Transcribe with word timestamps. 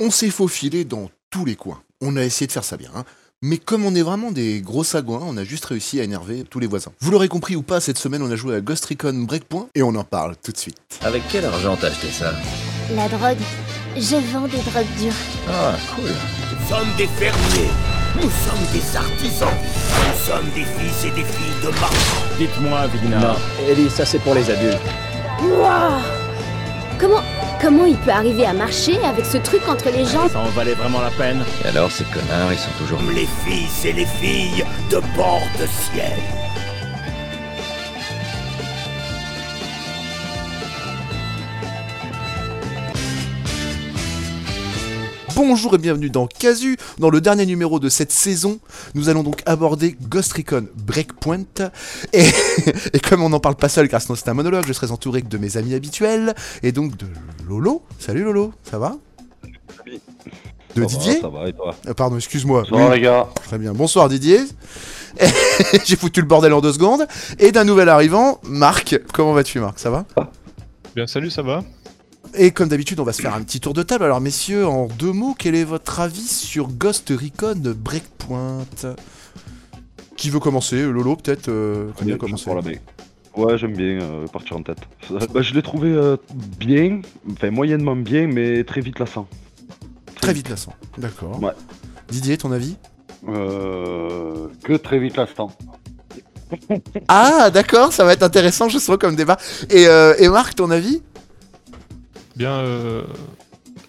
On 0.00 0.10
s'est 0.12 0.30
faufilé 0.30 0.84
dans 0.84 1.10
tous 1.28 1.44
les 1.44 1.56
coins. 1.56 1.80
On 2.00 2.16
a 2.16 2.22
essayé 2.22 2.46
de 2.46 2.52
faire 2.52 2.62
ça 2.62 2.76
bien. 2.76 2.90
hein. 2.94 3.04
Mais 3.42 3.58
comme 3.58 3.84
on 3.84 3.94
est 3.96 4.02
vraiment 4.02 4.30
des 4.30 4.60
gros 4.60 4.84
sagouins, 4.84 5.20
on 5.24 5.36
a 5.36 5.42
juste 5.42 5.64
réussi 5.64 5.98
à 5.98 6.04
énerver 6.04 6.44
tous 6.48 6.60
les 6.60 6.68
voisins. 6.68 6.92
Vous 7.00 7.10
l'aurez 7.10 7.26
compris 7.28 7.56
ou 7.56 7.62
pas, 7.62 7.80
cette 7.80 7.98
semaine 7.98 8.22
on 8.22 8.30
a 8.30 8.36
joué 8.36 8.54
à 8.54 8.60
Ghost 8.60 8.84
Recon 8.86 9.12
Breakpoint 9.26 9.66
et 9.74 9.82
on 9.82 9.94
en 9.96 10.04
parle 10.04 10.36
tout 10.36 10.52
de 10.52 10.56
suite. 10.56 10.76
Avec 11.02 11.22
quel 11.30 11.44
argent 11.44 11.76
t'as 11.80 11.88
acheté 11.88 12.08
ça? 12.12 12.32
La 12.94 13.08
drogue. 13.08 13.38
Je 13.96 14.16
vends 14.32 14.46
des 14.46 14.58
drogues 14.58 14.86
dures. 15.00 15.12
Ah, 15.48 15.74
cool. 15.96 16.10
Nous 16.10 16.68
sommes 16.68 16.96
des 16.96 17.06
fermiers. 17.08 17.70
Nous 18.14 18.30
sommes 18.30 18.72
des 18.72 18.96
artisans. 18.96 19.48
Nous 19.50 20.26
sommes 20.26 20.50
des 20.54 20.64
fils 20.64 21.04
et 21.06 21.10
des 21.10 21.24
filles 21.24 21.60
de 21.64 21.68
marchands. 21.80 22.36
Dites-moi, 22.38 22.86
Vigna. 22.86 23.18
Non, 23.20 23.36
Ellie, 23.68 23.90
ça 23.90 24.04
c'est 24.06 24.20
pour 24.20 24.34
les 24.34 24.48
adultes. 24.48 24.78
Wouah 25.42 26.00
Comment. 26.98 27.22
Comment 27.60 27.86
il 27.86 27.96
peut 27.96 28.10
arriver 28.10 28.46
à 28.46 28.52
marcher 28.52 28.98
avec 29.04 29.24
ce 29.26 29.36
truc 29.38 29.68
entre 29.68 29.90
les 29.90 30.04
jambes 30.04 30.30
Ça 30.30 30.38
en 30.38 30.48
valait 30.50 30.74
vraiment 30.74 31.00
la 31.00 31.10
peine 31.10 31.42
Et 31.64 31.68
alors, 31.68 31.90
ces 31.90 32.04
connards, 32.04 32.52
ils 32.52 32.58
sont 32.58 32.70
toujours... 32.78 33.00
Les 33.12 33.26
fils 33.44 33.84
et 33.84 33.92
les 33.92 34.06
filles 34.06 34.64
de 34.90 35.00
bord 35.16 35.42
de 35.60 35.66
ciel. 35.66 36.18
Bonjour 45.38 45.76
et 45.76 45.78
bienvenue 45.78 46.10
dans 46.10 46.26
Casu. 46.26 46.76
Dans 46.98 47.10
le 47.10 47.20
dernier 47.20 47.46
numéro 47.46 47.78
de 47.78 47.88
cette 47.88 48.10
saison, 48.10 48.58
nous 48.96 49.08
allons 49.08 49.22
donc 49.22 49.40
aborder 49.46 49.96
Ghost 50.08 50.32
Recon 50.32 50.66
Breakpoint. 50.74 51.44
Et, 52.12 52.24
et 52.92 52.98
comme 52.98 53.22
on 53.22 53.28
n'en 53.28 53.38
parle 53.38 53.54
pas 53.54 53.68
seul 53.68 53.88
car 53.88 54.02
sinon 54.02 54.16
c'est 54.16 54.28
un 54.28 54.34
monologue, 54.34 54.64
je 54.66 54.72
serai 54.72 54.90
entouré 54.90 55.22
de 55.22 55.38
mes 55.38 55.56
amis 55.56 55.74
habituels 55.74 56.34
et 56.64 56.72
donc 56.72 56.96
de 56.96 57.06
Lolo. 57.48 57.84
Salut 58.00 58.24
Lolo, 58.24 58.52
ça 58.68 58.80
va? 58.80 58.96
De 60.74 60.84
Didier? 60.84 61.20
Ça 61.20 61.28
va 61.28 61.48
et 61.48 61.52
toi? 61.52 61.72
Euh, 61.86 61.94
Pardon, 61.94 62.16
excuse-moi. 62.16 62.64
Oui, 62.72 62.82
les 62.94 63.00
gars 63.00 63.28
Très 63.44 63.58
bien. 63.58 63.72
Bonsoir 63.74 64.08
Didier. 64.08 64.40
J'ai 65.84 65.94
foutu 65.94 66.20
le 66.20 66.26
bordel 66.26 66.52
en 66.52 66.60
deux 66.60 66.72
secondes. 66.72 67.06
Et 67.38 67.52
d'un 67.52 67.62
nouvel 67.62 67.88
arrivant, 67.88 68.40
Marc. 68.42 68.98
Comment 69.14 69.34
vas-tu 69.34 69.60
Marc? 69.60 69.78
Ça 69.78 69.90
va? 69.90 70.04
Bien, 70.96 71.06
salut, 71.06 71.30
ça 71.30 71.42
va? 71.42 71.62
Et 72.34 72.50
comme 72.50 72.68
d'habitude, 72.68 73.00
on 73.00 73.04
va 73.04 73.12
se 73.12 73.22
faire 73.22 73.34
un 73.34 73.42
petit 73.42 73.60
tour 73.60 73.74
de 73.74 73.82
table. 73.82 74.04
Alors 74.04 74.20
messieurs, 74.20 74.66
en 74.66 74.86
deux 74.86 75.12
mots, 75.12 75.34
quel 75.38 75.54
est 75.54 75.64
votre 75.64 76.00
avis 76.00 76.26
sur 76.26 76.68
Ghost 76.68 77.10
Recon 77.10 77.60
Breakpoint? 77.76 78.66
Qui 80.16 80.30
veut 80.30 80.40
commencer? 80.40 80.82
Lolo 80.82 81.16
peut-être 81.16 81.48
euh, 81.48 81.90
commencer 82.18 82.50
main. 82.52 82.62
Ouais, 83.36 83.56
j'aime 83.56 83.74
bien 83.74 84.00
euh, 84.00 84.26
partir 84.26 84.56
en 84.56 84.62
tête. 84.62 84.78
Bah, 85.32 85.42
je 85.42 85.54
l'ai 85.54 85.62
trouvé 85.62 85.90
euh, 85.90 86.16
bien, 86.58 87.00
enfin 87.30 87.50
moyennement 87.50 87.94
bien, 87.94 88.26
mais 88.26 88.64
très 88.64 88.80
vite 88.80 88.98
lassant. 88.98 89.28
Très 90.20 90.32
vite 90.32 90.48
lassant. 90.48 90.72
D'accord. 90.96 91.40
Ouais. 91.40 91.52
Didier, 92.08 92.36
ton 92.36 92.50
avis? 92.50 92.76
Euh, 93.28 94.48
que 94.64 94.72
très 94.72 94.98
vite 94.98 95.16
lassant. 95.16 95.52
Ah 97.08 97.50
d'accord, 97.50 97.92
ça 97.92 98.04
va 98.04 98.14
être 98.14 98.22
intéressant, 98.22 98.68
je 98.68 98.78
sens 98.78 98.96
comme 98.96 99.14
débat. 99.14 99.36
Et, 99.68 99.86
euh, 99.86 100.14
et 100.18 100.28
Marc, 100.28 100.54
ton 100.54 100.70
avis? 100.70 101.02
Bien, 102.38 102.52
euh, 102.60 103.02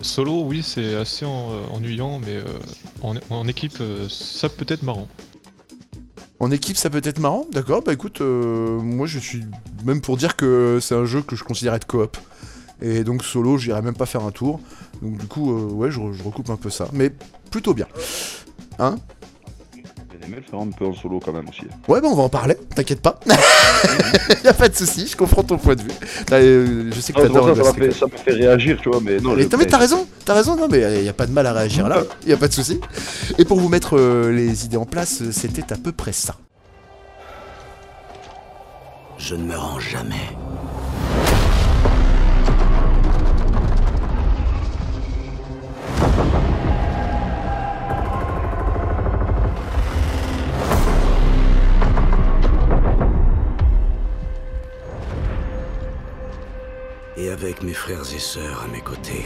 solo, 0.02 0.42
oui, 0.42 0.64
c'est 0.64 0.96
assez 0.96 1.24
euh, 1.24 1.68
ennuyant, 1.72 2.18
mais 2.18 2.38
euh, 2.38 3.14
en, 3.30 3.48
équipe, 3.48 3.78
ça 4.10 4.50
peut 4.50 4.66
être 4.68 4.82
marrant. 4.82 5.08
En 6.40 6.50
équipe, 6.50 6.76
ça 6.76 6.90
peut 6.90 7.02
être 7.04 7.20
marrant, 7.20 7.46
d'accord. 7.52 7.84
Bah 7.84 7.94
écoute, 7.94 8.22
moi 8.22 9.06
je 9.06 9.20
suis 9.20 9.44
même 9.86 10.02
pour 10.02 10.18
dire 10.18 10.36
que 10.36 10.80
c'est 10.82 10.96
un 10.96 11.06
jeu 11.06 11.22
que 11.22 11.36
je 11.36 11.44
considère 11.44 11.76
être 11.76 11.86
coop. 11.86 12.18
Et 12.82 13.04
donc 13.04 13.24
solo, 13.24 13.60
j'irai 13.60 13.84
même 13.84 13.96
pas 13.96 14.08
faire 14.08 14.24
un 14.24 14.32
tour. 14.32 14.60
Donc 15.04 15.18
du 15.18 15.28
coup, 15.28 15.54
ouais, 15.54 15.92
je 15.92 16.00
recoupe 16.00 16.50
un 16.50 16.56
peu 16.56 16.72
ça. 16.72 16.88
Mais 16.92 17.12
plutôt 17.52 17.76
bien. 17.76 17.88
Hein? 18.80 18.98
J'ai 20.30 20.36
aimé 20.36 20.44
le 20.46 20.50
faire 20.52 20.60
un 20.60 20.70
peu 20.70 20.86
en 20.86 20.94
solo 20.94 21.20
quand 21.24 21.32
même 21.34 21.48
aussi. 21.50 21.62
Ouais, 21.88 22.02
bah 22.02 22.08
on 22.12 22.16
va 22.16 22.24
en 22.24 22.30
parler, 22.30 22.56
t'inquiète 22.76 23.02
pas. 23.02 23.20
y 24.44 24.48
a 24.48 24.54
pas 24.54 24.70
de 24.70 24.76
souci, 24.76 25.08
je 25.08 25.16
comprends 25.16 25.44
ton 25.44 25.58
point 25.58 25.76
de 25.76 25.82
vue. 25.82 25.90
Euh, 26.32 26.92
je 26.94 27.00
sais 27.00 27.14
que 27.14 27.20
Ah, 27.20 27.24
t'adores 27.24 27.56
ça, 27.58 27.64
ça, 27.64 27.74
fait, 27.74 27.92
ça 27.92 28.06
me 28.06 28.12
fait 28.12 28.32
réagir, 28.34 28.78
tu 28.82 28.90
vois, 28.90 29.00
mais 29.02 29.18
non. 29.20 29.34
Mais 29.36 29.44
je- 29.44 29.48
t'as, 29.48 29.58
mais 29.58 29.66
t'as 29.66 29.78
raison, 29.78 30.08
t'as 30.26 30.36
raison, 30.36 30.56
non 30.56 30.68
mais 30.70 31.04
y 31.04 31.10
a 31.10 31.14
pas 31.14 31.26
de 31.26 31.32
mal 31.32 31.48
à 31.48 31.54
réagir 31.54 31.90
là, 31.90 32.04
y 32.28 32.34
a 32.34 32.38
pas 32.38 32.48
de 32.48 32.54
souci. 32.54 32.80
Et 33.38 33.46
pour 33.46 33.60
vous 33.60 33.70
mettre 33.70 33.98
euh, 33.98 34.32
les 34.32 34.66
idées 34.66 34.78
en 34.78 34.86
place, 34.86 35.22
euh, 35.22 35.32
c'était 35.32 35.74
à 35.74 35.78
peu 35.78 35.92
près 35.92 36.14
ça. 36.14 36.36
Je 39.18 39.36
ne 39.36 39.44
me 39.44 39.58
rends 39.58 39.80
jamais. 39.80 40.16
Avec 57.42 57.64
mes 57.64 57.74
frères 57.74 58.02
et 58.14 58.20
sœurs 58.20 58.64
à 58.64 58.68
mes 58.68 58.82
côtés, 58.82 59.24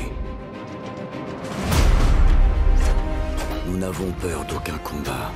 nous 3.66 3.78
n'avons 3.78 4.12
peur 4.22 4.46
d'aucun 4.46 4.78
combat. 4.78 5.32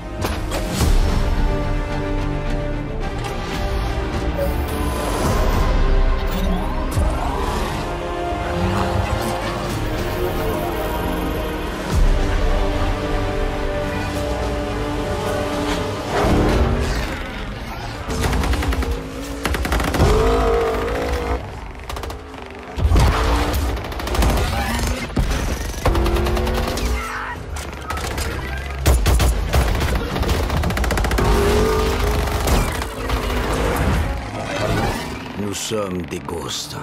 Des 36.09 36.19
ghosts. 36.19 36.75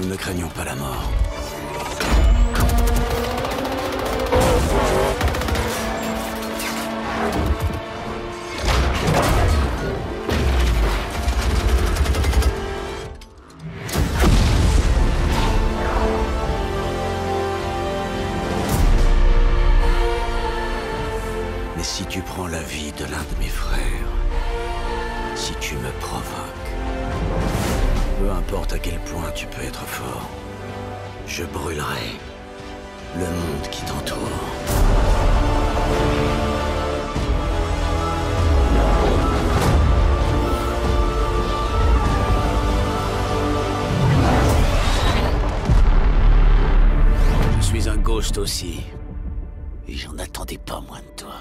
Nous 0.00 0.08
ne 0.08 0.16
craignons 0.16 0.48
pas 0.48 0.64
la 0.64 0.74
mort. 0.74 1.10
Et 48.44 49.94
j'en 49.94 50.18
attendais 50.18 50.58
pas 50.58 50.80
moins 50.80 50.98
de 50.98 51.16
toi. 51.16 51.34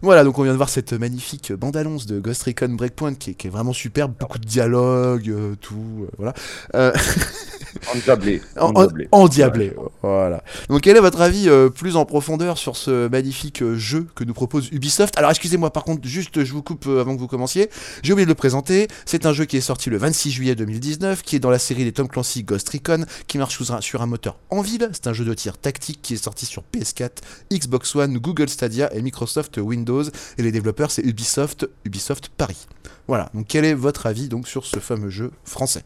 Voilà, 0.00 0.24
donc 0.24 0.38
on 0.38 0.44
vient 0.44 0.52
de 0.52 0.56
voir 0.56 0.70
cette 0.70 0.94
magnifique 0.94 1.52
bande-annonce 1.52 2.06
de 2.06 2.20
Ghost 2.20 2.44
Recon 2.44 2.70
Breakpoint 2.70 3.14
qui 3.14 3.30
est, 3.32 3.50
vraiment 3.50 3.74
superbe, 3.74 4.14
beaucoup 4.18 4.38
de 4.38 4.46
dialogues, 4.46 5.28
euh, 5.28 5.54
tout, 5.60 5.76
euh, 6.04 6.10
voilà. 6.16 6.32
Euh, 6.74 6.92
Endiablé. 7.94 8.42
en- 8.58 8.66
en- 8.66 8.68
Endiablé. 8.82 9.08
endiablé, 9.12 9.72
voilà. 10.02 10.44
Donc 10.68 10.82
quel 10.82 10.96
est 10.96 11.00
votre 11.00 11.20
avis 11.20 11.48
euh, 11.48 11.68
plus 11.68 11.96
en 11.96 12.04
profondeur 12.04 12.58
sur 12.58 12.76
ce 12.76 13.08
magnifique 13.08 13.62
euh, 13.62 13.76
jeu 13.76 14.06
que 14.14 14.24
nous 14.24 14.34
propose 14.34 14.68
Ubisoft? 14.72 15.16
Alors 15.18 15.30
excusez-moi 15.30 15.72
par 15.72 15.84
contre, 15.84 16.06
juste 16.06 16.44
je 16.44 16.52
vous 16.52 16.62
coupe 16.62 16.86
euh, 16.86 17.00
avant 17.00 17.14
que 17.14 17.20
vous 17.20 17.26
commenciez, 17.28 17.70
j'ai 18.02 18.12
oublié 18.12 18.24
de 18.26 18.30
le 18.30 18.34
présenter, 18.36 18.88
c'est 19.04 19.26
un 19.26 19.32
jeu 19.32 19.44
qui 19.44 19.56
est 19.56 19.60
sorti 19.62 19.90
le 19.90 19.96
26 19.98 20.30
juillet 20.30 20.54
2019, 20.54 21.22
qui 21.22 21.36
est 21.36 21.40
dans 21.40 21.50
la 21.50 21.58
série 21.58 21.84
des 21.84 21.92
Tom 21.92 22.08
Clancy 22.08 22.44
Ghost 22.44 22.68
Recon, 22.68 23.04
qui 23.26 23.38
marche 23.38 23.56
sous 23.56 23.72
un- 23.72 23.80
sur 23.80 24.02
un 24.02 24.06
moteur 24.06 24.36
en 24.50 24.60
ville, 24.62 24.88
c'est 24.92 25.06
un 25.08 25.12
jeu 25.12 25.24
de 25.24 25.34
tir 25.34 25.58
tactique 25.58 26.00
qui 26.02 26.14
est 26.14 26.22
sorti 26.22 26.46
sur 26.46 26.62
PS4, 26.72 27.18
Xbox 27.52 27.94
One, 27.96 28.18
Google 28.18 28.48
Stadia 28.48 28.94
et 28.94 29.02
Microsoft 29.02 29.58
Windows 29.58 30.04
et 30.38 30.42
les 30.42 30.52
développeurs 30.52 30.90
c'est 30.90 31.02
Ubisoft, 31.02 31.66
Ubisoft 31.84 32.28
Paris. 32.36 32.66
Voilà, 33.08 33.28
donc 33.34 33.46
quel 33.48 33.64
est 33.64 33.74
votre 33.74 34.06
avis 34.06 34.28
donc 34.28 34.46
sur 34.46 34.64
ce 34.64 34.78
fameux 34.78 35.10
jeu 35.10 35.30
français? 35.44 35.82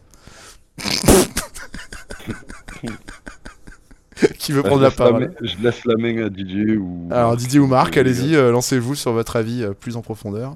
Qui 4.39 4.51
veut 4.51 4.63
prendre 4.63 4.79
je 4.79 4.83
la 4.85 4.91
parole 4.91 5.35
Je 5.41 5.57
laisse 5.57 5.85
la 5.85 5.95
main 5.95 6.25
à 6.25 6.29
Didier 6.29 6.77
ou. 6.77 7.07
Alors 7.11 7.35
Didier 7.37 7.59
ou 7.59 7.67
Marc, 7.67 7.97
allez-y, 7.97 8.35
euh, 8.35 8.51
lancez-vous 8.51 8.95
sur 8.95 9.11
votre 9.13 9.35
avis 9.35 9.63
euh, 9.63 9.73
plus 9.73 9.95
en 9.95 10.01
profondeur. 10.01 10.55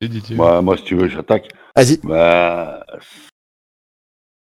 Et 0.00 0.08
Didier. 0.08 0.36
Bah, 0.36 0.62
moi, 0.62 0.76
si 0.76 0.84
tu 0.84 0.94
veux, 0.94 1.08
j'attaque. 1.08 1.48
Vas-y. 1.74 1.98
Bah, 2.04 2.86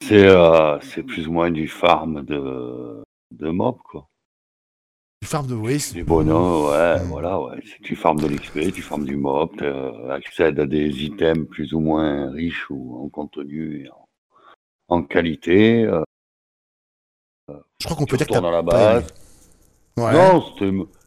c'est 0.04 0.24
euh, 0.26 0.78
c'est 0.80 1.02
plus 1.02 1.26
ou 1.26 1.32
moins 1.32 1.50
du 1.50 1.66
farm 1.66 2.24
de, 2.24 3.02
de 3.32 3.50
mob, 3.50 3.76
quoi. 3.90 4.08
Du 5.22 5.28
farm 5.28 5.46
de 5.48 5.54
Waze. 5.54 5.94
Du 5.94 6.04
bonheur, 6.04 6.70
ouais, 6.70 7.00
Mm. 7.04 7.08
voilà, 7.08 7.40
ouais. 7.40 7.60
Tu 7.82 7.96
farmes 7.96 8.20
de 8.20 8.28
l'XP, 8.28 8.72
tu 8.72 8.82
farmes 8.82 9.04
du 9.04 9.16
mob, 9.16 9.50
tu 9.58 9.64
accèdes 10.10 10.60
à 10.60 10.66
des 10.66 11.02
items 11.04 11.48
plus 11.48 11.72
ou 11.72 11.80
moins 11.80 12.30
riches 12.30 12.66
ou 12.70 13.02
en 13.04 13.08
contenu 13.08 13.84
et 13.84 13.90
en, 13.90 14.05
en 14.88 15.02
qualité. 15.02 15.84
euh, 15.84 16.02
Je 17.80 17.84
crois 17.86 17.96
qu'on 17.96 18.06
peut 18.06 18.16
dire 18.16 18.26
que 18.26 18.34
à 18.34 18.50
la 18.50 18.62
base. 18.62 19.04
Ouais. 19.96 20.12
Non, 20.12 20.44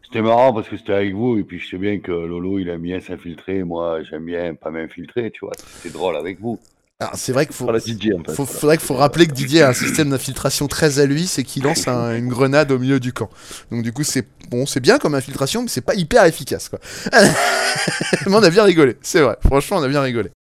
c'était 0.03 0.21
marrant 0.21 0.53
parce 0.53 0.67
que 0.67 0.77
c'était 0.77 0.93
avec 0.93 1.13
vous 1.13 1.37
et 1.37 1.43
puis 1.43 1.59
je 1.59 1.69
sais 1.69 1.77
bien 1.77 1.99
que 1.99 2.11
Lolo 2.11 2.57
il 2.59 2.69
aime 2.69 2.81
bien 2.81 2.99
s'infiltrer, 2.99 3.63
moi 3.63 4.01
j'aime 4.03 4.25
bien 4.25 4.55
pas 4.55 4.71
m'infiltrer, 4.71 5.29
tu 5.31 5.41
vois. 5.45 5.53
C'était 5.75 5.93
drôle 5.95 6.15
avec 6.17 6.39
vous. 6.39 6.59
Alors, 7.01 7.15
c'est 7.15 7.31
vrai 7.31 7.45
qu'il 7.45 7.55
faut, 7.55 7.71
Didier 7.77 8.13
en 8.13 8.17
fait. 8.23 8.33
faut, 8.33 8.43
voilà. 8.43 8.59
faudrait 8.59 8.77
qu'il 8.77 8.85
faut 8.85 8.95
rappeler 8.95 9.25
que 9.27 9.31
Didier 9.31 9.61
a 9.61 9.69
un 9.69 9.73
système 9.73 10.09
d'infiltration 10.09 10.67
très 10.67 10.99
à 10.99 11.05
lui, 11.05 11.27
c'est 11.27 11.43
qu'il 11.43 11.63
lance 11.63 11.87
un- 11.87 12.13
une 12.17 12.27
grenade 12.27 12.71
au 12.73 12.79
milieu 12.79 12.99
du 12.99 13.13
camp. 13.13 13.29
Donc 13.71 13.83
du 13.83 13.93
coup 13.93 14.03
c'est 14.03 14.27
bon, 14.49 14.65
c'est 14.65 14.81
bien 14.81 14.97
comme 14.97 15.15
infiltration, 15.15 15.61
mais 15.61 15.69
c'est 15.69 15.79
pas 15.85 15.95
hyper 15.95 16.25
efficace 16.25 16.67
quoi. 16.67 16.79
mais 17.13 18.33
on 18.35 18.43
a 18.43 18.49
bien 18.49 18.63
rigolé, 18.65 18.97
c'est 19.01 19.21
vrai. 19.21 19.37
Franchement, 19.45 19.77
on 19.77 19.83
a 19.83 19.87
bien 19.87 20.01
rigolé. 20.01 20.31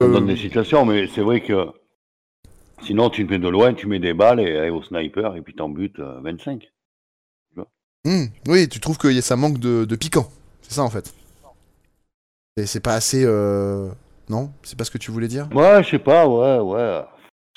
On 0.00 0.06
Euh, 0.06 0.12
donne 0.12 0.26
des 0.26 0.36
situations, 0.36 0.84
mais 0.84 1.08
c'est 1.14 1.22
vrai 1.22 1.40
que 1.40 1.66
sinon 2.82 3.10
tu 3.10 3.26
te 3.26 3.32
mets 3.32 3.38
de 3.38 3.48
loin, 3.48 3.74
tu 3.74 3.86
mets 3.86 3.98
des 3.98 4.14
balles 4.14 4.40
et, 4.40 4.44
et 4.52 4.70
au 4.70 4.82
sniper 4.82 5.36
et 5.36 5.42
puis 5.42 5.54
t'en 5.54 5.68
butes 5.68 5.98
euh, 6.00 6.20
25. 6.20 6.66
hmm, 8.04 8.26
oui, 8.48 8.68
tu 8.68 8.80
trouves 8.80 8.98
que 8.98 9.20
ça 9.20 9.36
manque 9.36 9.58
de, 9.58 9.84
de 9.84 9.96
piquant, 9.96 10.28
c'est 10.62 10.74
ça 10.74 10.82
en 10.82 10.90
fait. 10.90 11.12
Et 12.56 12.66
c'est 12.66 12.80
pas 12.80 12.94
assez. 12.94 13.22
euh, 13.24 13.88
Non, 14.28 14.50
c'est 14.62 14.76
pas 14.78 14.84
ce 14.84 14.90
que 14.90 14.98
tu 14.98 15.10
voulais 15.10 15.28
dire? 15.28 15.48
Ouais, 15.52 15.82
je 15.82 15.90
sais 15.90 15.98
pas, 15.98 16.26
ouais, 16.28 16.58
ouais. 16.58 17.04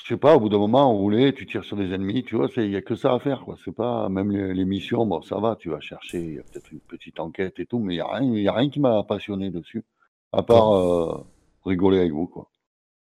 Je 0.02 0.06
sais 0.14 0.16
pas, 0.16 0.34
au 0.36 0.40
bout 0.40 0.48
d'un 0.48 0.58
moment, 0.58 0.92
rouler, 0.92 1.34
tu 1.34 1.46
tires 1.46 1.64
sur 1.64 1.76
des 1.76 1.92
ennemis, 1.92 2.24
tu 2.24 2.36
vois, 2.36 2.48
il 2.56 2.70
y 2.70 2.76
a 2.76 2.82
que 2.82 2.94
ça 2.96 3.12
à 3.14 3.18
faire, 3.20 3.42
quoi. 3.44 3.56
C'est 3.64 3.74
pas, 3.74 4.08
même 4.08 4.30
les, 4.30 4.54
les 4.54 4.64
missions, 4.64 5.06
bon, 5.06 5.22
ça 5.22 5.38
va, 5.38 5.56
tu 5.56 5.70
vas 5.70 5.80
chercher, 5.80 6.20
il 6.22 6.34
y 6.34 6.38
a 6.38 6.42
peut-être 6.42 6.70
une 6.72 6.80
petite 6.80 7.20
enquête 7.20 7.58
et 7.60 7.66
tout, 7.66 7.78
mais 7.78 7.94
il 7.94 7.98
y 7.98 8.00
a 8.00 8.06
rien, 8.08 8.32
y 8.34 8.48
a 8.48 8.52
rien 8.52 8.70
qui 8.70 8.80
m'a 8.80 9.02
passionné 9.04 9.50
dessus, 9.50 9.84
à 10.32 10.42
part 10.42 10.72
euh, 10.74 11.24
rigoler 11.64 11.98
avec 12.00 12.12
vous, 12.12 12.26
quoi. 12.26 12.48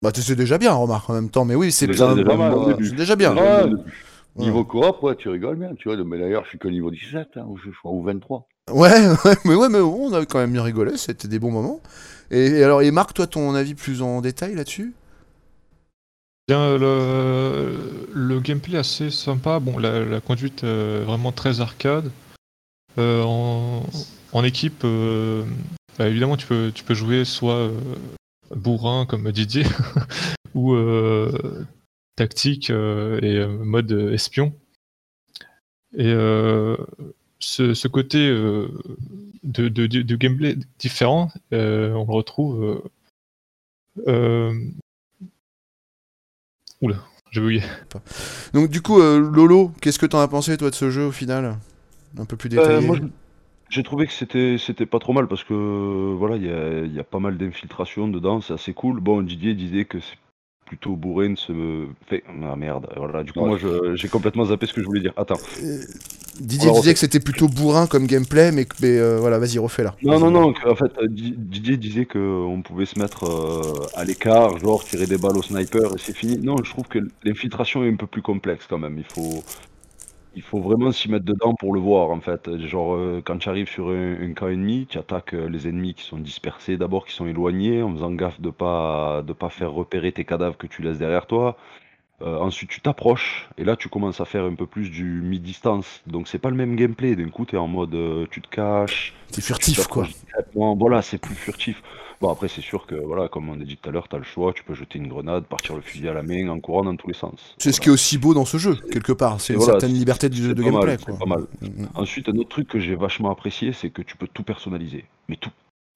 Bah 0.03 0.13
tu 0.13 0.23
sais 0.23 0.37
déjà 0.37 0.59
bien, 0.59 0.73
remarque 0.73 1.11
en 1.11 1.15
même 1.15 1.31
temps, 1.31 1.45
mais 1.45 1.57
oui, 1.57 1.73
c'est 1.73 1.89
Déjà, 1.89 2.11
c'est 2.11 2.23
déjà 2.23 2.37
bon. 2.37 2.77
C'est 2.81 2.95
déjà 2.95 3.17
bien. 3.17 3.35
Ouais, 3.37 3.65
Ouais. 4.37 4.45
Niveau 4.45 4.65
coop, 4.65 5.03
ouais, 5.03 5.17
tu 5.17 5.29
rigoles 5.29 5.57
bien, 5.57 5.75
tu 5.75 5.89
vois, 5.89 5.97
mais 6.05 6.17
d'ailleurs, 6.17 6.45
je 6.45 6.51
suis 6.51 6.59
que 6.61 6.69
niveau 6.69 6.93
17, 6.93 7.31
hein, 7.37 7.45
ou 7.49 7.59
je 7.59 7.71
crois, 7.71 7.91
ou 7.91 8.05
23. 8.05 8.47
Ouais, 8.71 8.91
ouais, 9.25 9.35
mais 9.45 9.55
ouais, 9.57 9.69
mais 9.69 9.81
bon, 9.81 10.11
on 10.11 10.13
a 10.15 10.25
quand 10.27 10.39
même 10.39 10.53
bien 10.53 10.63
rigolé, 10.63 10.97
c'était 10.97 11.27
des 11.27 11.41
bons 11.41 11.51
moments. 11.51 11.81
Et, 12.31 12.47
et 12.47 12.63
alors, 12.63 12.83
et 12.83 12.91
Marc, 12.93 13.15
toi, 13.15 13.27
ton 13.27 13.53
avis 13.57 13.75
plus 13.75 14.01
en 14.01 14.21
détail 14.21 14.55
là-dessus? 14.55 14.93
Bien, 16.47 16.79
le, 16.79 18.07
le 18.15 18.41
gameplay 18.41 18.79
assez 18.79 19.11
sympa. 19.11 19.59
Bon, 19.59 19.77
la, 19.79 20.05
la 20.05 20.21
conduite 20.21 20.63
euh, 20.63 21.03
vraiment 21.05 21.33
très 21.33 21.61
arcade. 21.61 22.13
Euh, 22.99 23.23
en, 23.25 23.85
en 24.33 24.45
équipe, 24.45 24.83
euh, 24.85 25.45
bah, 25.99 26.07
évidemment, 26.09 26.37
tu 26.37 26.47
peux, 26.47 26.71
tu 26.73 26.85
peux 26.85 26.95
jouer 26.95 27.25
soit 27.25 27.55
euh, 27.55 27.73
bourrin 28.55 29.07
comme 29.07 29.31
Didier, 29.33 29.65
ou 30.55 30.75
euh, 30.75 31.67
tactique 32.17 32.71
euh, 32.71 33.19
et 33.23 33.37
euh, 33.37 33.49
mode 33.49 33.93
espion. 34.13 34.53
Et 35.97 36.07
euh, 36.13 36.77
ce, 37.39 37.73
ce 37.75 37.89
côté 37.89 38.29
euh, 38.29 38.69
de, 39.43 39.69
de, 39.69 40.17
gameplay 40.17 40.57
différent, 40.79 41.31
euh, 41.53 41.93
on 41.93 42.05
le 42.07 42.13
retrouve. 42.13 42.63
euh, 42.65 42.83
euh, 44.07 44.55
Oula, 46.81 46.97
j'ai 47.31 47.41
bugué. 47.41 47.63
Donc, 48.53 48.71
du 48.71 48.83
coup, 48.83 49.01
euh, 49.01 49.19
Lolo, 49.19 49.73
qu'est-ce 49.81 49.99
que 49.99 50.07
t'en 50.07 50.21
as 50.21 50.29
pensé, 50.29 50.57
toi, 50.57 50.71
de 50.71 50.75
ce 50.75 50.91
jeu 50.91 51.07
au 51.07 51.13
final? 51.13 51.59
Un 52.19 52.25
peu 52.25 52.37
plus 52.37 52.49
Euh, 52.51 52.57
détaillé. 52.57 52.87
moi, 52.87 52.97
je- 52.97 53.07
j'ai 53.71 53.83
trouvé 53.83 54.07
que 54.07 54.13
c'était 54.13 54.57
c'était 54.59 54.87
pas 54.87 54.99
trop 54.99 55.13
mal 55.13 55.27
parce 55.29 55.45
que 55.45 56.15
voilà, 56.17 56.37
il 56.37 56.45
y 56.47 56.51
a, 56.51 56.81
il 56.85 56.95
y 56.95 57.01
a 57.01 57.05
pas 57.05 57.19
mal 57.19 57.37
d'infiltration 57.39 58.09
dedans, 58.09 58.41
c'est 58.41 58.55
assez 58.55 58.73
cool. 58.75 59.01
Bon, 59.01 59.23
Didier 59.23 59.55
disait 59.55 59.85
que 59.85 60.01
c'est 60.01 60.17
plutôt 60.67 60.97
bourré 60.97 61.29
de 61.31 61.37
se. 61.37 61.87
Fait... 62.07 62.23
Ah 62.43 62.57
merde, 62.57 62.89
voilà, 62.97 63.23
du 63.23 63.33
coup, 63.33 63.41
Ouais. 63.41 63.49
moi 63.49 63.59
je- 63.59 63.95
j'ai 63.95 64.09
complètement 64.09 64.45
zappé 64.47 64.67
ce 64.67 64.75
que 64.75 64.81
je 64.83 64.87
voulais 64.87 65.01
dire. 65.01 65.13
Attends. 65.17 65.39
Euh, 65.63 65.79
Didier 66.41 66.71
disait 66.71 66.93
que 66.93 67.01
c'était 67.01 67.19
plutôt 67.21 67.49
bourrin 67.49 67.87
comme 67.89 68.07
gameplay, 68.07 68.53
mais, 68.53 68.65
que- 68.65 68.77
mais 68.81 68.97
euh, 68.97 69.19
voilà, 69.19 69.39
vas-y, 69.41 69.59
refais 69.59 69.83
là. 69.83 69.97
Non, 70.03 70.21
non, 70.21 70.31
non, 70.31 70.53
en 70.67 70.75
fait, 70.77 70.93
euh, 71.03 71.09
Di- 71.09 71.35
Didier 71.37 71.77
disait 71.77 72.05
qu'on 72.07 72.63
pouvait 72.65 72.87
se 72.87 72.97
mettre 72.99 73.25
euh, 73.25 73.87
à 73.97 74.05
l'écart, 74.05 74.57
genre 74.59 74.85
tirer 74.85 75.07
des 75.07 75.19
balles 75.19 75.37
au 75.37 75.43
sniper 75.43 75.87
et 75.95 75.99
c'est 75.99 76.15
fini. 76.17 76.39
Non, 76.39 76.57
je 76.63 76.71
trouve 76.71 76.87
que 76.87 77.01
l'infiltration 77.25 77.83
est 77.85 77.91
un 77.91 77.97
peu 77.97 78.07
plus 78.07 78.23
complexe 78.23 78.67
quand 78.69 78.79
même. 78.79 78.99
Il 78.99 79.05
faut, 79.13 79.43
il 80.35 80.43
faut 80.43 80.61
vraiment 80.61 80.93
s'y 80.93 81.11
mettre 81.11 81.25
dedans 81.25 81.55
pour 81.55 81.75
le 81.75 81.81
voir 81.81 82.11
en 82.11 82.21
fait. 82.21 82.59
Genre, 82.67 82.95
euh, 82.95 83.23
quand 83.25 83.39
tu 83.39 83.49
arrives 83.49 83.69
sur 83.69 83.89
un, 83.89 84.21
un 84.21 84.33
camp 84.35 84.49
ennemi, 84.49 84.87
tu 84.89 84.99
attaques 84.99 85.35
euh, 85.35 85.49
les 85.49 85.69
ennemis 85.69 85.95
qui 85.95 86.05
sont 86.05 86.19
dispersés 86.19 86.77
d'abord, 86.77 87.07
qui 87.07 87.15
sont 87.15 87.27
éloignés, 87.27 87.83
en 87.83 87.93
faisant 87.93 88.13
gaffe 88.13 88.41
de 88.41 88.51
pas, 88.51 89.23
de 89.27 89.33
pas 89.33 89.51
faire 89.51 89.73
repérer 89.73 90.13
tes 90.13 90.25
cadavres 90.25 90.57
que 90.57 90.67
tu 90.67 90.83
laisses 90.83 90.99
derrière 90.99 91.27
toi. 91.27 91.57
Euh, 92.21 92.39
ensuite, 92.39 92.71
tu 92.71 92.81
t'approches 92.81 93.49
et 93.59 93.65
là, 93.65 93.77
tu 93.77 93.89
commences 93.89 94.21
à 94.21 94.25
faire 94.25 94.45
un 94.45 94.55
peu 94.55 94.67
plus 94.67 94.91
du 94.91 95.05
mi-distance. 95.23 96.03
Donc, 96.07 96.29
c'est 96.29 96.39
pas 96.39 96.51
le 96.51 96.57
même 96.57 96.75
gameplay. 96.77 97.15
D'un 97.15 97.29
coup, 97.29 97.47
tu 97.47 97.55
es 97.57 97.59
en 97.59 97.69
mode 97.69 97.97
tu 98.31 98.41
te 98.43 98.49
caches. 98.49 99.15
C'est 99.31 99.43
furtif, 99.43 99.87
quoi. 99.87 100.09
Voilà, 100.55 101.03
c'est 101.03 101.19
plus 101.19 101.37
furtif. 101.37 101.83
Bon, 102.21 102.31
après, 102.31 102.49
c'est 102.49 102.61
sûr 102.63 102.87
que, 102.87 102.97
voilà, 102.97 103.29
comme 103.29 103.49
on 103.49 103.55
a 103.61 103.65
dit 103.65 103.77
tout 103.77 103.89
à 103.89 103.93
l'heure, 103.93 104.09
tu 104.09 104.17
as 104.17 104.19
le 104.19 104.25
choix. 104.25 104.53
Tu 104.53 104.65
peux 104.65 104.75
jeter 104.75 104.99
une 104.99 105.07
grenade, 105.07 105.45
partir 105.45 105.77
le 105.77 105.83
fusil 105.83 106.09
à 106.09 106.15
la 106.15 106.23
main 106.25 106.49
en 106.49 106.59
courant 106.59 106.83
dans 106.85 106.97
tous 106.97 107.07
les 107.07 107.15
sens. 107.15 107.55
C'est 107.59 107.71
ce 107.71 107.81
qui 107.81 107.89
est 107.89 107.93
aussi 107.93 108.19
beau 108.19 108.35
dans 108.35 108.45
ce 108.45 108.57
jeu, 108.57 108.75
quelque 108.91 109.13
part. 109.13 109.41
C'est 109.41 109.53
une 109.53 109.61
Voilà, 109.61 109.75
certaine 109.75 109.93
liberté 109.97 110.29
de, 110.29 110.53
de 110.53 110.63
mal, 110.63 110.73
gameplay, 110.73 110.97
quoi. 110.99 111.17
pas 111.17 111.27
mal. 111.27 111.41
Mm, 111.61 111.67
mm. 111.85 111.89
Ensuite, 111.95 112.29
un 112.29 112.37
autre 112.37 112.49
truc 112.49 112.67
que 112.69 112.81
j'ai 112.81 112.97
vachement 112.97 113.31
apprécié, 113.31 113.73
c'est 113.73 113.91
que 113.91 114.03
tu 114.03 114.17
peux 114.17 114.27
tout 114.27 114.43
personnaliser. 114.43 115.05
Mais 115.29 115.37
tout. 115.37 115.51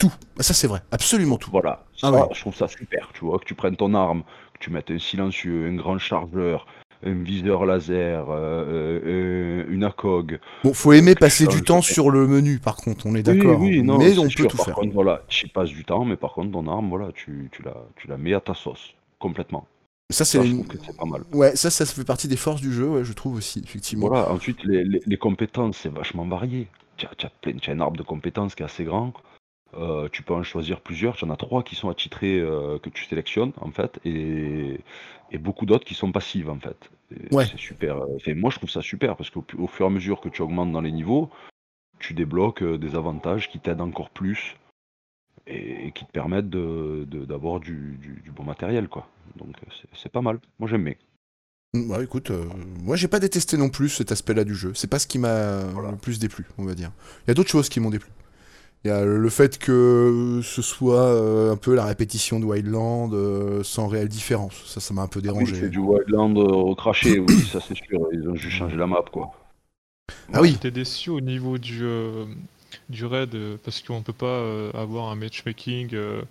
Ah, 0.05 0.43
Ça, 0.43 0.55
c'est 0.55 0.67
vrai, 0.67 0.81
absolument 0.93 1.37
tout. 1.39 1.51
Voilà. 1.51 1.85
Ça, 1.97 2.09
Ah 2.09 2.13
ouais. 2.13 2.23
je 2.33 2.41
trouve 2.41 2.55
ça 2.55 2.69
super. 2.69 3.09
Tu 3.15 3.25
vois, 3.25 3.39
que 3.39 3.45
tu 3.45 3.55
prennes 3.55 3.77
ton 3.77 3.93
arme, 3.95 4.23
que 4.55 4.59
tu 4.61 4.71
mettes 4.71 4.91
un 4.91 4.99
silencieux, 4.99 5.67
un 5.69 5.75
grand 5.77 5.99
chargeur, 5.99 6.67
un 7.05 7.23
viseur 7.23 7.65
laser, 7.67 8.31
euh, 8.31 8.35
euh, 8.37 9.01
euh, 9.05 9.65
une 9.69 9.85
ACOG. 9.85 10.39
Bon, 10.65 10.73
faut 10.75 10.93
aimer 10.93 11.15
passer 11.15 11.47
du 11.47 11.63
temps 11.63 11.83
sur 11.83 12.11
le 12.11 12.27
menu, 12.27 12.59
par 12.59 12.77
contre, 12.77 13.07
on 13.07 13.15
est 13.15 13.23
d'accord. 13.23 13.61
oui, 13.61 13.83
non, 13.83 13.99
mais 13.99 14.19
on 14.19 14.29
peut 14.29 14.47
tout 14.47 14.57
par 14.57 14.67
faire. 14.67 14.75
Contre, 14.77 14.93
voilà, 14.95 15.23
tu 15.29 15.49
passes 15.49 15.71
du 15.71 15.85
temps, 15.85 16.05
mais 16.05 16.17
par 16.17 16.33
contre, 16.33 16.53
ton 16.53 16.67
arme, 16.69 16.89
voilà, 16.89 17.11
tu, 17.13 17.49
tu, 17.53 17.63
la, 17.63 17.75
tu 17.97 18.09
la 18.09 18.17
mets 18.17 18.35
à 18.35 18.41
ta 18.41 18.55
sauce, 18.55 18.95
complètement. 19.19 19.67
Ça, 20.11 20.25
c'est 20.25 20.39
une- 20.45 20.65
pas 20.65 21.07
mal. 21.07 21.23
Ouais, 21.33 21.57
ça, 21.57 21.71
ça 21.71 21.87
fait 21.87 22.05
partie 22.05 22.29
des 22.29 22.37
forces 22.37 22.61
du 22.61 22.73
jeu, 22.73 22.87
ouais, 22.89 23.05
je 23.05 23.13
trouve 23.13 23.37
aussi, 23.37 23.63
effectivement. 23.65 24.09
Voilà, 24.09 24.31
ensuite, 24.31 24.63
les, 24.65 24.85
les, 24.85 25.01
les 25.05 25.17
compétences, 25.17 25.79
c'est 25.79 25.89
vachement 25.93 26.27
varié. 26.27 26.69
Tu 26.99 27.07
as, 27.07 27.11
as 27.23 27.27
as 27.49 27.73
un 27.73 27.81
arbre 27.81 27.97
de 27.97 28.03
compétences 28.03 28.55
qui 28.55 28.63
est 28.63 28.67
assez 28.67 28.85
grand. 28.85 29.13
Euh, 29.75 30.09
tu 30.13 30.23
peux 30.23 30.35
en 30.35 30.43
choisir 30.43 30.81
plusieurs. 30.81 31.17
Tu 31.17 31.25
en 31.25 31.31
as 31.31 31.37
trois 31.37 31.63
qui 31.63 31.75
sont 31.77 31.89
attitrés, 31.89 32.39
euh, 32.39 32.79
que 32.79 32.91
tu 32.91 33.05
sélectionnes, 33.07 33.53
en 33.61 33.71
fait, 33.71 33.99
et, 34.05 34.81
et 35.31 35.39
beaucoup 35.39 35.65
d'autres 35.67 35.85
qui 35.87 35.95
sont 35.95 36.13
passives, 36.13 36.51
en 36.51 36.59
fait. 36.59 36.91
Ouais. 37.31 37.47
C'est 37.47 37.59
super. 37.59 37.97
euh, 37.99 38.17
enfin, 38.17 38.35
moi, 38.35 38.51
je 38.51 38.57
trouve 38.59 38.71
ça 38.71 38.83
super 38.83 39.17
parce 39.17 39.31
qu'au 39.31 39.45
au 39.59 39.67
fur 39.67 39.87
et 39.87 39.89
à 39.89 39.91
mesure 39.93 40.21
que 40.21 40.29
tu 40.29 40.43
augmentes 40.43 40.73
dans 40.73 40.81
les 40.81 40.93
niveaux, 40.93 41.31
tu 41.99 42.13
débloques 42.15 42.63
euh, 42.63 42.79
des 42.79 42.95
avantages 42.97 43.49
qui 43.51 43.61
t'aident 43.61 43.81
encore 43.81 44.11
plus 44.11 44.57
et, 45.47 45.87
et 45.87 45.93
qui 45.93 46.05
te 46.05 46.11
permettent 46.13 46.51
de- 46.51 47.05
de- 47.09 47.25
d'avoir 47.25 47.61
du, 47.61 47.97
du- 48.01 48.21
du 48.23 48.31
bon 48.31 48.45
matériel, 48.45 48.89
quoi. 48.89 49.09
Donc, 49.37 49.57
c'est- 49.95 50.09
pas 50.11 50.21
mal. 50.23 50.39
Moi, 50.59 50.69
j'aime 50.69 50.85
bien. 50.85 50.95
Mm, 51.75 51.91
Ouais, 51.91 52.05
écoute, 52.05 52.31
euh, 52.31 52.45
moi 52.83 52.97
j'ai 52.97 53.09
pas 53.09 53.19
détesté 53.19 53.57
non 53.57 53.71
plus 53.71 53.89
cet 53.89 54.13
aspect-là 54.13 54.45
du 54.45 54.55
jeu. 54.55 54.73
C'est 54.75 54.91
pas 54.91 54.99
ce 54.99 55.07
qui 55.07 55.19
m'a 55.19 55.63
le 55.91 55.97
plus 55.97 56.19
déplu, 56.19 56.45
on 56.59 56.65
va 56.67 56.75
dire. 56.75 56.93
Il 57.25 57.29
y 57.29 57.31
a 57.31 57.35
d'autres 57.35 57.49
choses 57.51 57.71
qui 57.71 57.81
m'ont 57.81 57.89
déplu. 57.89 58.11
Il 58.85 58.89
y 58.89 58.91
a 58.91 59.05
le 59.05 59.29
fait 59.29 59.59
que 59.59 60.41
ce 60.43 60.61
soit 60.61 61.05
euh, 61.05 61.53
un 61.53 61.57
peu 61.57 61.75
la 61.77 61.85
répétition 61.85 62.41
de 62.41 62.45
Wildland 62.45 63.13
euh, 63.15 63.63
sans 63.63 63.87
réelle 63.87 64.09
différence. 64.09 64.55
Ça, 64.67 64.81
ça 64.81 64.93
m'a 64.93 65.03
un 65.03 65.07
peu 65.07 65.21
Oui, 65.21 65.25
dérangé. 65.25 65.55
c'est 65.55 65.69
du 65.69 65.79
Wildland 65.79 66.37
euh, 66.37 66.43
recraché, 66.53 67.21
oui, 67.21 67.41
ça 67.53 67.61
c'est 67.61 67.77
sûr. 67.77 68.01
Ils 68.13 68.29
ont 68.29 68.35
juste 68.35 68.57
changé 68.57 68.77
la 68.77 68.89
map, 68.89 69.05
quoi. 69.13 69.31
Ah 70.33 70.41
oui, 70.41 70.51
J'étais 70.53 70.73
déçu 70.73 71.11
au 71.11 71.21
niveau 71.21 71.59
du, 71.59 71.81
euh, 71.85 72.25
du 72.89 73.07
raid 73.07 73.35
euh, 73.37 73.57
parce 73.65 73.81
qu'on 73.83 74.03
peut 74.03 74.13
pas 74.13 74.27
euh, 74.27 74.73
avoir 74.75 75.11
un 75.11 75.15
matchmaking 75.15 75.91
euh, 75.95 76.23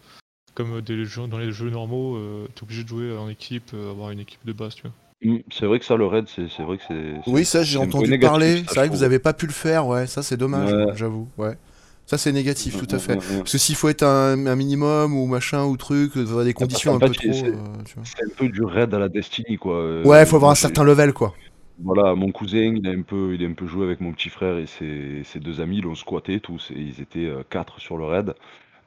comme 0.53 0.81
des 0.81 1.05
jeux, 1.05 1.27
dans 1.27 1.38
les 1.38 1.53
jeux 1.53 1.70
normaux. 1.70 2.17
Euh, 2.17 2.48
T'es 2.53 2.63
obligé 2.63 2.84
de 2.84 2.89
jouer 2.89 3.17
en 3.17 3.29
équipe, 3.29 3.72
euh, 3.74 3.91
avoir 3.91 4.12
une 4.12 4.20
équipe 4.20 4.43
de 4.46 4.51
base, 4.51 4.75
tu 4.75 4.81
vois. 4.84 4.91
Mm, 5.24 5.39
C'est 5.53 5.65
vrai 5.67 5.79
que 5.79 5.86
ça, 5.86 5.96
le 5.96 6.05
raid, 6.05 6.25
c'est 6.27 6.50
c'est 6.50 6.63
vrai 6.63 6.77
que 6.77 6.84
c'est. 6.86 7.29
oui, 7.31 7.46
ça 7.46 7.63
j'ai 7.63 7.77
entendu 7.77 8.10
négatif, 8.10 8.29
parler. 8.29 8.58
ça, 8.58 8.63
C'est 8.67 8.75
vrai 8.75 8.88
que 8.88 8.91
vous 8.91 8.98
trouve. 8.98 9.03
avez 9.05 9.20
pas 9.20 9.34
pu 9.34 9.46
le 9.46 9.53
faire, 9.53 9.88
ouais. 9.88 10.05
Ça 10.08 10.22
c'est 10.22 10.36
dommage, 10.38 10.74
Ouais. 10.74 10.91
j'avoue. 10.96 11.29
Ouais. 11.38 11.55
Ça, 12.05 12.17
c'est 12.17 12.31
négatif, 12.34 12.77
tout 12.77 12.93
à 12.96 13.00
fait. 13.00 13.15
Mm, 13.15 13.20
mm, 13.20 13.38
mm. 13.38 13.38
Parce 13.39 13.51
que 13.53 13.58
s'il 13.58 13.75
faut 13.75 13.88
être 13.89 14.03
un, 14.03 14.46
un 14.46 14.55
minimum 14.55 15.15
ou 15.15 15.25
machin 15.27 15.65
ou 15.65 15.77
truc, 15.77 16.17
des 16.17 16.53
conditions 16.53 16.96
un 16.96 17.00
peu 17.00 17.13
trop. 17.13 17.31
c'est- 17.31 17.53
euh. 17.55 17.63
C'est 18.03 18.24
un 18.25 18.29
peu 18.36 18.50
du 18.50 18.63
raid 18.63 18.93
à 18.93 19.00
la 19.00 19.10
Destiny, 19.10 19.58
quoi. 19.58 20.05
Ouais, 20.05 20.25
faut 20.25 20.36
avoir 20.38 20.51
un 20.51 20.55
certain 20.55 20.84
level, 20.84 21.13
quoi. 21.13 21.34
Voilà, 21.84 22.13
mon 22.15 22.31
cousin, 22.31 22.75
il 22.75 22.88
a 22.88 22.91
un 22.91 23.01
peu, 23.01 23.34
il 23.34 23.43
a 23.43 23.48
un 23.48 23.53
peu 23.53 23.65
joué 23.65 23.86
avec 23.86 24.01
mon 24.01 24.12
petit 24.13 24.29
frère 24.29 24.58
et 24.58 24.67
ses, 24.67 25.24
ses 25.24 25.39
deux 25.39 25.62
amis, 25.62 25.77
ils 25.77 25.84
l'ont 25.84 25.96
squatté 25.96 26.39
tous, 26.39 26.70
et 26.72 26.79
ils 26.79 27.01
étaient 27.01 27.25
euh, 27.25 27.43
quatre 27.50 27.79
sur 27.79 27.98
le 27.98 28.05
raid. 28.05 28.36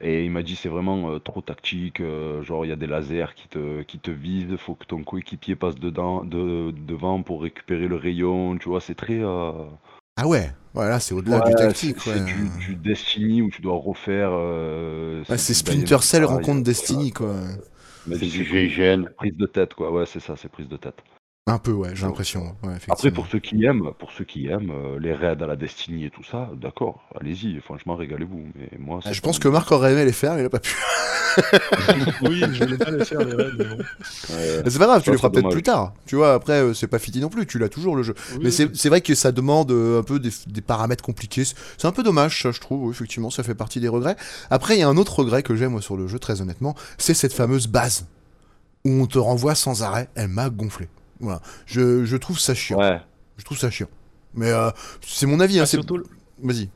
Et 0.01 0.25
il 0.25 0.31
m'a 0.31 0.43
dit 0.43 0.55
c'est 0.57 0.69
vraiment 0.69 1.11
euh, 1.11 1.19
trop 1.19 1.41
tactique, 1.41 2.01
euh, 2.01 2.43
genre 2.43 2.65
il 2.65 2.69
y 2.69 2.73
a 2.73 2.77
des 2.77 2.87
lasers 2.87 3.35
qui 3.35 3.49
te, 3.49 3.83
qui 3.83 3.99
te 3.99 4.11
visent, 4.11 4.57
faut 4.59 4.75
que 4.75 4.85
ton 4.87 5.03
coéquipier 5.03 5.57
passe 5.57 5.77
dedans, 5.77 6.25
de, 6.25 6.73
devant 6.87 7.23
pour 7.23 7.43
récupérer 7.43 7.89
le 7.89 7.97
rayon, 7.97 8.59
tu 8.59 8.69
vois, 8.69 8.81
c'est 8.81 8.95
très... 8.95 9.19
euh, 9.21 9.53
Ah 10.17 10.27
ouais, 10.27 10.53
voilà, 10.75 11.01
c'est 11.01 11.15
au-delà 11.15 11.41
ouais, 11.41 11.51
du 11.51 11.55
tactique. 11.55 11.97
c'est 12.01 12.11
ouais. 12.11 12.21
du, 12.21 12.51
du 12.59 12.77
Destiny 12.77 13.43
où 13.43 13.51
tu 13.51 13.63
dois 13.63 13.77
refaire... 13.79 14.31
euh, 14.33 15.25
Ouais, 15.29 15.39
c'est 15.39 15.55
Splinter 15.55 15.99
Cell 16.03 16.25
rencontre. 16.25 16.63
Destiny, 16.63 17.13
quoi. 17.13 17.35
Mais 18.07 18.17
C'est 18.19 18.27
du 18.27 18.45
prise- 18.45 18.71
GIGN. 18.71 19.05
prise 19.17 19.37
de 19.37 19.47
tête, 19.47 19.75
quoi, 19.75 19.91
ouais, 19.93 20.07
c'est 20.07 20.21
ça, 20.21 20.37
c'est 20.37 20.49
prise 20.51 20.69
de 20.69 20.77
tête. 20.77 20.97
Un 21.47 21.59
peu, 21.59 21.73
ouais, 21.73 21.91
j'ai 21.93 22.01
Donc, 22.03 22.13
l'impression. 22.13 22.57
Ouais, 22.63 22.73
Après, 22.89 23.11
pour 23.11 23.27
ceux 23.27 23.39
qui 23.39 23.63
aiment, 23.67 23.91
pour 23.99 24.13
ceux 24.13 24.25
qui 24.25 24.47
aiment 24.47 24.71
euh, 24.71 24.99
les 24.99 25.13
raids 25.13 25.37
à 25.43 25.47
la 25.47 25.57
Destiny 25.57 26.07
et 26.07 26.11
tout 26.11 26.25
ça, 26.25 26.49
d'accord, 26.59 27.03
allez-y, 27.21 27.61
franchement, 27.61 27.97
régalez-vous. 27.97 28.47
Mais 28.55 28.71
moi, 28.79 29.01
Ah, 29.03 29.09
c'est 29.09 29.15
je 29.15 29.21
pas 29.21 29.27
pense 29.29 29.39
que 29.39 29.49
Marc 29.49 29.71
aurait 29.71 29.93
aimé 29.93 30.07
les 30.07 30.13
faire, 30.13 30.39
il 30.39 30.47
a 30.47 30.49
pas 30.49 30.61
pu. 30.61 30.75
oui, 32.23 32.43
je 32.51 32.65
voulais 32.65 32.79
pas 32.79 32.91
les 32.93 33.05
faire, 33.05 33.19
les 33.23 33.35
raids, 33.35 33.51
mais 33.59 33.65
bon. 33.67 33.77
Ouais. 33.77 34.63
C'est 34.71 34.79
pas 34.79 34.87
grave, 34.87 35.03
tu 35.03 35.11
les 35.11 35.19
feras 35.19 35.29
peut-être 35.29 35.51
plus 35.51 35.63
tard. 35.63 35.93
Tu 36.07 36.17
vois, 36.17 36.33
après, 36.33 36.63
euh, 36.63 36.73
c'est 36.73 36.87
pas 36.87 36.99
fini 36.99 37.21
non 37.21 37.29
plus, 37.29 37.47
tu 37.47 37.59
l'as 37.59 37.69
toujours 37.69 37.95
le 37.95 38.03
jeu. 38.03 38.15
Oui, 38.37 38.41
Mais 38.45 38.51
c'est 38.51 38.75
c'est 38.75 38.89
vrai 38.89 39.03
que 39.03 39.15
ça 39.15 39.31
demande 39.31 39.71
euh, 39.71 40.01
un 40.01 40.03
peu 40.03 40.19
des, 40.19 40.31
des 40.47 40.63
paramètres 40.63 41.05
compliqués. 41.05 41.45
C'est- 41.45 41.85
un 41.87 41.93
peu 41.93 42.03
dommage, 42.03 42.41
ça, 42.41 42.53
je 42.53 42.61
trouve. 42.61 42.91
Effectivement, 42.91 43.29
ça 43.29 43.43
fait 43.43 43.55
partie 43.55 43.81
des 43.81 43.89
regrets. 43.89 44.17
Après, 44.49 44.77
il 44.77 44.81
y 44.81 44.83
a 44.83 44.89
un 44.89 44.97
autre 44.97 45.19
regret 45.19 45.43
que 45.43 45.55
j'ai, 45.55 45.69
moi, 45.69 45.83
sur 45.83 45.99
le 45.99 46.09
jeu, 46.09 46.19
très 46.19 46.41
honnêtement. 46.41 46.75
C'est 46.97 47.13
cette 47.13 47.35
fameuse 47.35 47.67
base 47.67 48.07
où 48.87 48.91
on 48.93 49.07
te 49.07 49.19
renvoie 49.19 49.55
sans 49.55 49.83
arrêt. 49.83 50.09
Elle 50.15 50.29
m'a 50.29 50.49
gonflé. 50.49 50.89
Voilà. 51.21 51.41
Je, 51.67 52.05
je 52.05 52.17
trouve 52.17 52.39
ça 52.39 52.55
chiant. 52.55 52.79
Ouais, 52.79 53.01
Je 53.39 53.45
trouve 53.45 53.59
ça 53.59 53.71
chiant. 53.71 53.89
Mais 54.35 54.51
euh, 54.51 54.71
c'est 55.01 55.27
mon 55.27 55.41
avis. 55.41 55.59
Hein, 55.59 55.63
Ah, 55.63 55.67
c'est- 55.67 55.77
surtout, 55.77 56.03
Vas-y. 56.43 56.69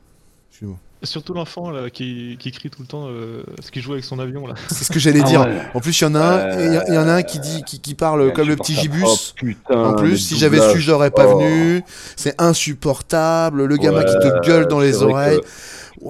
Excuse-moi. 0.49 0.77
surtout 1.03 1.33
l'enfant 1.33 1.69
là 1.71 1.89
qui, 1.89 2.37
qui 2.39 2.51
crie 2.51 2.69
tout 2.69 2.81
le 2.81 2.87
temps, 2.87 3.07
euh, 3.09 3.43
ce 3.61 3.71
qui 3.71 3.81
joue 3.81 3.91
avec 3.93 4.03
son 4.05 4.17
avion 4.19 4.47
là. 4.47 4.55
C'est 4.69 4.83
ce 4.85 4.91
que 4.91 4.99
j'allais 4.99 5.21
Ah 5.23 5.27
dire. 5.27 5.41
ouais. 5.41 5.61
En 5.73 5.79
plus, 5.81 5.99
il 5.99 6.03
y 6.03 6.07
en 6.07 6.15
a 6.15 6.19
un, 6.21 6.59
et 6.59 6.65
il 6.65 6.71
y 6.91 6.95
y, 6.95 6.97
en 6.97 7.07
a 7.07 7.13
un 7.15 7.21
qui 7.23 7.39
dit, 7.39 7.63
qui, 7.63 7.79
qui 7.81 7.95
parle 7.95 8.31
comme 8.33 8.47
le 8.47 8.55
petit 8.55 8.73
gibus. 8.75 9.03
Oh, 9.05 9.15
putain, 9.35 9.75
En 9.83 9.93
plus, 9.95 10.17
si 10.17 10.37
j'avais 10.37 10.59
su, 10.73 10.79
j'aurais 10.79 11.11
pas 11.11 11.27
Oh. 11.27 11.39
venu. 11.39 11.83
C'est 12.15 12.35
insupportable. 12.41 13.65
Le 13.65 13.77
gamin 13.77 13.99
Ouais, 13.99 14.05
qui 14.05 14.13
te 14.13 14.45
gueule 14.45 14.67
dans 14.67 14.79
les 14.79 15.01
oreilles. 15.03 15.39
que, 15.39 15.45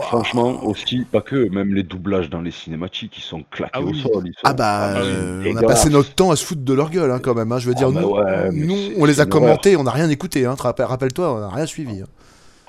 Franchement, 0.02 0.64
aussi, 0.66 1.04
pas 1.06 1.22
que, 1.22 1.50
même 1.50 1.74
les 1.74 1.84
doublages 1.84 2.30
dans 2.30 2.42
les 2.42 2.52
cinématiques, 2.52 3.18
ils 3.18 3.22
sont 3.24 3.44
claqués 3.50 3.72
Ah 3.74 3.82
au 3.82 3.88
oui. 3.90 4.00
sol. 4.02 4.24
ils 4.28 4.34
sont- 4.34 4.40
Ah 4.44 4.54
bah, 4.54 4.82
Ah 4.82 4.94
bah 4.94 5.00
euh, 5.02 5.52
on 5.52 5.56
a 5.58 5.64
passé 5.64 5.90
notre 5.90 6.14
temps 6.14 6.30
à 6.32 6.36
se 6.36 6.46
foutre 6.46 6.62
de 6.62 6.74
leur 6.74 6.90
gueule 6.92 7.10
hein, 7.12 7.20
quand 7.20 7.34
même. 7.34 7.52
hein. 7.52 7.58
Je 7.60 7.68
veux 7.68 7.74
dire, 7.74 7.88
Ah 7.90 7.92
bah 7.94 8.02
nous, 8.02 8.10
ouais, 8.10 8.52
nous, 8.52 8.76
on 9.02 9.06
les 9.06 9.20
a 9.20 9.26
commentés, 9.26 9.76
on 9.78 9.84
n'a 9.84 9.92
rien 9.92 10.10
écouté. 10.10 10.46
Hein. 10.46 10.56
Rappelle-toi, 10.60 11.34
on 11.34 11.40
n'a 11.40 11.50
rien 11.50 11.66
suivi. 11.66 12.02
hein. 12.02 12.08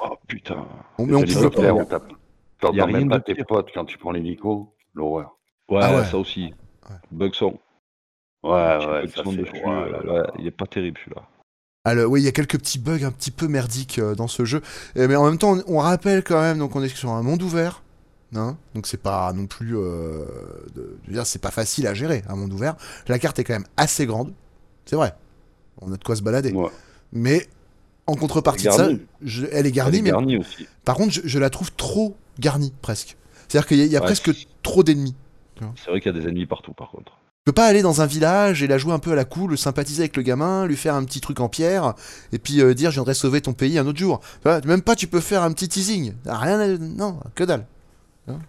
Oh 0.02 0.16
putain. 0.26 0.64
On- 0.98 1.04
mais 1.06 1.14
on 1.16 1.22
pouvait 1.22 1.50
pas. 1.50 2.00
T'entends 2.60 2.86
même 2.86 3.08
pas 3.08 3.20
tes 3.20 3.34
pire. 3.34 3.44
potes 3.46 3.68
quand 3.74 3.84
tu 3.84 3.98
prends 3.98 4.12
l'hélico. 4.12 4.74
L'horreur. 4.94 5.36
Ouais, 5.68 5.80
Ah 5.82 5.96
ouais. 5.96 6.04
ça 6.04 6.16
aussi. 6.18 6.52
Ouais. 6.88 6.96
Bugson. 7.12 7.58
Ouais, 8.42 8.50
ouais, 8.50 9.06
ça 9.14 9.22
dessus, 9.22 9.36
ouais, 9.52 10.10
ouais, 10.10 10.22
il 10.38 10.46
est 10.46 10.50
pas 10.50 10.66
terrible 10.66 10.98
celui-là. 11.04 11.22
Alors, 11.84 12.10
oui, 12.10 12.20
il 12.20 12.24
y 12.24 12.28
a 12.28 12.32
quelques 12.32 12.58
petits 12.58 12.78
bugs 12.78 13.04
un 13.04 13.10
petit 13.10 13.30
peu 13.30 13.48
merdiques 13.48 13.98
euh, 13.98 14.14
dans 14.14 14.28
ce 14.28 14.44
jeu. 14.44 14.60
Euh, 14.98 15.08
mais 15.08 15.16
en 15.16 15.24
même 15.24 15.38
temps, 15.38 15.56
on, 15.66 15.76
on 15.76 15.78
rappelle 15.78 16.22
quand 16.22 16.40
même, 16.40 16.58
donc 16.58 16.76
on 16.76 16.82
est 16.82 16.88
sur 16.94 17.10
un 17.10 17.22
monde 17.22 17.42
ouvert. 17.42 17.82
Hein 18.36 18.56
donc 18.76 18.86
c'est 18.86 19.00
pas 19.02 19.32
non 19.32 19.46
plus, 19.46 19.76
euh, 19.76 20.24
de, 20.76 20.96
dire, 21.08 21.26
c'est 21.26 21.40
pas 21.40 21.50
facile 21.50 21.86
à 21.88 21.94
gérer 21.94 22.22
un 22.28 22.36
monde 22.36 22.52
ouvert. 22.52 22.76
La 23.08 23.18
carte 23.18 23.38
est 23.38 23.44
quand 23.44 23.54
même 23.54 23.66
assez 23.76 24.06
grande, 24.06 24.32
c'est 24.84 24.94
vrai. 24.94 25.14
On 25.80 25.90
a 25.92 25.96
de 25.96 26.04
quoi 26.04 26.14
se 26.14 26.22
balader. 26.22 26.52
Ouais. 26.52 26.68
Mais 27.12 27.48
en 28.06 28.14
contrepartie 28.14 28.66
de 28.66 28.70
ça, 28.72 28.88
je- 29.22 29.46
elle 29.50 29.66
est 29.66 29.72
garnie, 29.72 29.98
est 29.98 30.02
mais 30.02 30.36
aussi. 30.36 30.68
par 30.84 30.94
contre, 30.96 31.12
je, 31.12 31.22
je 31.24 31.38
la 31.40 31.50
trouve 31.50 31.72
trop 31.72 32.14
garnie 32.38 32.72
presque. 32.82 33.16
C'est-à-dire 33.48 33.66
qu'il 33.66 33.78
y 33.78 33.82
a, 33.82 33.84
il 33.86 33.90
y 33.90 33.96
a 33.96 34.00
Ouais. 34.00 34.04
presque 34.06 34.30
trop 34.62 34.84
d'ennemis. 34.84 35.16
C'est 35.76 35.90
vrai 35.90 36.00
qu'il 36.00 36.14
y 36.14 36.16
a 36.16 36.20
des 36.20 36.26
ennemis 36.28 36.46
partout 36.46 36.72
par 36.72 36.90
contre. 36.90 37.18
Peux 37.50 37.54
pas 37.54 37.66
aller 37.66 37.82
dans 37.82 38.00
un 38.00 38.06
village 38.06 38.62
et 38.62 38.68
la 38.68 38.78
jouer 38.78 38.92
un 38.92 39.00
peu 39.00 39.10
à 39.10 39.16
la 39.16 39.24
cool, 39.24 39.58
sympathiser 39.58 40.02
avec 40.02 40.16
le 40.16 40.22
gamin, 40.22 40.66
lui 40.66 40.76
faire 40.76 40.94
un 40.94 41.02
petit 41.02 41.20
truc 41.20 41.40
en 41.40 41.48
pierre, 41.48 41.94
et 42.32 42.38
puis 42.38 42.60
euh, 42.62 42.74
dire 42.74 42.92
je 42.92 42.94
viendrai 42.98 43.12
sauver 43.12 43.40
ton 43.40 43.54
pays 43.54 43.76
un 43.76 43.84
autre 43.88 43.98
jour. 43.98 44.20
Même 44.44 44.82
pas 44.82 44.94
tu 44.94 45.08
peux 45.08 45.18
faire 45.18 45.42
un 45.42 45.50
petit 45.50 45.68
teasing. 45.68 46.12
Rien, 46.26 46.60
à- 46.60 46.78
non, 46.78 47.18
que 47.34 47.42
dalle. 47.42 47.66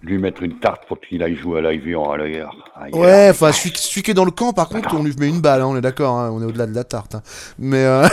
Lui 0.04 0.20
mettre 0.20 0.44
une 0.44 0.60
tarte 0.60 0.84
pour 0.88 1.00
qu'il 1.02 1.24
aille 1.24 1.36
jouer 1.36 1.58
à 1.58 1.62
l'avion 1.64 2.12
à 2.12 2.18
l'ailleurs. 2.18 2.56
Il 2.94 3.00
Ouais, 3.00 3.30
enfin 3.32 3.52
celui, 3.52 3.74
celui 3.76 4.04
qui 4.04 4.12
est 4.12 4.14
dans 4.14 4.24
le 4.24 4.30
camp, 4.30 4.54
par 4.54 4.70
contre, 4.70 4.94
on 4.94 5.02
lui 5.02 5.16
met 5.18 5.30
une 5.30 5.42
balle, 5.42 5.62
hein, 5.62 5.66
on 5.66 5.76
est 5.76 5.82
d'accord, 5.82 6.20
hein, 6.20 6.30
on 6.32 6.40
est 6.40 6.46
au-delà 6.46 6.68
de 6.68 6.76
la 6.76 6.84
tarte. 6.84 7.16
hein. 7.16 7.24
Mais 7.58 7.84
euh... 7.84 8.08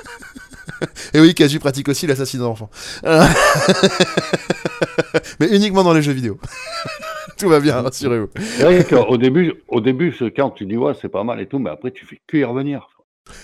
et 1.12 1.20
oui, 1.20 1.34
Kazu 1.34 1.58
pratique 1.58 1.90
aussi 1.90 2.06
l'assassinat 2.06 2.44
d'enfants. 2.44 2.70
Mais 5.40 5.48
uniquement 5.54 5.84
dans 5.84 5.92
les 5.92 6.00
jeux 6.00 6.12
vidéo. 6.12 6.38
Tout 7.38 7.48
va 7.48 7.60
bien, 7.60 7.80
rassurez-vous. 7.82 8.28
C'est 8.56 8.62
vrai 8.62 8.84
qu'au 8.84 9.16
début, 9.16 9.52
au 9.68 9.80
début, 9.80 10.12
ce 10.18 10.24
camp, 10.24 10.50
tu 10.50 10.66
dis 10.66 10.76
ouais, 10.76 10.92
c'est 11.00 11.08
pas 11.08 11.24
mal 11.24 11.40
et 11.40 11.46
tout, 11.46 11.58
mais 11.58 11.70
après, 11.70 11.90
tu 11.90 12.06
fais 12.06 12.20
que 12.26 12.36
y 12.36 12.44
revenir. 12.44 12.86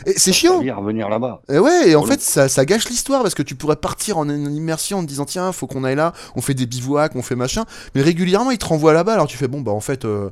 Et 0.05 0.13
c'est 0.19 0.33
chiant. 0.33 0.61
Y 0.61 0.71
revenir 0.71 1.09
là-bas. 1.09 1.41
Et 1.51 1.59
ouais, 1.59 1.89
et 1.91 1.97
en 1.97 2.03
fait, 2.05 2.21
ça, 2.21 2.49
ça 2.51 2.65
gâche 2.67 2.89
l'histoire 2.91 3.23
parce 3.23 3.35
que 3.35 3.43
tu 3.43 3.55
pourrais 3.55 3.77
partir 3.77 4.19
en 4.19 4.29
en 4.29 4.51
immersion 4.53 4.99
en 4.99 5.03
te 5.03 5.09
disant 5.09 5.25
tiens, 5.25 5.53
faut 5.53 5.67
qu'on 5.67 5.85
aille 5.85 5.97
là, 5.97 6.13
on 6.37 6.43
fait 6.43 6.53
des 6.53 6.67
bivouacs, 6.67 7.17
on 7.17 7.23
fait 7.23 7.35
machin, 7.35 7.65
mais 7.95 8.03
régulièrement 8.03 8.51
ils 8.51 8.59
te 8.59 8.67
renvoient 8.67 8.93
là-bas. 8.93 9.15
Alors 9.15 9.27
tu 9.27 9.39
fais 9.39 9.49
bon, 9.49 9.63
bah 9.63 9.73
en 9.73 9.81
fait, 9.81 10.05
euh, 10.05 10.29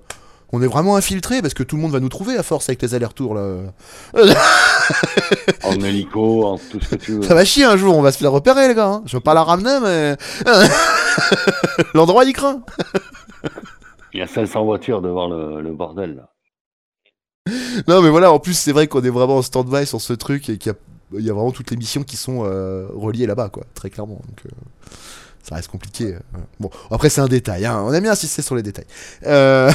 on 0.53 0.61
est 0.61 0.67
vraiment 0.67 0.97
infiltré 0.97 1.41
parce 1.41 1.55
que 1.55 1.63
tout 1.63 1.77
le 1.77 1.83
monde 1.83 1.93
va 1.93 2.01
nous 2.01 2.11
trouver 2.11 2.37
à 2.37 2.43
force 2.43 2.69
avec 2.69 2.83
les 2.83 2.95
allers-retours 2.95 3.35
là. 3.35 3.73
En 5.65 5.81
hélico, 5.81 6.45
en 6.47 6.59
tout 6.59 6.81
ce 6.81 6.89
que 6.91 6.95
tu 6.97 7.13
veux. 7.13 7.23
Ça 7.23 7.35
va 7.35 7.45
chier 7.45 7.65
un 7.65 7.77
jour, 7.77 7.97
on 7.97 8.03
va 8.03 8.13
se 8.13 8.19
faire 8.19 8.33
repérer 8.33 8.69
les 8.69 8.75
gars. 8.75 8.87
hein. 8.87 9.03
Je 9.07 9.17
veux 9.17 9.23
pas 9.23 9.35
la 9.35 9.43
ramener, 9.45 9.79
mais 9.83 10.17
l'endroit 11.95 12.25
il 12.25 12.33
craint. 12.33 12.63
Il 14.15 14.21
y 14.21 14.23
a 14.23 14.27
500 14.27 14.65
voitures 14.65 15.03
devant 15.03 15.29
le, 15.29 15.61
le 15.61 15.73
bordel. 15.75 16.17
Là. 16.17 16.31
Non, 17.87 18.03
mais 18.03 18.09
voilà, 18.11 18.33
en 18.33 18.39
plus 18.39 18.55
c'est 18.55 18.73
vrai 18.73 18.89
qu'on 18.89 19.03
est 19.03 19.11
vraiment 19.11 19.37
en 19.37 19.43
stand-by 19.43 19.87
sur 19.87 20.01
ce 20.01 20.13
truc 20.15 20.49
et 20.49 20.57
qu'il 20.59 20.73
y 20.73 21.19
a, 21.19 21.21
y 21.21 21.29
vraiment 21.29 21.53
toutes 21.53 21.71
les 21.71 21.77
missions 21.77 22.03
qui 22.03 22.17
sont 22.17 22.45
euh, 22.45 22.89
reliées 22.95 23.27
là-bas, 23.27 23.51
quoi, 23.51 23.65
très 23.75 23.91
clairement. 23.91 24.21
Donc, 24.27 24.47
euh, 24.47 24.51
ça 25.43 25.55
reste 25.55 25.69
compliqué. 25.69 26.15
euh. 26.15 26.19
Bon, 26.61 26.71
après 26.91 27.09
c'est 27.11 27.21
un 27.21 27.29
détail, 27.29 27.65
hein, 27.67 27.83
on 27.85 27.93
aime 27.93 28.03
bien 28.03 28.13
insister 28.13 28.43
sur 28.43 28.55
les 28.55 28.63
détails. 28.63 28.87
Euh, 29.27 29.71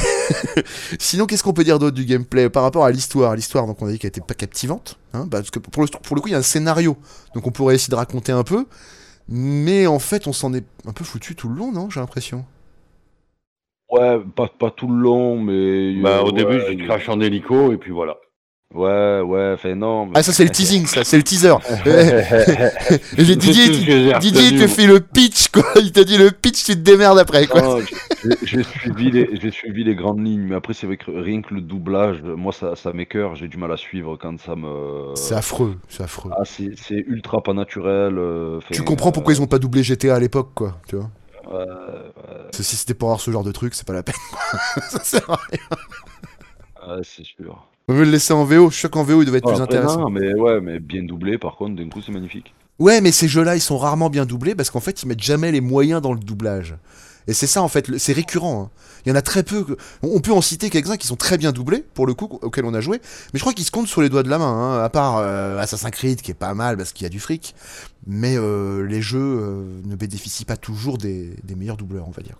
Sinon, 0.98 1.26
qu'est-ce 1.26 1.42
qu'on 1.42 1.52
peut 1.52 1.64
dire 1.64 1.78
d'autre 1.78 1.96
du 1.96 2.04
gameplay 2.04 2.48
par 2.50 2.62
rapport 2.64 2.84
à 2.84 2.90
l'histoire? 2.90 3.34
L'histoire, 3.36 3.66
donc 3.66 3.80
on 3.82 3.86
a 3.86 3.92
dit 3.92 3.98
qu'elle 3.98 4.08
était 4.08 4.20
pas 4.20 4.34
captivante, 4.34 4.98
hein, 5.12 5.26
parce 5.30 5.50
que 5.50 5.58
pour 5.60 5.82
le, 5.84 5.88
pour 5.88 6.16
le 6.16 6.20
coup 6.22 6.28
il 6.28 6.32
y 6.32 6.36
a 6.36 6.38
un 6.38 6.42
scénario, 6.42 6.96
donc 7.34 7.46
on 7.46 7.50
pourrait 7.50 7.76
essayer 7.76 7.90
de 7.90 7.96
raconter 7.96 8.32
un 8.32 8.42
peu, 8.44 8.66
mais 9.28 9.86
en 9.86 9.98
fait 9.98 10.26
on 10.26 10.32
s'en 10.32 10.52
est 10.54 10.64
un 10.86 10.92
peu 10.92 11.04
foutu 11.04 11.34
tout 11.34 11.48
le 11.48 11.56
long, 11.56 11.72
non 11.72 11.90
J'ai 11.90 12.00
l'impression? 12.00 12.44
Ouais, 13.88 14.20
pas, 14.36 14.48
pas 14.48 14.70
tout 14.70 14.88
le 14.88 14.96
long, 15.00 15.40
mais. 15.40 15.52
Bah, 15.94 16.22
au 16.22 16.30
ouais, 16.30 16.32
début, 16.32 16.62
il- 16.68 16.76
tu 16.76 16.76
craches 16.76 17.08
en 17.08 17.20
hélico 17.20 17.72
et 17.72 17.78
puis 17.78 17.90
voilà. 17.90 18.16
Ouais, 18.74 19.20
ouais, 19.20 19.52
enfin 19.54 19.74
non. 19.76 20.06
mais- 20.06 20.12
Ah 20.16 20.22
ça 20.24 20.32
c'est 20.32 20.42
le 20.44 20.50
teasing, 20.50 20.86
ça 20.86 21.04
c'est 21.04 21.16
le 21.16 21.22
teaser. 21.22 21.54
Didier, 23.16 23.68
Didier 24.18 24.48
il 24.48 24.60
te 24.60 24.66
fait 24.66 24.86
le 24.86 24.98
pitch 25.00 25.48
quoi, 25.48 25.64
il 25.76 25.92
te 25.92 26.00
dit 26.00 26.18
le 26.18 26.30
pitch, 26.32 26.64
tu 26.64 26.72
te 26.74 26.80
démerdes 26.80 27.18
après 27.18 27.46
quoi. 27.46 27.62
Non, 27.62 27.78
j'ai- 28.42 28.64
suivi 28.64 29.10
les, 29.12 29.50
suivi 29.52 29.84
les 29.84 29.94
grandes 29.94 30.24
lignes, 30.26 30.42
mais 30.48 30.56
après 30.56 30.74
c'est 30.74 30.86
vrai 30.88 30.96
que 30.96 31.10
rien 31.10 31.42
que 31.42 31.54
le 31.54 31.60
doublage, 31.60 32.20
moi 32.22 32.52
ça, 32.52 32.74
ça 32.74 32.92
m'écœure, 32.92 33.36
j'ai 33.36 33.46
du 33.46 33.58
mal 33.58 33.70
à 33.70 33.76
suivre 33.76 34.16
quand 34.16 34.40
ça 34.40 34.56
me. 34.56 35.12
C'est 35.14 35.34
affreux, 35.36 35.76
c'est 35.88 36.02
affreux. 36.02 36.32
Ah, 36.36 36.42
c'est 36.44 36.74
ultra 37.06 37.42
pas 37.42 37.52
naturel. 37.52 38.18
euh, 38.18 38.58
tu 38.72 38.82
comprends 38.82 39.12
pourquoi 39.12 39.34
ils 39.34 39.40
ont 39.42 39.46
pas 39.46 39.58
doublé 39.60 39.84
GTA 39.84 40.16
à 40.16 40.18
l'époque 40.20 40.50
quoi, 40.54 40.78
tu 40.88 40.96
vois. 40.96 41.10
ouais, 41.46 41.58
ouais, 41.64 42.50
si 42.50 42.64
c'était 42.76 42.94
pour 42.94 43.08
avoir 43.10 43.20
ce 43.20 43.30
genre 43.30 43.44
de 43.44 43.52
truc, 43.52 43.74
c'est 43.74 43.86
pas 43.86 43.92
la 43.92 44.02
peine. 44.02 44.14
ça 44.88 45.04
sert 45.04 45.30
à 45.30 45.36
rien. 45.50 46.94
ouais, 46.96 47.02
c'est 47.04 47.24
sûr. 47.24 47.68
On 47.88 47.94
veut 47.94 48.04
le 48.04 48.10
laisser 48.10 48.32
en 48.32 48.44
VO, 48.44 48.68
je 48.70 48.74
suis 48.74 48.80
sûr 48.80 48.90
qu'en 48.90 49.02
VO 49.04 49.22
il 49.22 49.26
devait 49.26 49.38
être 49.38 49.48
Ah, 49.48 49.52
plus 49.52 49.60
après, 49.62 49.76
intéressant. 49.76 50.00
non, 50.00 50.10
mais 50.10 50.32
ouais, 50.34 50.60
mais 50.60 50.80
bien 50.80 51.02
doublé 51.02 51.36
par 51.38 51.56
contre, 51.56 51.76
d'un 51.76 51.88
coup 51.88 52.00
c'est 52.00 52.12
magnifique. 52.12 52.54
Ouais, 52.78 53.00
mais 53.00 53.12
ces 53.12 53.28
jeux-là, 53.28 53.54
ils 53.56 53.60
sont 53.60 53.78
rarement 53.78 54.10
bien 54.10 54.26
doublés 54.26 54.54
parce 54.56 54.68
qu'en 54.70 54.80
fait, 54.80 55.02
ils 55.02 55.06
mettent 55.06 55.22
jamais 55.22 55.52
les 55.52 55.60
moyens 55.60 56.02
dans 56.02 56.12
le 56.12 56.18
doublage. 56.18 56.74
Et 57.28 57.32
c'est 57.32 57.46
ça, 57.46 57.62
en 57.62 57.68
fait, 57.68 57.96
c'est 57.98 58.12
récurrent. 58.12 58.64
hein. 58.64 58.70
Il 59.06 59.10
y 59.10 59.12
en 59.12 59.14
a 59.14 59.22
très 59.22 59.44
peu. 59.44 59.62
que- 59.64 59.76
On 60.02 60.20
peut 60.20 60.32
en 60.32 60.40
citer 60.40 60.70
quelques-uns 60.70 60.96
qui 60.96 61.06
sont 61.06 61.14
très 61.14 61.38
bien 61.38 61.52
doublés, 61.52 61.84
pour 61.94 62.04
le 62.06 62.14
coup, 62.14 62.38
auxquels 62.42 62.64
on 62.64 62.74
a 62.74 62.80
joué. 62.80 63.00
Mais 63.32 63.38
je 63.38 63.40
crois 63.44 63.52
qu'ils 63.52 63.64
se 63.64 63.70
comptent 63.70 63.86
sur 63.86 64.02
les 64.02 64.08
doigts 64.08 64.24
de 64.24 64.28
la 64.28 64.38
main, 64.38 64.46
hein, 64.52 64.82
à 64.82 64.88
part 64.88 65.18
euh, 65.18 65.56
Assassin's 65.58 65.92
Creed, 65.92 66.20
qui 66.20 66.32
est 66.32 66.34
pas 66.34 66.52
mal 66.54 66.76
parce 66.76 66.92
qu'il 66.92 67.04
y 67.04 67.06
a 67.06 67.10
du 67.10 67.20
fric. 67.20 67.54
Mais 68.08 68.36
euh, 68.36 68.84
les 68.86 69.00
jeux 69.00 69.20
euh, 69.40 69.80
ne 69.84 69.94
bénéficient 69.94 70.44
pas 70.44 70.56
toujours 70.56 70.98
des, 70.98 71.36
des 71.44 71.54
meilleurs 71.54 71.76
doubleurs, 71.76 72.08
on 72.08 72.10
va 72.10 72.22
dire. 72.22 72.36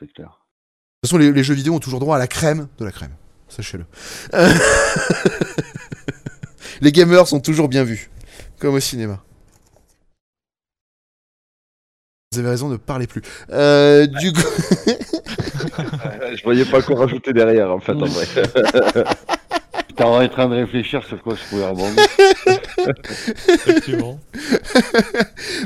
C'est 0.00 0.10
clair. 0.12 0.26
De 0.28 1.08
toute 1.08 1.10
façon, 1.10 1.18
les, 1.18 1.32
les 1.32 1.44
jeux 1.44 1.54
vidéo 1.54 1.74
ont 1.74 1.80
toujours 1.80 2.00
droit 2.00 2.16
à 2.16 2.18
la 2.18 2.28
crème 2.28 2.66
de 2.78 2.84
la 2.86 2.92
crème. 2.92 3.12
Sachez-le. 3.48 3.84
Euh, 4.34 4.48
les 6.80 6.92
gamers 6.92 7.26
sont 7.26 7.40
toujours 7.40 7.68
bien 7.68 7.84
vus, 7.84 8.10
comme 8.58 8.74
au 8.74 8.80
cinéma. 8.80 9.22
Vous 12.32 12.40
avez 12.40 12.50
raison, 12.50 12.68
ne 12.68 12.76
parlez 12.76 13.06
plus. 13.06 13.22
Euh, 13.50 14.06
du 14.06 14.32
coup, 14.32 14.40
Je 16.36 16.42
voyais 16.44 16.64
pas 16.64 16.82
quoi 16.82 16.96
rajouter 16.96 17.32
derrière, 17.32 17.70
en 17.70 17.80
fait, 17.80 17.92
en 17.92 18.04
vrai. 18.04 18.26
J'étais 19.88 20.04
en 20.04 20.28
train 20.28 20.48
de 20.48 20.54
réfléchir 20.54 21.04
sur 21.04 21.20
quoi 21.22 21.34
je 21.34 21.42
pouvais 21.48 21.66
rebondir. 21.66 22.06
Effectivement. 23.48 24.20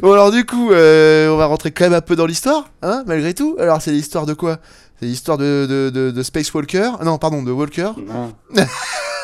bon 0.01 0.13
alors 0.13 0.31
du 0.31 0.47
coup, 0.47 0.71
euh, 0.71 1.29
on 1.29 1.37
va 1.37 1.47
rentrer 1.47 1.71
quand 1.71 1.85
même 1.85 1.93
un 1.93 2.01
peu 2.01 2.17
dans 2.17 2.27
l'histoire, 2.27 2.71
hein, 2.81 3.05
malgré 3.07 3.35
tout. 3.35 3.57
Alors 3.59 3.83
c'est 3.83 3.91
l'histoire 3.91 4.25
de 4.25 4.33
quoi? 4.33 4.59
C'est 5.03 5.09
l'histoire 5.09 5.37
de, 5.37 5.67
de, 5.69 5.91
de, 5.91 6.13
de 6.13 6.23
Space 6.23 6.55
Walker 6.55 6.93
Non, 7.05 7.19
pardon, 7.19 7.43
de 7.43 7.51
Walker. 7.51 7.91
Hein 8.09 8.31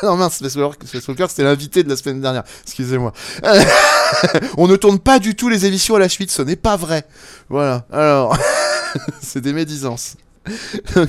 non 0.03 0.17
mince, 0.17 0.33
Space 0.33 0.57
Walker, 0.57 1.27
c'était 1.29 1.45
l'invité 1.45 1.83
de 1.83 1.89
la 1.89 1.95
semaine 1.95 2.19
dernière. 2.19 2.43
Excusez-moi. 2.63 3.13
On 4.57 4.67
ne 4.67 4.75
tourne 4.75 4.99
pas 4.99 5.19
du 5.19 5.35
tout 5.35 5.47
les 5.47 5.65
émissions 5.65 5.95
à 5.95 5.99
la 5.99 6.09
suite, 6.09 6.31
ce 6.31 6.41
n'est 6.41 6.57
pas 6.57 6.75
vrai. 6.75 7.05
Voilà. 7.47 7.85
Alors, 7.93 8.37
c'est 9.21 9.39
des 9.39 9.53
médisances. 9.53 10.17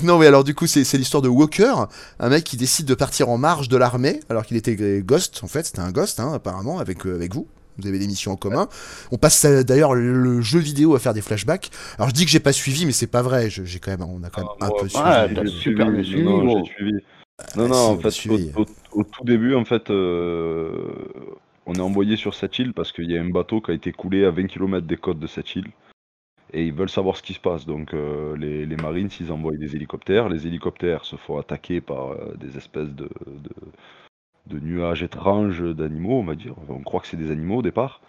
Non, 0.04 0.18
mais 0.18 0.28
alors 0.28 0.44
du 0.44 0.54
coup, 0.54 0.68
c'est 0.68 0.84
c'est 0.84 0.98
l'histoire 0.98 1.22
de 1.22 1.28
Walker, 1.28 1.74
un 2.20 2.28
mec 2.28 2.44
qui 2.44 2.56
décide 2.56 2.86
de 2.86 2.94
partir 2.94 3.28
en 3.28 3.38
marge 3.38 3.68
de 3.68 3.76
l'armée, 3.76 4.20
alors 4.28 4.46
qu'il 4.46 4.56
était 4.56 4.76
Ghost, 5.02 5.40
en 5.42 5.48
fait, 5.48 5.66
c'était 5.66 5.80
un 5.80 5.90
Ghost, 5.90 6.20
hein, 6.20 6.32
apparemment, 6.32 6.78
avec, 6.78 7.04
euh, 7.06 7.16
avec 7.16 7.34
vous. 7.34 7.48
Vous 7.80 7.88
avez 7.88 7.99
des 7.99 8.06
missions 8.06 8.32
en 8.32 8.37
commun. 8.37 8.68
On 9.12 9.16
passe 9.18 9.44
euh, 9.44 9.62
d'ailleurs 9.62 9.94
le 9.94 10.40
jeu 10.40 10.58
vidéo 10.58 10.94
à 10.94 10.99
faire 10.99 11.14
des 11.14 11.22
flashbacks. 11.22 11.70
Alors 11.99 12.08
je 12.08 12.14
dis 12.14 12.25
que 12.25 12.30
j'ai 12.30 12.40
pas 12.40 12.52
suivi, 12.52 12.87
mais 12.87 12.92
c'est 12.92 13.06
pas 13.06 13.22
vrai. 13.22 13.50
Je- 13.50 13.64
J'ai 13.64 13.78
quand 13.78 13.90
même, 13.90 14.02
on 14.02 14.22
a 14.22 14.30
quand 14.30 14.42
même 14.42 14.50
Ah, 14.60 14.66
un 14.66 14.68
moi, 14.68 14.76
peu 14.80 14.88
suivi. 14.88 15.04
ouais, 15.04 15.46
super 15.46 15.90
non, 15.90 16.02
suivi, 16.04 16.22
non, 16.25 16.64
suivi. 16.64 16.92
Ah, 17.56 17.60
en 17.75 17.99
fait, 17.99 18.10
suivi. 18.10 18.50
au, 18.56 18.62
au- 18.62 19.00
au 19.00 19.04
tout 19.04 19.25
début, 19.25 19.54
en 19.54 19.64
fait, 19.64 19.90
euh, 19.90 20.72
on 21.66 21.75
est 21.75 21.80
envoyé 21.80 22.16
sur 22.16 22.34
cette 22.34 22.58
île 22.58 22.72
parce 22.75 22.92
qu'il 22.92 23.10
y 23.10 23.16
a 23.16 23.20
un 23.20 23.30
bateau 23.30 23.60
qui 23.60 23.70
a 23.70 23.75
été 23.75 23.92
coulé 23.92 24.25
à 24.25 24.30
20 24.30 24.46
km 24.46 24.87
des 24.87 24.96
côtes 24.96 25.18
de 25.20 25.26
cette 25.26 25.54
île. 25.56 25.68
Et 26.52 26.66
ils 26.66 26.72
veulent 26.75 26.90
savoir 26.90 27.16
ce 27.16 27.22
qui 27.22 27.32
se 27.32 27.38
passe. 27.40 27.64
Donc, 27.64 27.94
euh, 27.94 28.37
les, 28.37 28.66
les 28.66 28.76
Marines, 28.76 29.08
ils 29.20 29.30
envoient 29.30 29.56
des 29.56 29.76
hélicoptères. 29.76 30.28
Les 30.28 30.46
hélicoptères 30.49 31.04
se 31.04 31.14
font 31.16 31.38
attaquer 31.38 31.80
par 31.80 32.10
euh, 32.10 32.34
des 32.40 32.56
espèces 32.56 32.88
de, 32.88 33.08
de, 33.26 33.50
de 34.47 34.59
nuages 34.59 35.02
étranges 35.02 35.62
d'animaux, 35.62 36.18
on 36.18 36.25
va 36.25 36.35
dire. 36.35 36.54
On 36.68 36.80
croit 36.82 37.00
que 37.00 37.06
c'est 37.06 37.16
des 37.16 37.30
animaux 37.30 37.59
au 37.59 37.62
départ. 37.62 38.00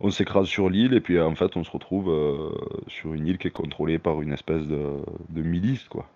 On 0.00 0.10
s'écrase 0.10 0.46
sur 0.46 0.70
l'île 0.70 0.94
et 0.94 1.00
puis 1.00 1.20
en 1.20 1.34
fait, 1.34 1.56
on 1.56 1.64
se 1.64 1.70
retrouve 1.70 2.10
euh, 2.10 2.50
sur 2.88 3.12
une 3.14 3.26
île 3.26 3.38
qui 3.38 3.48
est 3.48 3.52
contrôlée 3.52 3.98
par 3.98 4.22
une 4.22 4.32
espèce 4.32 4.66
de, 4.66 4.96
de 5.28 5.42
milice, 5.42 5.84
quoi. 5.88 6.08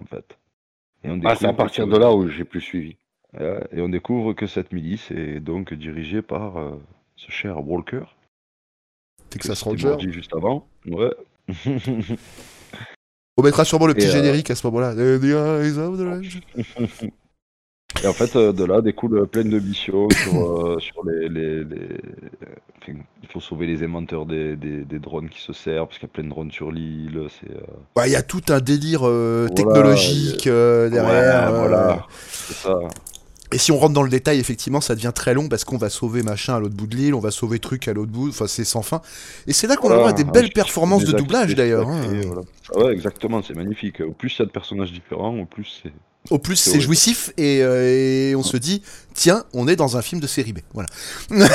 En 0.00 0.04
fait. 0.04 0.36
Et 1.04 1.10
on 1.10 1.20
Ah, 1.24 1.36
c'est 1.36 1.46
à 1.46 1.48
découvre 1.50 1.56
partir 1.56 1.84
que- 1.86 1.90
de 1.92 1.96
là 1.98 2.12
où 2.12 2.28
j'ai 2.28 2.44
plus 2.44 2.60
suivi. 2.60 2.96
Et 3.72 3.80
on 3.82 3.88
découvre 3.90 4.32
que 4.32 4.46
cette 4.46 4.72
milice 4.72 5.10
est 5.10 5.40
donc 5.40 5.74
dirigée 5.74 6.22
par 6.22 6.56
euh, 6.56 6.70
ce 7.16 7.30
cher 7.30 7.66
Walker. 7.66 8.04
Texas 9.30 9.62
Ranger. 9.62 9.88
mordu 9.88 10.12
juste 10.12 10.34
avant. 10.34 10.66
Ouais. 10.86 11.12
On 13.36 13.42
mettra 13.42 13.64
sûrement 13.66 13.86
le 13.86 13.92
petit 13.94 14.06
Et, 14.06 14.10
euh, 14.10 14.12
générique 14.12 14.50
à 14.50 14.54
ce 14.54 14.66
moment-là. 14.68 14.94
The 14.94 15.24
eyes 15.24 15.78
of 15.78 15.98
the 15.98 16.02
range. 16.02 16.40
et 18.02 18.06
en 18.08 18.12
fait, 18.12 18.36
euh, 18.36 18.52
de 18.52 18.64
là 18.64 18.80
découle 18.82 19.26
plein 19.26 19.44
de 19.44 19.58
missions 19.58 20.08
sur, 20.22 20.66
euh, 20.66 20.78
sur 20.78 21.04
les. 21.06 21.28
les, 21.28 21.64
les- 21.64 22.00
enfin, 22.82 22.92
il 23.22 23.28
faut 23.32 23.40
sauver 23.40 23.66
les 23.66 23.82
aimanteurs 23.82 24.26
des, 24.26 24.54
des, 24.56 24.84
des 24.84 24.98
drones 24.98 25.28
qui 25.28 25.40
se 25.40 25.52
servent, 25.52 25.86
parce 25.88 25.98
qu'il 25.98 26.06
y 26.08 26.10
a 26.10 26.12
plein 26.14 26.24
de 26.24 26.28
drones 26.28 26.50
sur 26.52 26.70
l'île. 26.70 27.16
Euh, 27.18 27.28
Ouais, 27.96 28.08
Il 28.08 28.12
y 28.12 28.16
a 28.16 28.22
tout 28.22 28.42
un 28.50 28.60
délire 28.60 29.00
Voilà, 29.00 29.50
technologique 29.54 30.44
derrière. 30.44 31.52
Ouais, 31.52 31.58
voilà. 31.58 32.06
C'est 32.42 32.54
ça. 32.54 32.78
Et 33.52 33.58
si 33.58 33.70
on 33.70 33.78
rentre 33.78 33.94
dans 33.94 34.02
le 34.02 34.10
détail, 34.10 34.40
effectivement, 34.40 34.80
ça 34.80 34.96
devient 34.96 35.12
très 35.14 35.32
long 35.32 35.48
parce 35.48 35.64
qu'on 35.64 35.78
va 35.78 35.88
sauver 35.88 36.24
machin 36.24 36.56
à 36.56 36.60
l'autre 36.60 36.74
bout 36.74 36.88
de 36.88 36.96
l'île, 36.96 37.14
on 37.14 37.20
va 37.20 37.30
sauver 37.30 37.60
truc 37.60 37.86
à 37.86 37.92
l'autre 37.92 38.10
bout, 38.10 38.28
enfin 38.28 38.48
c'est 38.48 38.64
sans 38.64 38.82
fin. 38.82 39.00
Et 39.46 39.52
c'est 39.52 39.68
là 39.68 39.76
qu'on 39.76 39.90
a 39.92 39.94
Voilà, 39.94 40.08
à 40.08 40.12
des 40.12 40.24
belles 40.24 40.50
performances 40.52 41.04
de 41.04 41.12
doublage 41.12 41.54
d'ailleurs. 41.54 41.88
hein. 41.88 42.02
voilà. 42.26 42.42
Ah 42.74 42.78
ouais, 42.80 42.92
exactement, 42.92 43.42
c'est 43.42 43.54
magnifique. 43.54 44.00
Au 44.00 44.10
plus 44.12 44.34
il 44.36 44.40
y 44.40 44.42
a 44.42 44.46
de 44.46 44.50
personnages 44.50 44.92
différents, 44.92 45.38
au 45.38 45.46
plus 45.46 45.80
c'est. 45.82 45.92
Au 46.30 46.38
plus 46.38 46.56
C'est 46.56 46.80
jouissif 46.80 47.32
et, 47.36 47.62
euh, 47.62 48.30
et 48.30 48.36
on 48.36 48.42
se 48.42 48.56
dit, 48.56 48.82
tiens, 49.14 49.44
on 49.52 49.68
est 49.68 49.76
dans 49.76 49.96
un 49.96 50.02
film 50.02 50.20
de 50.20 50.26
série 50.26 50.52
B. 50.52 50.58
Voilà. 50.74 50.88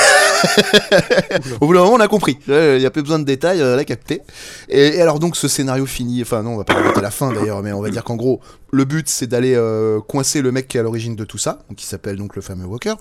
Au 1.62 1.67
bout 1.67 1.73
d'un 1.73 1.81
moment, 1.81 1.93
on 1.95 1.99
a 1.99 2.07
compris. 2.07 2.38
Euh, 2.49 2.75
Il 2.77 2.79
n'y 2.79 2.86
a 2.86 2.91
pas 2.91 3.01
besoin 3.01 3.19
de 3.19 3.25
détails, 3.25 3.62
on 3.62 3.75
l'a 3.75 3.86
capté. 3.86 4.21
Et, 4.69 4.97
et 4.97 5.01
alors 5.01 5.19
donc 5.19 5.36
ce 5.36 5.47
scénario 5.47 5.86
finit, 5.86 6.21
enfin 6.21 6.43
non, 6.43 6.51
on 6.51 6.57
va 6.57 6.63
pas 6.63 6.73
raconter 6.73 7.01
la 7.01 7.12
fin 7.12 7.34
d'ailleurs, 7.34 7.62
mais 7.62 7.71
on 7.71 7.81
va 7.81 7.89
dire 7.89 8.03
qu'en 8.03 8.15
gros, 8.15 8.41
le 8.71 8.86
but 8.86 9.10
c'est 9.10 9.27
d'aller 9.27 9.53
euh, 9.55 9.99
coincer 9.99 10.41
le 10.41 10.51
mec 10.51 10.67
qui 10.67 10.77
est 10.77 10.79
à 10.79 10.84
l'origine 10.84 11.15
de 11.15 11.25
tout 11.25 11.38
ça, 11.38 11.60
qui 11.75 11.86
s'appelle 11.86 12.15
donc 12.15 12.36
le 12.36 12.41
fameux 12.41 12.65
Walker. 12.65 12.95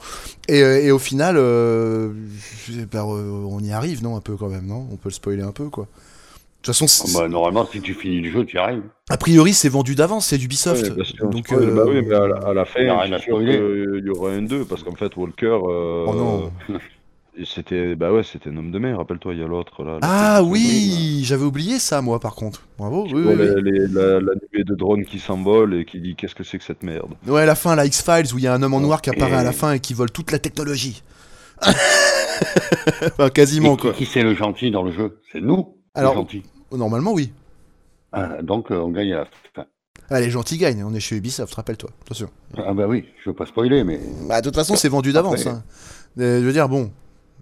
Et, 0.48 0.62
euh, 0.62 0.82
et 0.82 0.90
au 0.90 0.98
final, 0.98 1.36
euh, 1.38 2.10
euh, 2.70 3.46
on 3.48 3.60
y 3.60 3.72
arrive, 3.72 4.02
non, 4.02 4.16
un 4.16 4.20
peu 4.20 4.36
quand 4.36 4.48
même, 4.48 4.66
non? 4.66 4.86
On 4.90 4.96
peut 4.96 5.08
le 5.08 5.14
spoiler 5.14 5.42
un 5.42 5.52
peu, 5.52 5.68
quoi. 5.68 5.86
De 6.62 6.66
toute 6.66 6.76
façon, 6.76 7.04
Ah 7.16 7.20
bah, 7.22 7.28
normalement, 7.28 7.66
si 7.72 7.80
tu 7.80 7.94
finis 7.94 8.20
le 8.20 8.30
jeu, 8.30 8.44
tu 8.44 8.56
y 8.56 8.58
arrives. 8.58 8.82
a 9.08 9.16
priori, 9.16 9.54
c'est 9.54 9.70
vendu 9.70 9.94
d'avance, 9.94 10.26
c'est 10.26 10.36
d'Ubisoft. 10.36 10.82
Ouais, 10.82 10.90
bien 10.90 11.04
sûr, 11.04 11.28
donc, 11.30 11.46
spoil, 11.46 11.62
euh, 11.64 11.74
bah 11.74 11.84
oui, 11.88 12.02
mais 12.06 12.14
à 12.14 12.26
la, 12.26 12.36
à 12.36 12.52
la 12.54 12.64
fin, 12.66 12.80
il 12.80 12.86
y 14.04 14.10
aura 14.10 14.30
un 14.32 14.42
2, 14.42 14.64
parce 14.66 14.82
qu'en 14.82 14.94
fait, 14.94 15.16
Walker, 15.16 15.46
euh, 15.46 16.04
Oh 16.06 16.14
non. 16.14 16.52
c'était 17.46 17.94
bah 17.94 18.12
ouais, 18.12 18.22
c'était 18.22 18.50
un 18.50 18.56
homme 18.58 18.70
de 18.72 18.78
mer, 18.78 18.98
rappelle-toi, 18.98 19.32
il 19.32 19.40
y 19.40 19.42
a 19.42 19.46
l'autre 19.46 19.82
là. 19.84 19.98
Ah 20.02 20.42
oui, 20.42 21.22
j'avais 21.24 21.44
oublié 21.44 21.78
ça, 21.78 22.02
moi, 22.02 22.20
par 22.20 22.34
contre. 22.34 22.60
Bravo. 22.76 23.06
Oui, 23.10 23.22
vois 23.22 23.32
oui, 23.32 23.38
oui. 23.54 23.62
les- 23.62 23.70
les- 23.70 23.88
la, 23.88 24.20
la 24.20 24.32
nuée 24.52 24.64
de 24.64 24.74
drones 24.74 25.06
qui 25.06 25.18
s'envole 25.18 25.74
et 25.74 25.86
qui 25.86 26.00
dit 26.00 26.14
qu'est-ce 26.16 26.34
que 26.34 26.44
c'est 26.44 26.58
que 26.58 26.64
cette 26.64 26.82
merde? 26.82 27.14
Ouais, 27.26 27.40
à 27.42 27.46
la 27.46 27.54
fin, 27.54 27.74
la 27.74 27.86
X-Files, 27.86 28.34
où 28.34 28.38
il 28.38 28.44
y 28.44 28.46
a 28.46 28.52
un 28.52 28.62
homme 28.62 28.74
en 28.74 28.80
noir 28.80 29.00
qui 29.00 29.08
apparaît 29.08 29.36
à 29.36 29.44
la 29.44 29.52
fin 29.52 29.72
et 29.72 29.80
qui 29.80 29.94
vole 29.94 30.10
toute 30.10 30.30
la 30.30 30.38
technologie. 30.38 31.02
enfin, 33.06 33.30
quasiment, 33.30 33.74
Et 33.74 33.78
quoi. 33.78 33.92
qui 33.92 34.06
c'est 34.06 34.22
le 34.22 34.34
gentil 34.34 34.70
dans 34.70 34.82
le 34.82 34.92
jeu? 34.92 35.20
C'est 35.32 35.40
nous, 35.40 35.76
Alors- 35.94 36.14
gentil. 36.14 36.42
Normalement, 36.72 37.12
oui. 37.12 37.32
Ah, 38.12 38.42
donc, 38.42 38.70
euh, 38.70 38.76
on 38.76 38.90
gagne 38.90 39.12
à 39.12 39.18
la 39.18 39.26
fin. 39.54 39.66
Allez, 40.08 40.26
les 40.26 40.30
gentils 40.30 40.56
gagnent. 40.56 40.84
On 40.84 40.94
est 40.94 41.00
chez 41.00 41.16
Ubisoft, 41.16 41.54
rappelle-toi. 41.54 41.90
Attention. 42.02 42.30
Ah 42.56 42.74
bah 42.74 42.86
oui, 42.88 43.06
je 43.24 43.30
veux 43.30 43.36
pas 43.36 43.46
spoiler, 43.46 43.84
mais... 43.84 44.00
Bah, 44.28 44.40
de 44.40 44.46
toute 44.46 44.56
façon, 44.56 44.76
c'est 44.76 44.88
vendu 44.88 45.12
d'avance. 45.12 45.46
Hein. 45.46 45.62
Euh, 46.18 46.40
je 46.40 46.44
veux 46.44 46.52
dire, 46.52 46.68
bon, 46.68 46.90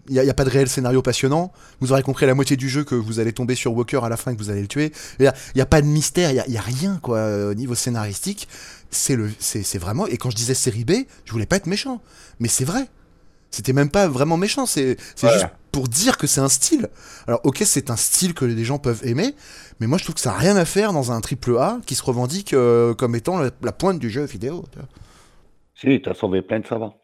il 0.09 0.13
n'y 0.15 0.19
a, 0.19 0.25
y 0.25 0.31
a 0.31 0.35
pas 0.35 0.45
de 0.45 0.51
réel 0.51 0.69
scénario 0.69 1.01
passionnant. 1.01 1.53
Vous 1.81 1.93
aurez 1.93 2.03
compris 2.03 2.27
la 2.27 2.35
moitié 2.35 2.57
du 2.57 2.69
jeu 2.69 2.85
que 2.85 2.95
vous 2.95 3.21
allez 3.21 3.33
tomber 3.33 3.55
sur 3.55 3.75
Walker 3.75 4.01
à 4.03 4.09
la 4.09 4.17
fin 4.19 4.33
et 4.33 4.37
que 4.37 4.43
vous 4.43 4.51
allez 4.51 4.63
le 4.63 4.69
tuer. 4.69 4.93
Il 5.19 5.31
n'y 5.55 5.61
a, 5.63 5.67
pas 5.67 5.81
de 5.81 5.87
mystère, 5.87 6.31
il 6.31 6.35
n'y 6.35 6.41
a, 6.41 6.49
y 6.49 6.57
a 6.59 6.63
rien, 6.63 6.99
quoi, 7.03 7.49
au 7.51 7.55
niveau 7.55 7.75
scénaristique. 7.75 8.49
C'est 8.91 9.17
le, 9.17 9.31
c'est 9.39 9.63
c'est 9.63 9.79
vraiment. 9.79 10.07
Et 10.07 10.17
quand 10.17 10.31
je 10.31 10.37
disais 10.37 10.55
série 10.55 10.85
B, 10.85 10.93
je 11.25 11.33
voulais 11.33 11.47
pas 11.47 11.57
être 11.57 11.67
méchant. 11.67 12.01
Mais 12.41 12.49
c'est 12.49 12.65
vrai. 12.65 12.89
C'était 13.51 13.73
même 13.73 13.91
pas 13.91 14.09
vraiment 14.09 14.37
méchant. 14.37 14.67
C'est 14.67 14.99
juste 15.17 15.47
pour 15.73 15.89
dire 15.89 16.17
que 16.19 16.27
c'est 16.27 16.41
un 16.41 16.49
style. 16.49 16.89
Alors, 17.27 17.41
ok, 17.45 17.63
c'est 17.65 17.91
un 17.91 17.97
style 17.97 18.35
que 18.35 18.45
les 18.45 18.65
gens 18.65 18.79
peuvent 18.79 19.01
aimer. 19.05 19.35
Mais 19.81 19.87
moi, 19.87 19.99
je 19.99 20.05
trouve 20.05 20.15
que 20.15 20.21
ça 20.21 20.31
n'a 20.33 20.39
rien 20.39 20.57
à 20.57 20.65
faire 20.65 20.93
dans 20.93 21.13
un 21.13 21.21
triple 21.21 21.57
A 21.59 21.79
qui 21.87 21.95
se 21.95 22.03
revendique 22.03 22.53
euh, 22.55 22.95
comme 22.95 23.15
étant 23.15 23.39
la, 23.39 23.51
la 23.63 23.73
pointe 23.73 23.99
du 23.99 24.11
jeu 24.11 24.25
vidéo. 24.25 24.65
tu 24.73 24.79
vois. 24.79 24.89
Si, 25.75 26.03
t'as 26.03 26.15
sauvé 26.15 26.43
plein 26.43 26.61
de 26.61 26.67
savants. 26.67 26.97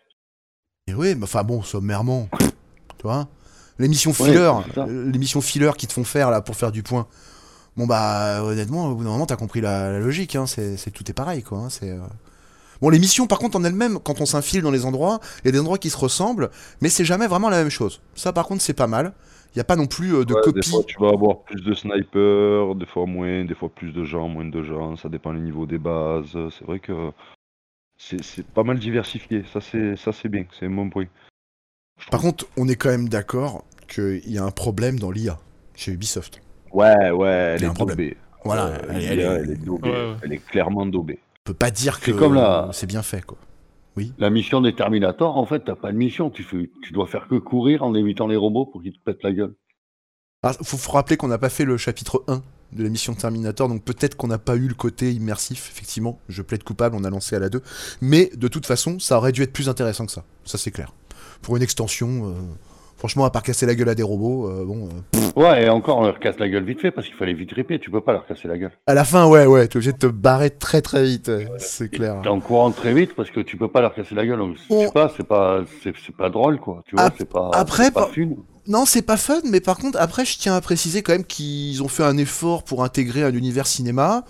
Et 0.87 0.95
oui, 0.95 1.15
mais 1.15 1.25
enfin 1.25 1.43
bon, 1.45 1.63
sommairement, 1.63 2.29
tu 2.41 3.03
vois. 3.05 3.29
L'émission 3.79 4.13
filler, 4.13 4.37
euh, 4.77 5.11
l'émission 5.11 5.41
filler 5.41 5.73
qui 5.79 5.87
te 5.87 5.93
font 5.93 6.05
faire 6.05 6.31
là 6.31 6.41
pour 6.41 6.57
faire 6.57 6.71
du 6.73 6.83
point. 6.83 7.07
Bon 7.77 7.87
bah 7.87 8.43
honnêtement, 8.45 8.87
au 8.87 8.95
bout 8.95 9.03
d'un 9.05 9.11
moment, 9.11 9.27
t'as 9.27 9.37
compris 9.37 9.61
la, 9.61 9.91
la 9.93 9.99
logique. 9.99 10.37
Hein, 10.37 10.47
c'est, 10.47 10.77
c'est- 10.77 10.91
tout 10.93 11.11
est 11.11 11.15
pareil 11.15 11.43
quoi. 11.43 11.59
hein, 11.59 11.71
c'est 11.71 11.91
euh. 11.91 11.99
Bon 12.85 12.91
l'émission 12.91 13.27
par 13.27 13.39
contre 13.39 13.57
en 13.59 13.65
elle-même, 13.65 13.99
quand 13.99 14.21
on 14.21 14.27
s'infile 14.27 14.63
dans 14.63 14.71
les 14.71 14.85
endroits, 14.85 15.21
il 15.43 15.47
y 15.47 15.49
a 15.49 15.53
des 15.53 15.61
endroits 15.61 15.79
qui 15.79 15.91
se 15.91 15.97
ressemblent, 15.97 16.51
mais 16.81 16.89
c'est 16.89 17.05
jamais 17.05 17.27
vraiment 17.27 17.49
la 17.49 17.59
même 17.59 17.71
chose. 17.71 18.01
Ça 18.15 18.33
par 18.33 18.47
contre 18.47 18.63
c'est 18.63 18.75
pas 18.75 18.87
mal. 18.87 19.13
Il 19.55 19.59
y 19.59 19.61
a 19.61 19.65
pas 19.65 19.77
non 19.77 19.87
plus 19.87 20.15
euh, 20.15 20.25
de 20.25 20.35
Ouais, 20.35 20.41
des 20.47 20.53
copie. 20.53 20.69
fois 20.71 20.83
tu 20.85 20.99
vas 21.01 21.11
avoir 21.11 21.43
plus 21.43 21.63
de 21.63 21.75
snipers, 21.75 22.75
des 22.75 22.87
fois 22.87 23.07
moins, 23.07 23.45
des 23.45 23.55
fois 23.55 23.69
plus 23.69 23.93
de 23.93 24.05
gens, 24.05 24.29
moins 24.29 24.45
de 24.47 24.63
gens, 24.65 24.97
ça 24.97 25.09
dépend 25.09 25.33
du 25.33 25.41
niveau 25.41 25.65
des 25.65 25.79
bases. 25.79 26.37
C'est 26.59 26.65
vrai 26.65 26.81
que 26.81 27.11
c'est 27.97 28.47
pas 28.49 28.65
mal 28.65 28.79
diversifié, 28.79 29.45
ça 29.53 29.61
c'est 29.61 29.97
ça 29.97 30.13
c'est 30.13 30.29
bien, 30.29 30.45
c'est 30.59 30.67
un 30.67 30.71
bon 30.71 30.91
point. 30.91 31.07
Je 32.01 32.09
Par 32.09 32.21
contre, 32.21 32.47
on 32.57 32.67
est 32.69 32.75
quand 32.75 32.89
même 32.91 33.09
d'accord 33.09 33.65
qu'il 33.89 34.29
y 34.31 34.39
a 34.39 34.43
un 34.45 34.51
problème 34.51 34.99
dans 34.99 35.13
l'IA 35.13 35.39
chez 35.77 35.93
Ubisoft. 35.93 36.41
Ouais, 36.73 37.11
ouais, 37.13 37.29
elle 37.29 37.63
est 37.63 37.67
un 37.67 37.73
problème. 37.73 37.97
daubée. 37.97 38.17
Voilà, 38.45 38.67
Euh. 38.91 40.17
Elle 40.23 40.33
est 40.33 40.45
clairement 40.45 40.85
daubée. 40.87 41.21
On 41.47 41.51
peut 41.51 41.55
pas 41.55 41.71
dire 41.71 42.01
que 42.01 42.13
C'est 42.13 42.19
comme 42.19 42.35
la- 42.35 42.71
c'est 42.73 42.87
bien 42.87 43.03
fait 43.03 43.25
quoi. 43.25 43.37
La 44.19 44.29
mission 44.31 44.61
des 44.61 44.75
Terminators, 44.75 45.37
en 45.37 45.47
fait, 45.47 45.61
t'as 45.61 45.77
pas 45.77 45.93
de 45.93 45.97
mission. 45.97 46.29
Tu, 46.29 46.43
fais, 46.43 46.69
tu 46.83 46.93
dois 46.93 47.07
faire 47.07 47.29
que 47.29 47.37
courir 47.37 47.85
en 47.85 47.95
évitant 47.95 48.27
les 48.27 48.35
robots 48.35 48.67
pour 48.67 48.83
qu'ils 48.83 48.93
te 48.95 48.99
pètent 49.05 49.23
la 49.23 49.31
gueule. 49.33 49.55
Ah, 50.43 50.53
faut, 50.65 50.77
faut 50.77 50.91
rappeler 50.93 51.17
qu'on 51.17 51.29
n'a 51.29 51.39
pas 51.39 51.49
fait 51.49 51.65
le 51.65 51.77
chapitre 51.77 52.25
1 52.27 52.43
de 52.73 52.83
l'émission 52.83 53.15
Terminator, 53.15 53.69
donc 53.69 53.85
peut-être 53.85 54.17
qu'on 54.17 54.27
n'a 54.27 54.39
pas 54.39 54.57
eu 54.57 54.67
le 54.67 54.75
côté 54.75 55.13
immersif, 55.13 55.71
effectivement. 55.71 56.19
Je 56.29 56.43
plaide 56.43 56.65
coupable, 56.65 56.97
on 56.97 57.05
a 57.05 57.11
lancé 57.11 57.37
à 57.37 57.39
la 57.39 57.49
2. 57.51 57.63
Mais 58.01 58.31
de 58.35 58.49
toute 58.49 58.67
façon, 58.67 58.99
ça 58.99 59.17
aurait 59.19 59.31
dû 59.33 59.43
être 59.43 59.53
plus 59.53 59.69
intéressant 59.69 60.07
que 60.07 60.13
ça. 60.13 60.25
Ça, 60.45 60.59
c'est 60.59 60.73
clair. 60.73 60.93
Pour 61.41 61.57
une 61.57 61.63
extension, 61.63 62.31
euh, 62.31 62.35
franchement, 63.05 63.27
à 63.27 63.31
part 63.31 63.43
casser 63.43 63.67
la 63.67 63.75
gueule 63.75 63.91
à 63.91 63.95
des 63.95 64.03
robots, 64.03 64.49
euh, 64.49 64.65
bon. 64.65 64.89
euh, 64.89 65.21
Ouais, 65.37 65.65
et 65.65 65.69
encore, 65.69 65.99
on 65.99 66.05
leur 66.07 66.19
casse 66.19 66.39
la 66.39 66.49
gueule 66.49 66.65
vite 66.65 66.81
fait 66.81 66.91
parce 66.91 67.07
qu'il 67.07 67.15
fallait 67.17 67.35
vite 67.35 67.53
ripper. 67.53 67.79
Tu 67.79 67.91
peux 67.91 68.01
pas 68.01 68.13
leur 68.13 68.25
casser 68.27 68.49
la 68.49 68.57
gueule. 68.57 68.71
À 68.87 68.95
la 68.95 69.05
fin, 69.05 69.27
ouais, 69.27 69.45
ouais, 69.45 69.69
t'es 69.69 69.77
obligé 69.77 69.93
de 69.93 69.99
te 69.99 70.07
barrer 70.07 70.49
très 70.49 70.81
très 70.81 71.05
vite, 71.05 71.29
ouais, 71.29 71.47
c'est 71.59 71.91
clair. 71.91 72.21
T'es 72.23 72.31
en 72.31 72.41
courant 72.41 72.71
très 72.71 72.95
vite 72.95 73.15
parce 73.15 73.31
que 73.31 73.41
tu 73.41 73.59
peux 73.59 73.69
pas 73.69 73.83
leur 73.83 73.95
casser 73.95 74.15
la 74.15 74.25
gueule. 74.25 74.39
Donc, 74.39 74.57
je 74.57 74.75
On- 74.75 74.87
sais 74.87 74.91
pas, 74.93 75.13
c'est 75.15 75.27
pas, 75.27 75.61
c'est, 75.83 75.93
c'est 76.07 76.17
pas 76.17 76.31
drôle, 76.31 76.59
quoi. 76.59 76.83
Tu 76.87 76.97
vois, 76.97 77.11
c'est 77.19 77.29
pas, 77.29 77.51
après, 77.53 77.91
pas- 77.91 78.07
fun. 78.07 78.23
Non, 78.67 78.87
c'est 78.87 79.03
pas 79.03 79.19
fun, 79.19 79.41
mais 79.51 79.61
par 79.61 79.77
contre, 79.77 79.99
après, 80.01 80.25
je 80.25 80.39
tiens 80.39 80.55
à 80.57 80.61
préciser 80.63 81.03
quand 81.03 81.13
même 81.13 81.25
qu'ils 81.25 81.83
ont 81.83 81.89
fait 81.89 82.05
un 82.05 82.17
effort 82.17 82.63
pour 82.65 82.83
intégrer 82.85 83.23
un 83.23 83.35
univers 83.35 83.67
cinéma. 83.67 84.25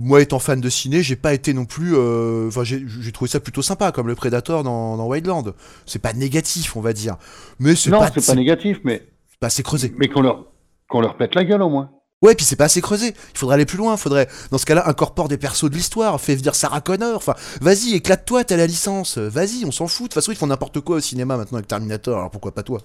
Moi, 0.00 0.22
étant 0.22 0.40
fan 0.40 0.60
de 0.60 0.68
ciné, 0.68 1.02
j'ai 1.02 1.14
pas 1.16 1.34
été 1.34 1.54
non 1.54 1.66
plus. 1.66 1.94
euh, 1.94 2.48
Enfin, 2.48 2.64
j'ai 2.64 2.84
j'ai 2.86 3.12
trouvé 3.12 3.30
ça 3.30 3.38
plutôt 3.40 3.62
sympa, 3.62 3.92
comme 3.92 4.08
le 4.08 4.14
Predator 4.16 4.64
dans, 4.64 4.96
dans 4.96 5.06
Wildland. 5.06 5.54
C'est 5.86 6.00
pas 6.00 6.12
négatif, 6.12 6.76
on 6.76 6.80
va 6.80 6.92
dire. 6.92 7.16
Mais 7.60 7.76
c'est 7.76 7.90
Non, 7.90 8.00
pas, 8.00 8.10
c'est 8.12 8.26
pas 8.26 8.34
négatif, 8.34 8.78
mais, 8.84 9.06
pas 9.38 9.46
assez 9.48 9.62
creusé. 9.62 9.94
mais 9.96 10.08
qu'on 10.08 10.22
leur, 10.22 10.46
qu'on 10.88 11.00
leur 11.00 11.16
pète 11.16 11.34
la 11.36 11.44
gueule 11.44 11.62
au 11.62 11.68
moins. 11.68 11.90
Ouais, 12.22 12.34
puis 12.34 12.44
c'est 12.46 12.56
pas 12.56 12.64
assez 12.64 12.80
creusé. 12.80 13.08
Il 13.34 13.38
faudrait 13.38 13.54
aller 13.54 13.66
plus 13.66 13.76
loin. 13.76 13.96
Faudrait, 13.96 14.28
dans 14.50 14.56
ce 14.58 14.64
cas-là, 14.66 14.88
incorpore 14.88 15.28
des 15.28 15.36
persos 15.36 15.68
de 15.70 15.74
l'histoire. 15.74 16.18
Fais 16.20 16.34
venir 16.34 16.54
Sarah 16.54 16.80
Connor. 16.80 17.16
Enfin, 17.16 17.34
vas-y, 17.60 17.92
éclate-toi, 17.94 18.44
t'as 18.44 18.56
la 18.56 18.66
licence. 18.66 19.18
Vas-y, 19.18 19.64
on 19.66 19.70
s'en 19.70 19.86
fout. 19.86 20.04
De 20.04 20.08
toute 20.08 20.14
façon, 20.14 20.32
ils 20.32 20.36
font 20.38 20.46
n'importe 20.46 20.80
quoi 20.80 20.96
au 20.96 21.00
cinéma 21.00 21.36
maintenant 21.36 21.58
avec 21.58 21.68
Terminator. 21.68 22.16
Alors 22.18 22.30
pourquoi 22.30 22.52
pas 22.54 22.62
toi? 22.62 22.80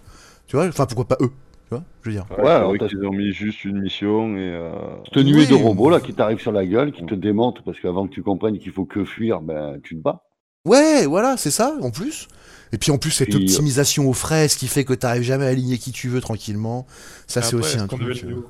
Tu 0.48 0.58
vois 0.58 0.67
Enfin, 0.67 0.86
pourquoi 0.86 1.08
pas 1.08 1.17
eux? 1.22 1.32
Tu 1.70 1.76
vois 1.76 1.84
Je 2.02 2.10
veux 2.10 2.16
dire. 2.16 2.26
Ouais, 2.38 2.50
alors 2.50 2.74
qu'ils 2.78 3.06
ont 3.06 3.12
mis 3.12 3.32
juste 3.32 3.64
une 3.64 3.80
mission 3.82 4.36
et. 4.36 4.40
Euh... 4.50 4.72
Cette 5.14 5.24
nuée 5.26 5.46
de 5.46 5.54
robots 5.56 5.90
là 5.90 6.00
qui 6.00 6.14
t'arrive 6.14 6.40
sur 6.40 6.52
la 6.52 6.66
gueule, 6.66 6.92
qui 6.92 7.06
te 7.06 7.14
démonte 7.16 7.64
parce 7.64 7.80
qu'avant 7.80 8.08
que 8.08 8.14
tu 8.14 8.24
comprennes 8.24 8.58
qu'il 8.60 8.72
faut 8.72 8.86
que 8.86 9.06
fuir, 9.06 9.42
ben 9.42 9.80
tu 9.84 9.96
te 9.96 10.02
bats. 10.02 10.24
Ouais, 10.66 11.06
voilà, 11.06 11.38
c'est 11.38 11.52
ça, 11.52 11.76
en 11.82 11.90
plus. 11.92 12.28
Et 12.74 12.78
puis 12.78 12.92
en 12.92 12.98
plus, 12.98 13.12
cette 13.12 13.30
Puis, 13.30 13.38
euh, 13.38 13.42
optimisation 13.42 14.10
aux 14.10 14.14
fraises 14.14 14.56
qui 14.56 14.68
fait 14.68 14.84
que 14.84 14.94
t'arrives 14.94 15.22
jamais 15.24 15.46
à 15.46 15.50
aligner 15.50 15.78
qui 15.78 15.92
tu 15.92 16.10
veux 16.10 16.22
tranquillement. 16.22 16.86
Ça, 17.28 17.42
c'est 17.42 17.56
aussi 17.56 17.76
est-ce 17.76 17.84
un 17.84 17.88
qu'on 17.88 17.96
avait 18.02 18.14
truc. 18.14 18.24
le 18.24 18.28
euh, 18.30 18.34
niveau 18.34 18.48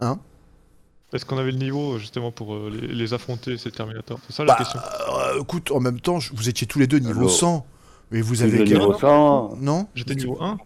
Hein? 0.00 0.18
Est-ce 1.12 1.24
qu'on 1.26 1.38
avait 1.38 1.50
le 1.52 1.58
niveau 1.58 1.98
justement 1.98 2.32
pour 2.32 2.54
euh, 2.54 2.70
les, 2.70 2.86
les 2.88 3.14
affronter, 3.14 3.56
ces 3.58 3.70
Terminators? 3.70 4.18
C'est 4.26 4.34
ça 4.34 4.44
la 4.44 4.52
Bah, 4.52 4.58
question. 4.58 4.78
euh, 4.80 5.40
écoute, 5.40 5.70
en 5.70 5.80
même 5.80 6.00
temps, 6.00 6.20
je- 6.20 6.32
vous 6.34 6.48
étiez 6.48 6.66
tous 6.66 6.78
les 6.78 6.86
deux 6.86 6.98
niveau 6.98 7.20
Alors, 7.20 7.30
100. 7.30 7.66
Et 8.12 8.20
vous 8.20 8.42
avez 8.42 8.62
niveau 8.64 8.92
100, 8.98 9.56
Non? 9.60 9.86
J'étais 9.94 10.14
niveau 10.14 10.36
1 10.40 10.58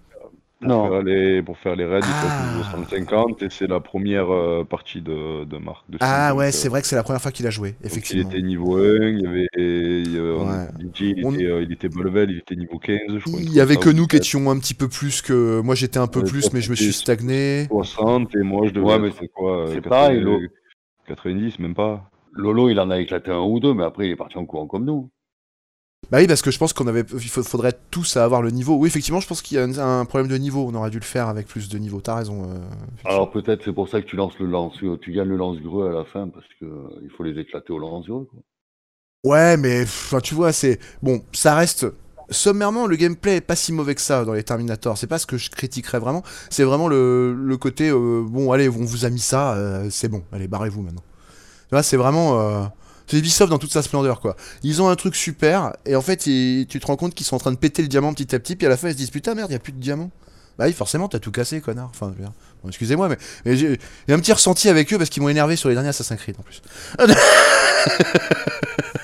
Pour, 0.61 0.69
Non. 0.69 0.88
faire 0.88 1.03
les, 1.03 1.42
pour 1.42 1.59
faire 1.59 1.77
les 1.77 1.85
raids, 1.85 1.99
il 1.99 2.05
faut 2.05 2.27
Ah. 2.31 2.64
être 2.64 2.79
niveau 2.79 2.85
150 2.87 3.42
et 3.42 3.49
c'est 3.51 3.66
la 3.66 3.79
première 3.79 4.33
euh, 4.33 4.64
partie 4.64 5.03
de, 5.03 5.45
de 5.45 5.59
Marc. 5.59 5.85
de 5.90 5.99
Ah 6.01 6.35
ouais, 6.35 6.47
donc, 6.47 6.55
c'est 6.55 6.69
euh, 6.69 6.71
vrai 6.71 6.81
que 6.81 6.87
c'est 6.88 6.97
la 6.97 7.03
première 7.03 7.21
fois 7.21 7.31
qu'il 7.31 7.47
a 7.47 7.51
joué, 7.51 7.73
donc 7.73 7.79
effectivement. 7.85 8.31
Il 8.31 8.35
était 8.38 8.42
niveau 8.47 8.77
1, 8.79 9.09
il 9.09 9.21
y 9.21 9.27
avait. 9.27 9.47
il 9.59 10.14
y 10.14 10.19
avait- 10.19 10.31
Ouais. 10.31 10.69
DJ, 10.95 11.01
il, 11.19 11.27
On- 11.27 11.35
était, 11.35 11.45
euh, 11.45 11.62
il 11.62 11.73
était 11.73 11.88
level, 11.88 12.31
il 12.31 12.38
était 12.38 12.57
niveau 12.57 12.79
15, 12.79 12.99
je 13.07 13.19
crois. 13.19 13.38
Il 13.38 13.53
y 13.53 13.61
avait 13.61 13.77
que 13.77 13.90
nous 13.90 14.07
qui 14.07 14.16
étions 14.16 14.51
un 14.51 14.59
petit 14.59 14.73
peu 14.75 14.88
plus 14.88 15.21
que. 15.21 15.61
Moi, 15.61 15.75
j'étais 15.75 15.99
un 15.99 16.07
peu 16.07 16.21
Ouais, 16.21 16.27
plus, 16.27 16.51
mais 16.55 16.62
je 16.62 16.71
me 16.71 16.75
suis 16.75 16.92
stagné. 16.95 17.66
60 17.69 18.35
et 18.35 18.42
moi 18.42 18.66
je 18.66 18.73
devais 18.73 18.87
Ouais, 18.87 18.99
mais 18.99 19.09
être, 19.09 19.27
quoi 19.35 19.59
euh, 19.64 19.66
c'est 19.66 19.83
80 19.83 19.90
pareil, 19.90 20.21
l'eau. 20.21 20.40
90, 21.07 21.59
même 21.59 21.75
pas. 21.75 22.09
Lolo 22.33 22.69
il 22.71 22.79
en 22.81 22.90
a 22.90 22.99
éclaté 22.99 23.31
un 23.31 23.40
ou 23.40 23.61
deux, 23.61 23.75
mais 23.75 23.85
après 23.85 24.07
il 24.07 24.12
est 24.12 24.16
parti 24.16 24.37
en 24.38 24.45
courant 24.47 24.66
comme 24.66 24.85
nous. 24.87 25.11
Bah 26.11 26.19
oui, 26.19 26.27
parce 26.27 26.42
que 26.42 26.51
je 26.51 26.59
pense 26.59 26.73
qu'on 26.73 26.87
avait. 26.87 27.05
Il 27.12 27.29
faudrait 27.29 27.75
tous 27.90 28.16
avoir 28.16 28.42
le 28.42 28.51
niveau. 28.51 28.77
Oui, 28.77 28.88
effectivement, 28.88 29.21
je 29.21 29.27
pense 29.27 29.42
qu'il 29.42 29.57
y 29.57 29.61
a 29.61 29.85
un, 29.85 30.05
problème 30.05 30.31
de 30.31 30.37
niveau. 30.37 30.66
On 30.71 30.75
aurait 30.75 30.90
dû 30.90 30.99
le 30.99 31.05
faire 31.05 31.29
avec 31.29 31.47
plus 31.47 31.69
de 31.69 31.79
niveau. 31.79 32.01
T'as 32.01 32.16
raison. 32.16 32.45
euh, 32.45 32.59
Alors 33.05 33.31
peut-être 33.31 33.62
c'est 33.64 33.73
pour 33.73 33.88
ça 33.88 34.01
que 34.01 34.07
tu 34.07 34.16
lances 34.16 34.38
le 34.38 34.47
lance, 34.47 34.75
tu 35.03 35.12
gagnes 35.12 35.29
le 35.29 35.37
lance-greux 35.37 35.88
à 35.88 35.92
la 35.92 36.05
fin 36.05 36.29
parce 36.29 36.47
que 36.61 36.64
euh, 36.64 37.01
il 37.03 37.11
faut 37.11 37.25
les 37.25 37.40
éclater 37.40 37.73
au 37.73 37.79
lance-greux. 37.79 38.29
quoi. 38.31 38.40
Ouais, 39.25 39.57
mais 39.57 39.83
enfin, 39.83 40.21
tu 40.21 40.35
vois, 40.35 40.53
c'est 40.53 40.79
bon, 41.03 41.21
ça 41.33 41.57
reste 41.57 41.87
sommairement 42.31 42.87
le 42.87 42.97
gameplay 42.97 43.37
est 43.37 43.40
pas 43.40 43.57
si 43.57 43.73
mauvais 43.73 43.95
que 43.95 44.01
ça 44.01 44.25
dans 44.25 44.33
les 44.33 44.42
Terminator. 44.42 44.97
C'est 44.99 45.07
pas 45.07 45.19
ce 45.19 45.27
que 45.27 45.37
je 45.38 45.51
critiquerais 45.51 45.99
vraiment. 45.99 46.23
C'est 46.51 46.64
vraiment 46.64 46.88
le, 46.88 47.35
le 47.35 47.57
côté 47.57 47.88
euh, 47.90 48.23
bon, 48.25 48.53
allez, 48.53 48.69
on 48.69 48.85
vous 48.85 49.05
a 49.05 49.11
mis 49.11 49.21
ça, 49.21 49.55
euh, 49.55 49.88
c'est 49.90 50.09
bon, 50.09 50.23
allez, 50.33 50.49
barrez-vous 50.49 50.83
maintenant. 50.83 51.03
Vois, 51.73 51.83
c'est 51.83 51.97
vraiment 51.97 52.40
euh, 52.40 52.64
c'est 53.07 53.19
Ubisoft 53.19 53.51
dans 53.51 53.59
toute 53.59 53.73
sa 53.73 53.83
splendeur 53.83 54.21
quoi. 54.21 54.37
Ils 54.62 54.83
ont 54.83 54.88
un 54.88 54.97
truc 54.97 55.14
super 55.16 55.73
et 55.85 55.95
en 55.97 56.03
fait, 56.03 56.27
ils- 56.27 56.66
tu 56.69 56.81
te 56.81 56.87
rends 56.87 56.97
compte 56.97 57.14
qu'ils 57.14 57.27
sont 57.27 57.37
en 57.37 57.40
train 57.40 57.53
de 57.53 57.57
péter 57.59 57.83
le 57.83 57.88
diamant 57.88 58.12
petit 58.14 58.35
à 58.35 58.38
petit, 58.38 58.57
puis 58.57 58.66
à 58.66 58.71
la 58.71 58.77
fin 58.77 58.88
ils 58.88 58.92
se 58.92 58.97
disent 58.97 59.11
putain 59.11 59.35
merde, 59.35 59.51
y 59.51 59.55
a 59.55 59.59
plus 59.59 59.73
de 59.73 59.79
diamant. 59.81 60.11
Bah 60.59 60.64
oui, 60.66 60.73
forcément, 60.73 61.07
t'as 61.07 61.19
tout 61.19 61.31
cassé, 61.31 61.61
connard. 61.61 61.90
Enfin, 61.90 62.14
bon, 62.19 62.69
excusez-moi, 62.69 63.11
mais, 63.11 63.19
mais 63.45 63.57
j'ai 63.59 63.79
un 64.09 64.19
petit 64.19 64.33
ressenti 64.33 64.71
avec 64.71 64.90
eux 64.90 64.97
parce 64.97 65.11
qu'ils 65.11 65.23
m'ont 65.23 65.29
énervé 65.29 65.55
sur 65.55 65.69
les 65.69 65.75
derniers 65.75 65.90
Assassin's 65.90 66.19
Creed 66.19 66.35
en 66.38 66.42
plus. 66.42 66.62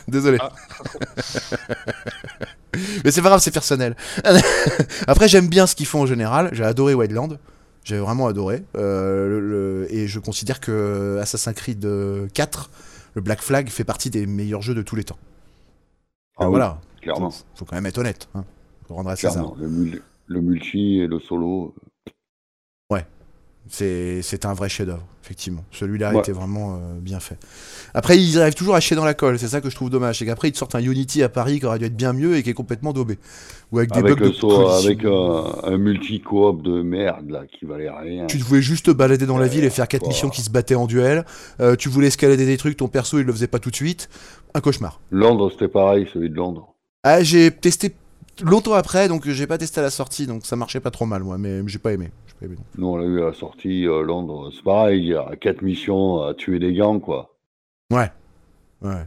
Désolé. 0.08 0.38
Mais 3.04 3.10
c'est 3.10 3.20
pas 3.22 3.28
grave, 3.28 3.40
c'est 3.42 3.50
personnel. 3.50 3.96
Après, 5.06 5.28
j'aime 5.28 5.48
bien 5.48 5.66
ce 5.66 5.74
qu'ils 5.74 5.86
font 5.86 6.00
en 6.02 6.06
général. 6.06 6.48
J'ai 6.52 6.64
adoré 6.64 6.94
Wildland. 6.94 7.38
J'ai 7.84 7.98
vraiment 7.98 8.26
adoré. 8.28 8.62
Euh, 8.76 9.28
le- 9.28 9.40
le- 9.82 9.92
et 9.94 10.06
je 10.08 10.18
considère 10.20 10.60
que 10.60 11.18
Assassin's 11.20 11.54
Creed 11.54 11.84
euh, 11.84 12.28
4, 12.32 12.70
le 13.14 13.20
Black 13.20 13.40
Flag, 13.40 13.68
fait 13.68 13.84
partie 13.84 14.10
des 14.10 14.26
meilleurs 14.26 14.62
jeux 14.62 14.74
de 14.74 14.82
tous 14.82 14.96
les 14.96 15.04
temps. 15.04 15.18
Ah 16.38 16.46
oui, 16.46 16.50
voilà. 16.50 16.80
clairement. 17.00 17.30
Faut, 17.30 17.44
faut 17.54 17.64
quand 17.64 17.76
même 17.76 17.86
être 17.86 17.98
honnête. 17.98 18.28
Hein. 18.34 18.44
Faut 18.88 18.94
rendre 18.94 19.10
à 19.10 19.16
César. 19.16 19.54
Le 20.26 20.40
multi 20.40 20.98
et 21.00 21.06
le 21.06 21.18
solo. 21.20 21.74
C'est 23.68 24.44
un 24.44 24.52
vrai 24.54 24.68
chef-d'œuvre, 24.68 25.04
effectivement. 25.24 25.64
Celui-là 25.70 26.12
Ouais. 26.12 26.18
était 26.18 26.32
vraiment 26.32 26.74
euh, 26.74 26.78
bien 27.00 27.20
fait. 27.20 27.38
Après, 27.94 28.18
ils 28.18 28.38
arrivent 28.40 28.54
toujours 28.54 28.74
à 28.74 28.80
chier 28.80 28.96
dans 28.96 29.04
la 29.04 29.14
colle. 29.14 29.38
C'est 29.38 29.48
ça 29.48 29.60
que 29.60 29.70
je 29.70 29.76
trouve 29.76 29.88
dommage. 29.88 30.18
C'est 30.18 30.26
qu'après, 30.26 30.48
ils 30.48 30.52
te 30.52 30.58
sortent 30.58 30.74
un 30.74 30.80
Unity 30.80 31.22
à 31.22 31.28
Paris 31.28 31.60
qui 31.60 31.66
aurait 31.66 31.78
dû 31.78 31.86
être 31.86 31.96
bien 31.96 32.12
mieux 32.12 32.36
et 32.36 32.42
qui 32.42 32.50
est 32.50 32.54
complètement 32.54 32.92
daubé. 32.92 33.18
Ou 33.70 33.78
avec 33.78 33.92
des 33.92 34.00
Avec, 34.00 34.18
bugs 34.18 34.28
de 34.28 34.32
so- 34.32 34.68
avec 34.68 35.04
un, 35.04 35.44
un 35.72 35.78
multi-coop 35.78 36.62
de 36.62 36.82
merde 36.82 37.30
là 37.30 37.44
qui 37.46 37.64
valait 37.64 37.88
rien. 37.88 38.26
Tu 38.26 38.36
voulais 38.38 38.62
juste 38.62 38.86
te 38.86 38.90
balader 38.90 39.26
dans 39.26 39.38
la 39.38 39.46
ville 39.46 39.64
et 39.64 39.70
faire 39.70 39.88
quatre 39.88 40.06
missions 40.06 40.28
qui 40.28 40.42
se 40.42 40.50
battaient 40.50 40.74
en 40.74 40.86
duel. 40.86 41.24
Euh, 41.60 41.76
tu 41.76 41.88
voulais 41.88 42.08
escalader 42.08 42.44
des 42.44 42.56
trucs, 42.58 42.76
ton 42.76 42.88
perso 42.88 43.18
il 43.20 43.24
le 43.24 43.32
faisait 43.32 43.46
pas 43.46 43.58
tout 43.60 43.70
de 43.70 43.76
suite. 43.76 44.10
Un 44.54 44.60
cauchemar. 44.60 45.00
Londres 45.10 45.50
c'était 45.52 45.68
pareil, 45.68 46.06
celui 46.12 46.28
de 46.28 46.34
Londres. 46.34 46.74
Ah, 47.04 47.22
j'ai 47.22 47.50
testé 47.50 47.94
longtemps 48.42 48.74
après, 48.74 49.08
donc 49.08 49.28
j'ai 49.28 49.46
pas 49.46 49.58
testé 49.58 49.80
à 49.80 49.82
la 49.82 49.90
sortie, 49.90 50.26
donc 50.26 50.46
ça 50.46 50.56
marchait 50.56 50.80
pas 50.80 50.90
trop 50.90 51.06
mal 51.06 51.22
moi, 51.22 51.38
mais 51.38 51.60
j'ai 51.66 51.78
pas 51.78 51.92
aimé. 51.92 52.10
J'ai 52.26 52.34
pas 52.34 52.46
aimé. 52.52 52.56
Nous 52.78 52.86
on 52.86 52.96
l'a 52.96 53.06
eu 53.06 53.22
à 53.22 53.26
la 53.26 53.32
sortie 53.32 53.86
euh, 53.86 54.02
Londres, 54.02 54.50
c'est 54.54 54.62
pareil, 54.64 55.00
il 55.00 55.08
y 55.08 55.14
a 55.14 55.36
quatre 55.40 55.62
missions 55.62 56.22
à 56.22 56.34
tuer 56.34 56.58
des 56.58 56.72
gangs 56.72 57.00
quoi. 57.00 57.34
Ouais. 57.92 58.10
Ouais. 58.82 59.04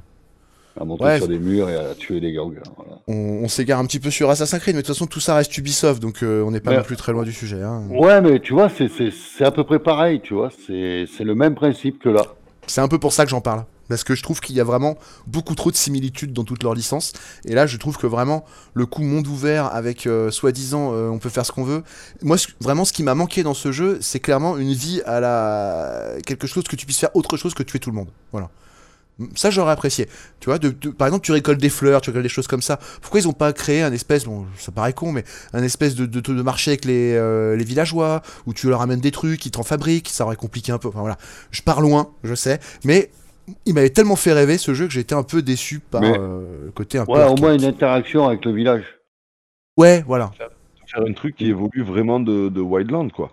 À 0.79 0.83
monter 0.83 1.05
Ouais, 1.05 1.17
sur 1.19 1.27
des 1.29 1.39
murs 1.39 1.69
et 1.69 1.75
à 1.75 1.95
tuer 1.95 2.19
des 2.19 2.33
gangs. 2.33 2.59
Voilà. 2.75 2.99
On, 3.07 3.13
on 3.43 3.47
s'égare 3.47 3.79
un 3.79 3.85
petit 3.85 3.99
peu 4.01 4.11
sur 4.11 4.29
Assassin's 4.29 4.61
Creed, 4.61 4.75
mais 4.75 4.81
de 4.81 4.87
toute 4.87 4.93
façon 4.95 5.07
tout 5.07 5.19
ça 5.21 5.35
reste 5.35 5.57
Ubisoft, 5.57 6.01
donc 6.01 6.21
euh, 6.21 6.43
on 6.43 6.51
n'est 6.51 6.59
pas 6.59 6.75
non 6.75 6.83
plus 6.83 6.97
très 6.97 7.11
loin 7.13 7.23
du 7.23 7.31
sujet. 7.33 7.61
Hein. 7.63 7.83
Ouais 7.89 8.19
mais 8.21 8.39
tu 8.39 8.53
vois, 8.53 8.69
c'est- 8.69 8.89
c'est 8.89 9.09
c'est 9.11 9.45
à 9.45 9.51
peu 9.51 9.63
près 9.63 9.79
pareil, 9.79 10.19
tu 10.21 10.33
vois, 10.33 10.49
c'est 10.67 11.05
c'est 11.07 11.23
le 11.23 11.33
même 11.35 11.55
principe 11.55 11.99
que 11.99 12.09
là. 12.09 12.21
C'est 12.67 12.81
un 12.81 12.87
peu 12.87 12.99
pour 12.99 13.13
ça 13.13 13.23
que 13.23 13.29
j'en 13.31 13.41
parle. 13.41 13.63
Parce 13.89 14.03
que 14.03 14.15
je 14.15 14.23
trouve 14.23 14.39
qu'il 14.39 14.55
y 14.55 14.59
a 14.59 14.63
vraiment 14.63 14.97
beaucoup 15.27 15.55
trop 15.55 15.71
de 15.71 15.75
similitudes 15.75 16.33
dans 16.33 16.43
toutes 16.43 16.63
leurs 16.63 16.73
licences. 16.73 17.13
Et 17.45 17.53
là, 17.53 17.67
je 17.67 17.77
trouve 17.77 17.97
que 17.97 18.07
vraiment, 18.07 18.45
le 18.73 18.85
coup 18.85 19.03
monde 19.03 19.27
ouvert 19.27 19.73
avec 19.73 20.07
euh, 20.07 20.31
soi-disant 20.31 20.91
euh, 20.93 21.09
on 21.09 21.19
peut 21.19 21.29
faire 21.29 21.45
ce 21.45 21.51
qu'on 21.51 21.63
veut. 21.63 21.83
Moi, 22.21 22.37
vraiment, 22.59 22.85
ce 22.85 22.93
qui 22.93 23.03
m'a 23.03 23.15
manqué 23.15 23.43
dans 23.43 23.53
ce 23.53 23.71
jeu, 23.71 23.99
c'est 24.01 24.19
clairement 24.19 24.57
une 24.57 24.73
vie 24.73 25.01
à 25.05 25.19
la. 25.19 26.13
quelque 26.25 26.47
chose 26.47 26.63
que 26.63 26.75
tu 26.75 26.85
puisses 26.85 26.99
faire 26.99 27.15
autre 27.15 27.37
chose 27.37 27.53
que 27.53 27.63
tuer 27.63 27.79
tout 27.79 27.89
le 27.89 27.95
monde. 27.95 28.09
Voilà. 28.31 28.49
Ça, 29.35 29.49
j'aurais 29.49 29.71
apprécié. 29.71 30.09
Tu 30.41 30.49
vois, 30.49 30.59
par 30.97 31.07
exemple, 31.07 31.25
tu 31.25 31.31
récoltes 31.31 31.59
des 31.59 31.69
fleurs, 31.69 32.01
tu 32.01 32.09
récoltes 32.09 32.23
des 32.23 32.29
choses 32.29 32.47
comme 32.47 32.61
ça. 32.61 32.79
Pourquoi 33.01 33.21
ils 33.21 33.27
ont 33.27 33.33
pas 33.33 33.53
créé 33.53 33.81
un 33.81 33.93
espèce, 33.93 34.25
bon, 34.25 34.45
ça 34.57 34.73
paraît 34.73 34.91
con, 34.91 35.13
mais 35.13 35.23
un 35.53 35.63
espèce 35.63 35.95
de, 35.95 36.05
de, 36.05 36.19
de 36.19 36.41
marché 36.41 36.71
avec 36.71 36.83
les, 36.83 37.13
euh, 37.13 37.55
les 37.55 37.63
villageois, 37.63 38.21
où 38.45 38.53
tu 38.53 38.67
leur 38.67 38.81
amènes 38.81 38.99
des 38.99 39.11
trucs, 39.11 39.45
ils 39.45 39.51
t'en 39.51 39.63
fabriquent, 39.63 40.09
ça 40.09 40.25
aurait 40.25 40.35
compliqué 40.35 40.73
un 40.73 40.77
peu. 40.77 40.89
Enfin 40.89 40.99
voilà. 40.99 41.17
Je 41.51 41.61
pars 41.61 41.79
loin, 41.79 42.11
je 42.23 42.35
sais, 42.35 42.59
mais 42.83 43.09
il 43.65 43.73
m'avait 43.73 43.89
tellement 43.89 44.15
fait 44.15 44.33
rêver 44.33 44.57
ce 44.57 44.73
jeu 44.73 44.85
que 44.85 44.91
j'étais 44.93 45.15
un 45.15 45.23
peu 45.23 45.41
déçu 45.41 45.79
par 45.79 46.01
Mais- 46.01 46.17
euh, 46.17 46.65
le 46.65 46.71
côté 46.71 46.97
un 46.97 47.05
peu. 47.05 47.11
Ouais, 47.13 47.25
au 47.27 47.35
moins 47.35 47.53
une 47.55 47.65
interaction 47.65 48.27
avec 48.27 48.43
le 48.45 48.51
village. 48.53 48.83
Ouais, 49.77 50.03
voilà. 50.07 50.31
Faire 50.87 51.01
un 51.07 51.13
truc 51.13 51.35
qui 51.35 51.47
évolue 51.47 51.83
vraiment 51.83 52.19
de, 52.19 52.49
de 52.49 52.61
Wildland, 52.61 53.09
quoi. 53.11 53.31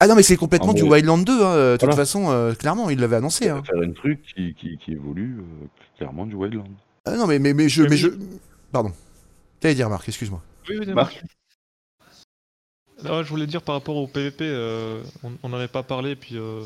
Ah 0.00 0.06
non, 0.08 0.16
mais 0.16 0.22
c'est 0.24 0.36
complètement 0.36 0.72
Ah, 0.72 0.74
du 0.74 0.82
Wildland 0.82 1.24
2, 1.24 1.32
hein, 1.32 1.56
de 1.56 1.72
toute 1.74 1.82
Voilà. 1.82 1.96
façon, 1.96 2.30
euh, 2.30 2.52
clairement, 2.54 2.90
il 2.90 2.98
l'avait 2.98 3.16
annoncé. 3.16 3.48
Hein. 3.48 3.62
Faire 3.64 3.80
un 3.80 3.92
truc 3.92 4.20
qui, 4.34 4.54
qui, 4.54 4.76
qui 4.76 4.92
évolue 4.92 5.38
euh, 5.38 5.66
clairement 5.96 6.26
du 6.26 6.34
Wildland. 6.34 6.68
Ah 7.06 7.16
non, 7.16 7.26
mais, 7.26 7.38
mais, 7.38 7.54
mais 7.54 7.68
je. 7.68 7.84
Mais 7.84 7.96
je... 7.96 8.08
Pardon. 8.72 8.92
T'allais 9.60 9.74
dire, 9.76 9.88
Marc, 9.88 10.06
excuse-moi. 10.08 10.42
Oui, 10.68 10.76
oui, 10.80 10.86
Marc. 10.92 11.22
Non, 13.02 13.22
je 13.22 13.28
voulais 13.28 13.46
dire 13.46 13.62
par 13.62 13.74
rapport 13.76 13.96
au 13.96 14.06
PVP, 14.06 14.44
euh, 14.46 15.02
on 15.22 15.32
on 15.42 15.48
n'en 15.48 15.56
avait 15.58 15.68
pas 15.68 15.82
parlé, 15.82 16.16
puis 16.16 16.36
euh, 16.36 16.62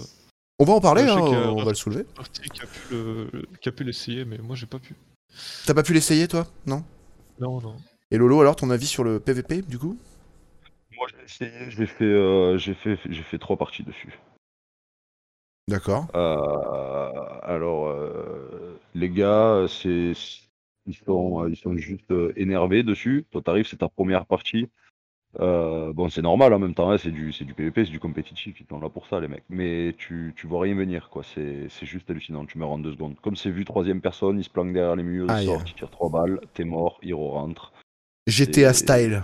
On 0.58 0.64
va 0.64 0.72
en 0.72 0.80
parler, 0.80 1.02
hein, 1.02 1.14
on 1.16 1.62
va 1.62 1.70
le 1.70 1.74
soulever. 1.76 2.04
Qui 2.52 2.62
a 2.62 2.66
pu 2.66 2.80
le- 2.94 3.30
qui 3.60 3.68
a 3.68 3.72
pu 3.72 3.84
l'essayer, 3.84 4.24
mais 4.24 4.38
moi 4.38 4.56
j'ai 4.56 4.66
pas 4.66 4.78
pu. 4.80 4.94
T'as 5.66 5.74
pas 5.74 5.84
pu 5.84 5.92
l'essayer, 5.92 6.26
toi? 6.26 6.46
Non? 6.66 6.82
Non, 7.38 7.60
non. 7.60 7.76
Et 8.10 8.16
Lolo, 8.16 8.40
alors, 8.40 8.56
ton 8.56 8.70
avis 8.70 8.86
sur 8.86 9.04
le 9.04 9.20
PVP, 9.20 9.62
du 9.62 9.78
coup? 9.78 9.96
Moi, 10.96 11.06
j'ai 11.14 11.24
essayé, 11.24 11.70
j'ai 11.70 11.86
fait, 11.86 12.04
euh, 12.04 12.58
j'ai 12.58 12.74
fait, 12.74 12.98
j'ai 13.08 13.22
fait 13.22 13.38
trois 13.38 13.56
parties 13.56 13.84
dessus. 13.84 14.18
D'accord. 15.68 16.06
Euh, 16.16 17.38
alors, 17.42 17.88
euh, 17.88 18.80
les 18.94 19.10
gars, 19.10 19.66
c'est, 19.68 20.12
ils 20.86 20.96
sont, 21.06 21.46
ils 21.46 21.56
sont 21.56 21.76
juste 21.76 22.12
énervés 22.34 22.82
dessus. 22.82 23.26
Toi, 23.30 23.42
t'arrives, 23.42 23.66
c'est 23.68 23.76
ta 23.76 23.88
première 23.88 24.26
partie. 24.26 24.68
Euh, 25.40 25.92
bon, 25.92 26.08
c'est 26.08 26.22
normal 26.22 26.52
en 26.54 26.58
même 26.58 26.74
temps, 26.74 26.90
hein, 26.90 26.96
c'est 26.98 27.10
du, 27.10 27.32
c'est 27.32 27.44
du 27.44 27.52
PVP, 27.54 27.84
c'est 27.84 27.90
du 27.90 28.00
compétitif, 28.00 28.58
ils 28.60 28.66
sont 28.68 28.80
là 28.80 28.88
pour 28.88 29.06
ça, 29.06 29.20
les 29.20 29.28
mecs. 29.28 29.44
Mais 29.50 29.94
tu, 29.98 30.32
tu 30.36 30.46
vois 30.46 30.62
rien 30.62 30.74
venir, 30.74 31.10
quoi. 31.10 31.22
C'est, 31.22 31.66
c'est 31.68 31.86
juste 31.86 32.10
hallucinant. 32.10 32.46
Tu 32.46 32.58
meurs 32.58 32.70
en 32.70 32.78
deux 32.78 32.92
secondes. 32.92 33.14
Comme 33.22 33.36
c'est 33.36 33.50
vu 33.50 33.64
troisième 33.64 34.00
personne, 34.00 34.38
ils 34.38 34.44
se 34.44 34.50
planquent 34.50 34.72
derrière 34.72 34.96
les 34.96 35.02
murs, 35.02 35.30
Aïe. 35.30 35.44
ils 35.44 35.48
sortent, 35.48 35.70
ils 35.70 35.74
tirent 35.74 35.90
trois 35.90 36.08
balles, 36.08 36.40
t'es 36.54 36.64
mort, 36.64 36.98
hero 37.02 37.30
rentre. 37.30 37.72
GTA 38.26 38.72
style. 38.72 39.22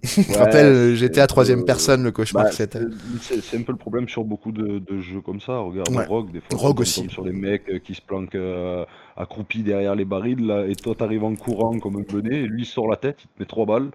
Je 0.04 0.38
rappelle, 0.38 0.94
j'étais 0.94 1.20
à 1.20 1.26
troisième 1.26 1.62
euh, 1.62 1.64
personne, 1.64 2.04
le 2.04 2.12
cauchemar 2.12 2.44
Bah, 2.44 2.50
que 2.50 2.54
c'était. 2.54 2.78
c'est 3.20 3.40
c'est 3.42 3.56
un 3.58 3.62
peu 3.62 3.72
le 3.72 3.78
problème 3.78 4.08
sur 4.08 4.22
beaucoup 4.22 4.52
de, 4.52 4.78
de 4.78 5.00
jeux 5.00 5.20
comme 5.20 5.40
ça. 5.40 5.58
Regarde 5.58 5.90
Ouais. 5.90 6.06
Rogue, 6.06 6.30
des 6.30 6.40
fois, 6.40 6.56
Rogue 6.56 6.78
on 6.78 6.82
aussi. 6.82 7.08
sur 7.08 7.24
des 7.24 7.32
mecs 7.32 7.68
euh, 7.68 7.80
qui 7.80 7.94
se 7.96 8.02
planquent 8.02 8.36
euh, 8.36 8.84
accroupis 9.16 9.64
derrière 9.64 9.96
les 9.96 10.04
barils, 10.04 10.46
là, 10.46 10.64
et 10.66 10.76
toi 10.76 10.94
t'arrives 10.94 11.24
en 11.24 11.34
courant 11.34 11.76
comme 11.80 11.96
un 11.96 12.02
bonnet, 12.08 12.36
et 12.42 12.46
lui 12.46 12.62
il 12.62 12.66
sort 12.66 12.86
la 12.88 12.96
tête, 12.96 13.24
il 13.24 13.26
te 13.26 13.32
met 13.40 13.46
trois 13.46 13.66
balles, 13.66 13.90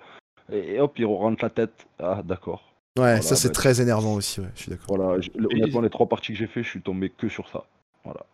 et, 0.51 0.75
et 0.75 0.79
hop, 0.79 0.97
il 0.97 1.06
rentre 1.06 1.43
la 1.43 1.49
tête. 1.49 1.86
Ah, 1.99 2.21
d'accord. 2.23 2.63
Ouais, 2.97 3.03
Voilà, 3.06 3.21
ça 3.21 3.36
c'est 3.36 3.47
bah, 3.47 3.53
très 3.56 3.82
énervant 3.82 4.13
aussi, 4.13 4.39
ouais, 4.39 4.49
je 4.56 4.62
suis 4.62 4.69
d'accord. 4.71 4.95
Voilà, 4.95 5.19
honnêtement, 5.51 5.82
les 5.82 5.89
trois 5.89 6.08
parties 6.08 6.34
que 6.34 6.38
j'ai 6.38 6.47
fait, 6.47 6.62
je 6.63 6.69
suis 6.69 6.82
tombé 6.82 7.10
que 7.10 7.27
sur 7.27 7.47
ça. 7.49 7.65
Voilà. 8.03 8.25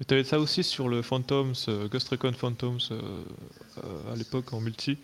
Mais 0.00 0.04
t'avais 0.04 0.24
ça 0.24 0.40
aussi 0.40 0.64
sur 0.64 0.88
le 0.88 1.02
Phantoms, 1.02 1.52
euh, 1.68 1.88
Ghost 1.88 2.08
Recon 2.08 2.32
Phantoms 2.32 2.78
euh, 2.90 3.22
euh, 3.84 4.12
à 4.12 4.16
l'époque 4.16 4.52
en 4.52 4.60
multi. 4.60 4.98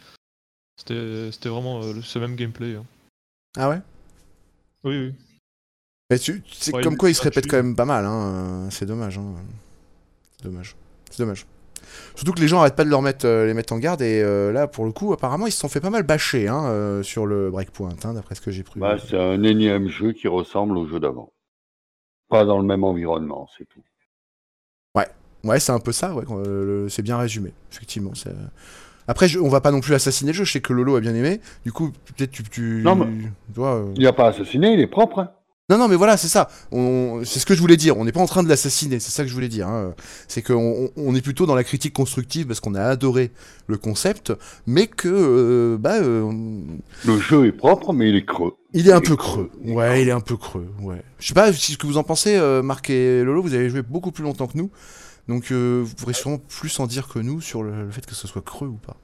C'était 0.76 1.30
c'était 1.30 1.48
vraiment 1.48 1.80
euh, 1.82 2.00
ce 2.02 2.18
même 2.18 2.34
gameplay. 2.34 2.74
hein. 2.74 2.84
Ah 3.56 3.68
ouais? 3.68 3.80
Oui, 4.82 4.98
oui. 4.98 5.14
Mais 6.10 6.18
tu, 6.18 6.42
c'est 6.50 6.74
Ouais, 6.74 6.82
comme 6.82 6.96
quoi 6.96 7.08
il 7.10 7.14
se 7.14 7.22
répète 7.22 7.46
quand 7.46 7.58
même 7.58 7.76
pas 7.76 7.84
mal, 7.84 8.04
hein. 8.04 8.66
euh, 8.66 8.70
c'est 8.70 8.86
dommage. 8.86 9.18
Hein. 9.18 9.34
C'est 10.38 10.44
dommage. 10.48 10.74
C'est 11.10 11.22
dommage. 11.22 11.46
Surtout 12.14 12.32
que 12.32 12.40
les 12.40 12.48
gens 12.48 12.60
arrêtent 12.60 12.76
pas 12.76 12.84
de 12.84 12.90
leur 12.90 13.02
mettre, 13.02 13.26
euh, 13.26 13.46
les 13.46 13.54
mettre 13.54 13.72
en 13.72 13.78
garde 13.78 14.02
et 14.02 14.22
euh, 14.22 14.52
là 14.52 14.66
pour 14.66 14.84
le 14.84 14.92
coup 14.92 15.12
apparemment 15.12 15.46
ils 15.46 15.52
se 15.52 15.58
sont 15.60 15.68
fait 15.68 15.80
pas 15.80 15.90
mal 15.90 16.02
bâcher 16.02 16.48
hein, 16.48 16.64
euh, 16.66 17.02
sur 17.02 17.26
le 17.26 17.50
breakpoint 17.50 17.90
hein, 18.04 18.14
d'après 18.14 18.34
ce 18.34 18.40
que 18.40 18.50
j'ai 18.50 18.62
pris. 18.62 18.78
Bah, 18.80 18.96
c'est 18.98 19.18
un 19.18 19.42
énième 19.42 19.88
jeu 19.88 20.12
qui 20.12 20.28
ressemble 20.28 20.76
au 20.76 20.86
jeu 20.86 21.00
d'avant. 21.00 21.32
Pas 22.28 22.44
dans 22.44 22.58
le 22.58 22.64
même 22.64 22.84
environnement, 22.84 23.48
c'est 23.56 23.64
tout. 23.68 23.80
Ouais 25.42 25.58
c'est 25.58 25.72
un 25.72 25.78
peu 25.80 25.92
ça, 25.92 26.14
ouais, 26.14 26.24
c'est 26.90 27.00
bien 27.00 27.16
résumé, 27.16 27.54
effectivement. 27.72 28.12
Après 29.08 29.26
je- 29.26 29.38
on 29.38 29.48
va 29.48 29.62
pas 29.62 29.70
non 29.70 29.80
plus 29.80 29.94
assassiner 29.94 30.32
le 30.32 30.36
jeu, 30.36 30.44
je 30.44 30.52
sais 30.52 30.60
que 30.60 30.74
Lolo 30.74 30.96
a 30.96 31.00
bien 31.00 31.14
aimé, 31.14 31.40
du 31.64 31.72
coup 31.72 31.92
peut-être 32.04 32.30
tu... 32.30 32.42
tu... 32.42 32.82
Non, 32.84 32.94
mais- 32.94 33.06
tu 33.06 33.30
vois, 33.54 33.86
Il 33.96 34.02
n'a 34.02 34.12
pas 34.12 34.26
assassiné, 34.28 34.74
il 34.74 34.80
est 34.80 34.86
propre. 34.86 35.20
hein. 35.20 35.30
Non, 35.70 35.78
non, 35.78 35.86
mais 35.88 35.94
voilà, 35.96 36.16
c'est 36.16 36.28
ça. 36.28 36.50
On... 36.72 37.22
C'est 37.24 37.38
ce 37.38 37.46
que 37.46 37.54
je 37.54 37.60
voulais 37.60 37.76
dire. 37.76 37.96
On 37.96 38.04
n'est 38.04 38.10
pas 38.12 38.20
en 38.20 38.26
train 38.26 38.42
de 38.42 38.48
l'assassiner. 38.48 38.98
C'est 38.98 39.12
ça 39.12 39.22
que 39.22 39.28
je 39.28 39.34
voulais 39.34 39.48
dire. 39.48 39.68
hein. 39.68 39.94
C'est 40.28 40.42
qu'on 40.42 40.90
on- 40.96 41.14
est 41.14 41.20
plutôt 41.22 41.46
dans 41.46 41.54
la 41.54 41.62
critique 41.64 41.94
constructive 41.94 42.46
parce 42.48 42.58
qu'on 42.60 42.74
a 42.74 42.82
adoré 42.82 43.30
le 43.68 43.78
concept, 43.78 44.32
mais 44.66 44.88
que 44.88 45.08
euh, 45.08 45.78
bah, 45.78 45.94
euh, 46.02 46.30
Le 47.06 47.18
jeu 47.20 47.46
est 47.46 47.52
propre, 47.52 47.92
mais 47.92 48.08
il 48.10 48.16
est 48.16 48.24
creux. 48.26 48.54
il 48.74 48.88
est 48.88 48.92
un 48.92 49.00
peu 49.00 49.14
creux. 49.16 49.48
Ouais, 49.64 50.02
il 50.02 50.08
est 50.08 50.12
un 50.12 50.20
peu 50.20 50.36
creux. 50.36 50.66
Ouais. 50.82 51.02
Je 51.20 51.28
sais 51.28 51.34
pas 51.34 51.52
si 51.52 51.72
ce 51.72 51.78
que 51.78 51.86
vous 51.86 51.98
en 51.98 52.02
pensez, 52.02 52.34
euh, 52.36 52.62
Marc 52.62 52.90
et 52.90 53.22
Lolo. 53.22 53.40
Vous 53.40 53.54
avez 53.54 53.70
joué 53.70 53.82
beaucoup 53.82 54.10
plus 54.10 54.24
longtemps 54.24 54.48
que 54.48 54.58
nous, 54.58 54.70
donc 55.28 55.52
vous 55.52 55.94
pourrez 55.96 56.14
sûrement 56.14 56.38
plus 56.38 56.80
en 56.80 56.86
dire 56.88 57.06
que 57.06 57.20
nous 57.20 57.40
sur 57.40 57.62
le, 57.62 57.84
le 57.84 57.90
fait 57.92 58.04
que 58.04 58.14
ce 58.16 58.26
soit 58.26 58.42
creux 58.42 58.66
ou 58.68 58.78
pas. 58.84 58.96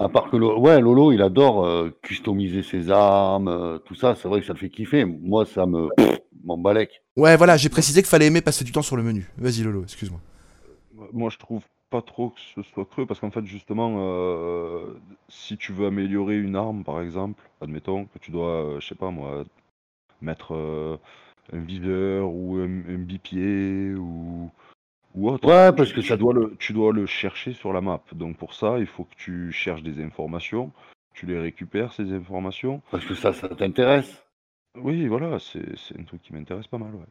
À 0.00 0.08
part 0.08 0.30
que 0.30 0.36
ouais, 0.36 0.80
Lolo, 0.80 1.12
il 1.12 1.20
adore 1.20 1.66
euh, 1.66 1.90
customiser 2.02 2.62
ses 2.62 2.90
armes, 2.90 3.48
euh, 3.48 3.78
tout 3.78 3.94
ça. 3.94 4.14
C'est 4.14 4.28
vrai 4.28 4.40
que 4.40 4.46
ça 4.46 4.54
le 4.54 4.58
fait 4.58 4.70
kiffer. 4.70 5.04
Moi, 5.04 5.44
ça 5.44 5.66
me 5.66 5.88
m'en 6.42 6.56
balèque. 6.56 7.02
Ouais, 7.16 7.36
voilà. 7.36 7.58
J'ai 7.58 7.68
précisé 7.68 8.00
qu'il 8.00 8.08
fallait 8.08 8.26
aimer 8.26 8.40
passer 8.40 8.64
du 8.64 8.72
temps 8.72 8.80
sur 8.80 8.96
le 8.96 9.02
menu. 9.02 9.30
Vas-y, 9.36 9.62
Lolo. 9.62 9.82
Excuse-moi. 9.82 10.20
Moi, 11.12 11.28
je 11.30 11.36
trouve 11.36 11.62
pas 11.90 12.00
trop 12.02 12.30
que 12.30 12.40
ce 12.54 12.62
soit 12.62 12.86
creux 12.86 13.04
parce 13.04 13.20
qu'en 13.20 13.30
fait, 13.30 13.44
justement, 13.44 13.96
euh, 13.98 14.94
si 15.28 15.56
tu 15.58 15.72
veux 15.72 15.86
améliorer 15.86 16.38
une 16.38 16.56
arme, 16.56 16.84
par 16.84 17.02
exemple, 17.02 17.42
admettons 17.60 18.06
que 18.06 18.18
tu 18.18 18.30
dois, 18.30 18.64
euh, 18.64 18.80
je 18.80 18.88
sais 18.88 18.94
pas 18.94 19.10
moi, 19.10 19.44
mettre 20.22 20.54
euh, 20.54 20.96
un 21.52 21.60
viseur 21.60 22.30
ou 22.32 22.56
un, 22.56 22.64
un 22.88 22.98
bipied 22.98 23.94
ou, 23.94 24.50
ou 25.14 25.30
autre. 25.30 25.46
Ouais, 25.46 25.72
parce 25.72 25.92
que 25.92 26.00
tu 26.00 26.08
ça 26.08 26.16
dois 26.16 26.34
le, 26.34 26.56
tu 26.58 26.72
dois 26.72 26.92
le 26.92 27.06
chercher 27.06 27.52
sur 27.52 27.72
la 27.72 27.80
map. 27.80 28.02
Donc 28.12 28.36
pour 28.36 28.54
ça, 28.54 28.78
il 28.78 28.86
faut 28.86 29.04
que 29.04 29.14
tu 29.16 29.52
cherches 29.52 29.82
des 29.82 30.02
informations, 30.02 30.72
tu 31.14 31.26
les 31.26 31.38
récupères 31.38 31.92
ces 31.92 32.12
informations. 32.12 32.82
Parce 32.90 33.04
que 33.04 33.14
ça, 33.14 33.32
ça 33.32 33.48
t'intéresse. 33.48 34.24
Oui, 34.76 35.06
voilà, 35.08 35.38
c'est 35.38 35.98
un 35.98 36.04
truc 36.04 36.22
qui 36.22 36.32
m'intéresse 36.32 36.68
pas 36.68 36.78
mal, 36.78 36.94
ouais. 36.94 37.06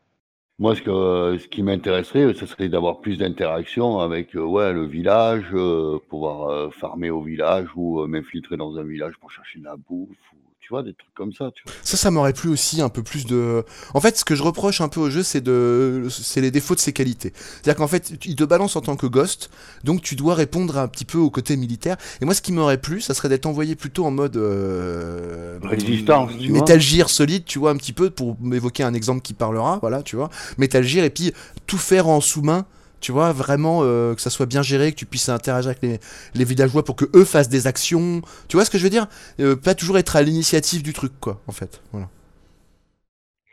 Moi, 0.59 0.75
ce, 0.75 0.81
que, 0.81 1.37
ce 1.37 1.47
qui 1.47 1.63
m'intéresserait, 1.63 2.33
ce 2.33 2.45
serait 2.45 2.67
d'avoir 2.67 2.99
plus 2.99 3.17
d'interaction 3.17 3.99
avec 3.99 4.35
euh, 4.35 4.41
ouais, 4.43 4.73
le 4.73 4.85
village, 4.85 5.45
euh, 5.53 5.99
pouvoir 6.09 6.49
euh, 6.49 6.69
farmer 6.69 7.09
au 7.09 7.21
village 7.21 7.69
ou 7.77 8.05
m'infiltrer 8.05 8.57
dans 8.57 8.77
un 8.77 8.83
village 8.83 9.17
pour 9.19 9.31
chercher 9.31 9.59
de 9.59 9.63
la 9.63 9.77
bouffe. 9.77 10.33
Tu 10.69 10.75
vois, 10.75 10.83
des 10.83 10.93
trucs 10.93 11.15
comme 11.15 11.33
ça. 11.33 11.49
Tu 11.55 11.63
vois. 11.65 11.73
Ça, 11.81 11.97
ça 11.97 12.11
m'aurait 12.11 12.31
plu 12.31 12.47
aussi 12.47 12.79
un 12.79 12.89
peu 12.89 13.01
plus 13.01 13.25
de. 13.25 13.65
En 13.95 14.01
fait, 14.01 14.19
ce 14.19 14.23
que 14.23 14.35
je 14.35 14.43
reproche 14.43 14.81
un 14.81 14.87
peu 14.87 14.99
au 14.99 15.09
jeu, 15.09 15.23
c'est 15.23 15.41
de, 15.41 16.05
c'est 16.11 16.41
les 16.41 16.51
défauts 16.51 16.75
de 16.75 16.79
ses 16.79 16.93
qualités. 16.93 17.33
C'est-à-dire 17.33 17.75
qu'en 17.75 17.87
fait, 17.87 18.13
il 18.23 18.35
te 18.35 18.43
balance 18.43 18.75
en 18.75 18.81
tant 18.81 18.95
que 18.95 19.07
ghost, 19.07 19.49
donc 19.83 20.03
tu 20.03 20.15
dois 20.15 20.35
répondre 20.35 20.77
un 20.77 20.87
petit 20.87 21.05
peu 21.05 21.17
au 21.17 21.31
côté 21.31 21.57
militaire. 21.57 21.97
Et 22.21 22.25
moi, 22.25 22.35
ce 22.35 22.43
qui 22.43 22.51
m'aurait 22.51 22.77
plu, 22.77 23.01
ça 23.01 23.15
serait 23.15 23.29
d'être 23.29 23.47
envoyé 23.47 23.75
plutôt 23.75 24.05
en 24.05 24.11
mode 24.11 24.37
euh, 24.37 25.57
Résistance, 25.63 26.33
tu. 26.39 26.51
Metal 26.51 26.79
Gear 26.79 27.09
solide, 27.09 27.45
tu 27.45 27.57
vois, 27.57 27.71
un 27.71 27.77
petit 27.77 27.93
peu 27.93 28.11
pour 28.11 28.37
m'évoquer 28.39 28.83
un 28.83 28.93
exemple 28.93 29.21
qui 29.21 29.33
parlera, 29.33 29.79
voilà, 29.81 30.03
tu 30.03 30.17
vois. 30.17 30.29
Metal 30.59 30.83
Gear 30.83 31.03
et 31.03 31.09
puis 31.09 31.33
tout 31.65 31.79
faire 31.79 32.07
en 32.07 32.21
sous-main. 32.21 32.67
Tu 33.01 33.11
vois, 33.11 33.31
vraiment 33.31 33.79
euh, 33.83 34.13
que 34.15 34.21
ça 34.21 34.29
soit 34.29 34.45
bien 34.45 34.61
géré, 34.61 34.91
que 34.91 34.97
tu 34.97 35.05
puisses 35.05 35.29
interagir 35.29 35.69
avec 35.69 35.81
les, 35.81 35.99
les 36.35 36.43
villageois 36.43 36.83
pour 36.83 36.95
que 36.95 37.05
eux 37.15 37.23
fassent 37.25 37.47
des 37.49 37.65
actions. 37.67 38.21
Tu 38.47 38.57
vois 38.57 38.65
ce 38.65 38.69
que 38.69 38.77
je 38.77 38.83
veux 38.83 38.89
dire? 38.89 39.07
Euh, 39.39 39.55
Pas 39.55 39.73
toujours 39.75 39.97
être 39.97 40.15
à 40.15 40.21
l'initiative 40.21 40.83
du 40.83 40.93
truc, 40.93 41.13
quoi, 41.19 41.39
en 41.47 41.51
fait. 41.53 41.81
Voilà. 41.93 42.09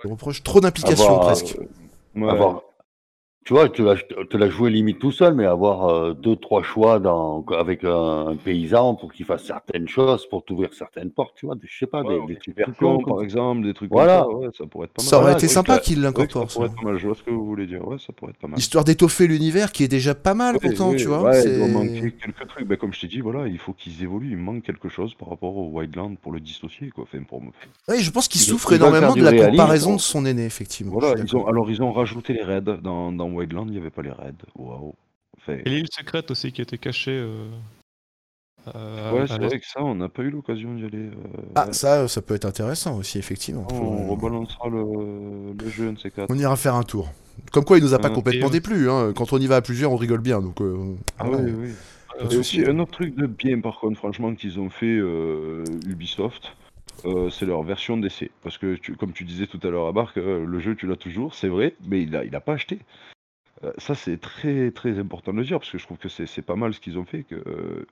Je 0.02 0.09
reproche 0.09 0.42
trop 0.42 0.61
d'implication 0.61 1.18
presque. 1.20 1.56
euh, 1.59 2.20
Ouais. 2.20 2.30
avoir- 2.30 2.62
tu 3.46 3.52
vois, 3.54 3.68
tu 3.68 3.85
l'as, 3.85 3.94
te 3.96 4.37
l'as 4.37 4.50
joué 4.50 4.70
limite 4.70 4.98
tout 4.98 5.12
seul, 5.12 5.35
mais 5.35 5.46
avoir 5.46 5.88
euh, 5.88 6.14
deux, 6.14 6.35
trois 6.35 6.64
choix 6.64 6.98
dans, 6.98 7.44
avec 7.56 7.85
un, 7.85 8.26
un 8.28 8.37
paysan 8.37 8.96
pour 8.96 9.12
qu'il 9.12 9.24
fasse 9.24 9.44
certaines 9.44 9.87
choses, 9.88 10.26
pour 10.28 10.44
t'ouvrir 10.44 10.74
certaines 10.74 11.11
portes, 11.12 11.35
tu 11.37 11.46
vois, 11.46 11.54
des- 11.54 11.68
je 11.68 11.78
sais 11.78 11.87
pas, 11.87 12.02
Ouais, 12.02 12.18
des, 12.26 12.35
des 12.35 12.62
trucs 12.62 12.76
cons 12.76 12.98
par 13.04 13.22
exemple, 13.22 13.62
des 13.64 13.72
trucs 13.72 13.90
Voilà. 13.90 14.24
comme 14.24 14.32
ça, 14.32 14.38
ouais, 14.38 14.48
ça 14.59 14.66
pourrait 14.66 14.87
être 14.87 14.92
pas 14.94 15.02
mal. 15.02 15.09
Ça 15.09 15.20
aurait 15.20 15.32
été 15.35 15.46
sympa 15.46 15.78
qu'il 15.78 16.00
l'incorpore. 16.02 16.50
Ça 16.50 16.54
pourrait 16.56 16.66
être 16.66 16.74
pas 16.76 16.82
mal, 16.90 16.98
je 16.98 17.06
vois 17.06 17.14
ce 17.14 17.22
que 17.22 17.30
vous 17.30 17.46
voulez 17.46 17.66
dire, 17.68 17.87
ouais, 17.87 17.98
ça 18.04 18.12
pourrait 18.12 18.32
être 18.32 18.38
pas 18.38 18.48
mal. 18.48 18.59
Histoire 18.59 18.82
d'étoffer 18.82 19.28
l'univers 19.28 19.70
qui 19.70 19.85
est 19.85 19.88
déjà 19.88 20.16
pas 20.16 20.35
mal 20.35 20.56
Oui, 20.56 20.61
pourtant, 20.68 20.90
oui, 20.90 20.96
tu 20.96 21.06
vois. 21.06 21.22
ouais, 21.22 21.38
il 21.38 21.42
c'est- 21.44 21.56
doit 21.59 21.68
manquer 21.68 22.12
quelques 22.20 22.48
trucs. 22.48 22.66
Ben, 22.66 22.76
comme 22.76 22.92
je 22.92 23.00
t'ai 23.00 23.06
dit, 23.06 23.20
voilà, 23.20 23.46
il 23.46 23.59
faut 23.59 23.72
qu'ils 23.72 24.02
évoluent. 24.02 24.32
Il 24.32 24.38
manque 24.38 24.64
quelque 24.64 24.88
chose 24.88 25.14
par 25.14 25.28
rapport 25.28 25.56
au 25.56 25.68
Wildland 25.70 26.16
pour 26.18 26.32
le 26.32 26.40
dissocier, 26.40 26.90
quoi. 26.90 27.04
Enfin, 27.04 27.22
pour... 27.22 27.40
Ouais, 27.88 28.00
je 28.00 28.11
pense 28.11 28.26
qu'il 28.26 28.40
souffre 28.40 28.72
énormément 28.72 29.14
de 29.14 29.22
la 29.22 29.32
comparaison 29.32 29.94
de 29.94 30.00
son 30.00 30.26
aîné, 30.26 30.44
effectivement. 30.44 30.92
Voilà, 30.98 31.14
alors 31.46 31.70
ils 31.70 31.80
ont 31.80 31.92
rajouté 31.92 32.32
les 32.32 32.42
raids. 32.42 32.56
Dans, 32.82 33.12
dans 33.12 33.28
Wildland, 33.37 33.68
il 33.68 33.72
n'y 33.72 33.79
avait 33.79 33.90
pas 33.90 34.03
les 34.03 34.11
raids. 34.11 34.33
Waouh. 34.57 34.94
Enfin, 35.38 35.59
Et 35.64 35.68
l'île 35.70 35.87
secrète 35.90 36.31
aussi 36.31 36.53
qui 36.53 36.62
était 36.62 36.79
cachée. 36.79 37.12
euh, 37.18 37.49
euh, 38.75 39.12
ouais, 39.12 39.27
c'est 39.29 39.38
vrai 39.38 39.61
que 39.61 39.66
ça, 39.66 39.83
on 39.83 39.94
n'a 39.94 40.09
pas 40.09 40.22
eu 40.22 40.31
l'occasion 40.31 40.75
d'y 40.75 40.85
aller. 40.85 41.07
euh, 41.07 41.12
Ah, 41.55 41.72
ça, 41.72 42.09
ça 42.09 42.20
peut 42.22 42.35
être 42.35 42.46
intéressant 42.46 42.96
aussi, 42.99 43.18
effectivement. 43.18 43.66
on 43.70 44.11
rebalancera 44.11 44.68
le, 44.68 45.53
le 45.53 45.68
jeu 45.70 45.92
NC4. 45.92 46.27
On 46.29 46.38
ira 46.38 46.57
faire 46.57 46.75
un 46.75 46.83
tour. 46.83 47.12
Comme 47.53 47.64
quoi, 47.64 47.79
il 47.79 47.85
nous 47.85 47.94
a 47.94 47.99
pas 47.99 48.11
complètement 48.11 48.49
euh, 48.49 48.51
déplu. 48.51 48.90
Hein. 48.90 49.12
Quand 49.14 49.33
on 49.33 49.38
y 49.38 49.46
va 49.46 49.57
à 49.57 49.62
plusieurs, 49.62 49.92
on 49.92 49.96
rigole 49.96 50.20
bien. 50.20 50.40
Donc, 50.40 50.61
euh, 50.61 50.94
Ah 51.18 51.29
ouais. 51.29 51.37
oui, 51.42 51.53
oui. 51.53 51.72
Et 52.31 52.37
aussi, 52.38 52.64
un 52.64 52.79
autre 52.79 52.92
truc 52.92 53.14
de 53.14 53.27
bien, 53.27 53.61
par 53.61 53.79
contre, 53.79 53.99
franchement, 53.99 54.35
qu'ils 54.35 54.59
ont 54.59 54.70
fait 54.70 54.87
euh, 54.99 55.62
Ubisoft, 55.87 56.57
euh, 57.05 57.29
c'est 57.31 57.44
leur 57.44 57.62
version 57.62 57.99
d'essai. 57.99 58.31
Parce 58.42 58.57
que, 58.57 58.75
tu- 58.77 58.96
comme 58.96 59.12
tu 59.12 59.25
disais 59.25 59.46
tout 59.46 59.61
à 59.62 59.68
l'heure 59.70 59.87
à 59.87 59.92
Barc, 59.92 60.16
euh, 60.16 60.44
le 60.46 60.59
jeu, 60.59 60.75
tu 60.75 60.87
l'as 60.87 60.96
toujours, 60.96 61.35
c'est 61.35 61.49
vrai, 61.49 61.75
mais 61.87 62.03
il 62.03 62.16
a, 62.16 62.25
il 62.25 62.35
a 62.35 62.40
pas 62.40 62.55
acheté. 62.55 62.79
Euh, 63.64 63.73
ça, 63.79 63.95
c'est 63.95 64.21
très, 64.21 64.71
très 64.71 64.99
important 64.99 65.33
de 65.33 65.38
le 65.38 65.45
dire, 65.45 65.59
parce 65.59 65.71
que 65.71 65.79
je 65.79 65.85
trouve 65.85 65.99
que 65.99 66.09
c'est 66.09 66.27
c'est 66.27 66.42
pas 66.42 66.57
mal 66.57 66.75
ce 66.75 66.81
qu'ils 66.81 66.99
ont 66.99 67.05
fait. 67.05 67.23
Que, 67.25 67.37
euh, 67.37 67.87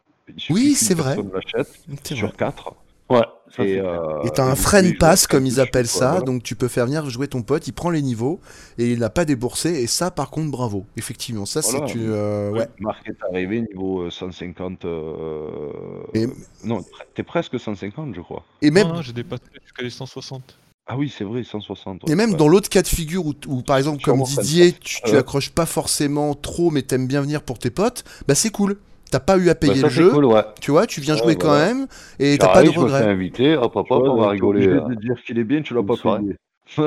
Oui, 0.50 0.74
c'est 0.74 0.94
vrai. 0.94 1.14
personne 1.16 1.33
l'achète 1.33 1.81
C'est 2.03 2.14
sur 2.14 2.29
vrai. 2.29 2.37
4. 2.37 2.74
Ouais, 3.11 3.20
ça, 3.55 3.64
Et 3.64 3.79
euh, 3.81 4.22
Et 4.24 4.31
t'as 4.31 4.44
un 4.46 4.55
friend 4.57 4.96
pass, 4.98 5.27
comme 5.27 5.44
quatre 5.44 5.53
ils 5.55 5.61
appellent 5.61 5.87
ça. 5.87 6.11
voilà. 6.12 6.24
Donc, 6.24 6.42
tu 6.42 6.55
peux 6.57 6.68
faire 6.68 6.87
venir 6.87 7.09
jouer 7.11 7.29
ton 7.29 7.42
pote, 7.42 7.66
il 7.66 7.72
prend 7.72 7.90
les 7.90 8.00
niveaux 8.00 8.40
et 8.79 8.92
il 8.92 8.98
n'a 8.98 9.11
pas 9.11 9.27
déboursé. 9.27 9.70
Et 9.83 9.87
ça, 9.87 10.11
par 10.11 10.31
contre, 10.31 10.50
bravo. 10.50 10.87
Effectivement, 10.96 11.44
ça, 11.44 11.61
Voilà. 11.61 11.87
c'est 11.87 11.94
une. 11.94 12.11
euh, 12.11 12.50
ouais. 12.53 12.66
Marc 12.81 13.07
est 13.07 13.16
arrivé 13.31 13.61
niveau 13.61 14.03
euh, 14.03 14.11
150. 14.11 14.87
euh, 14.87 16.03
Et- 16.14 16.27
Non, 16.64 16.83
t'es 17.14 17.22
presque 17.22 17.61
150, 17.61 18.14
je 18.14 18.20
crois. 18.22 18.42
Et 18.62 18.70
même, 18.70 18.88
Non, 18.88 18.94
non, 18.94 19.03
j'ai 19.03 19.12
dépassé 19.12 19.42
jusqu'à 19.62 19.83
les 19.83 19.90
160. 19.90 20.57
Ah 20.86 20.98
oui, 20.98 21.08
c'est 21.08 21.24
vrai, 21.24 21.42
160. 21.44 22.08
Et 22.10 22.14
même 22.14 22.32
Ouais. 22.32 22.36
dans 22.36 22.46
l'autre 22.46 22.68
cas 22.68 22.82
de 22.82 22.86
figure 22.86 23.24
où, 23.26 23.32
où, 23.46 23.62
par 23.62 23.78
exemple, 23.78 24.02
comme 24.02 24.22
Didier, 24.22 24.72
tu, 24.72 25.00
tu 25.02 25.12
Ouais. 25.12 25.18
accroches 25.18 25.50
pas 25.50 25.64
forcément 25.66 26.34
trop, 26.34 26.70
mais 26.70 26.82
t'aimes 26.82 27.06
bien 27.06 27.22
venir 27.22 27.42
pour 27.42 27.58
tes 27.58 27.70
potes, 27.70 28.04
bah 28.28 28.34
c'est 28.34 28.50
cool. 28.50 28.76
T'as 29.10 29.20
pas 29.20 29.38
eu 29.38 29.48
à 29.48 29.54
payer 29.54 29.72
Bah, 29.72 29.80
ça, 29.80 29.86
le 29.86 29.88
c'est 29.90 29.94
jeu, 30.02 30.10
cool, 30.10 30.24
ouais. 30.26 30.44
tu 30.60 30.70
vois, 30.72 30.86
tu 30.86 31.00
viens 31.00 31.14
Ouais, 31.14 31.18
jouer 31.22 31.36
quand 31.36 31.54
même, 31.54 31.86
et 32.18 32.38
t'as 32.38 32.48
pas 32.48 32.62
de 32.62 32.68
J'arrive, 32.68 32.72
je 32.72 32.80
me 32.80 32.88
fais 32.90 33.04
regrets. 33.04 33.04
inviter, 33.04 33.56
hop, 33.56 33.74
hop, 33.76 33.90
hop, 33.90 34.02
Ouais, 34.02 34.08
on 34.08 34.16
va 34.16 34.28
rigoler. 34.30 34.66
dire 34.96 35.22
qu'il 35.24 35.38
est 35.38 35.44
bien, 35.44 35.62
tu 35.62 35.74
l'as 35.74 35.80
une 35.80 35.86
pas 35.86 35.96
payé. 35.96 36.36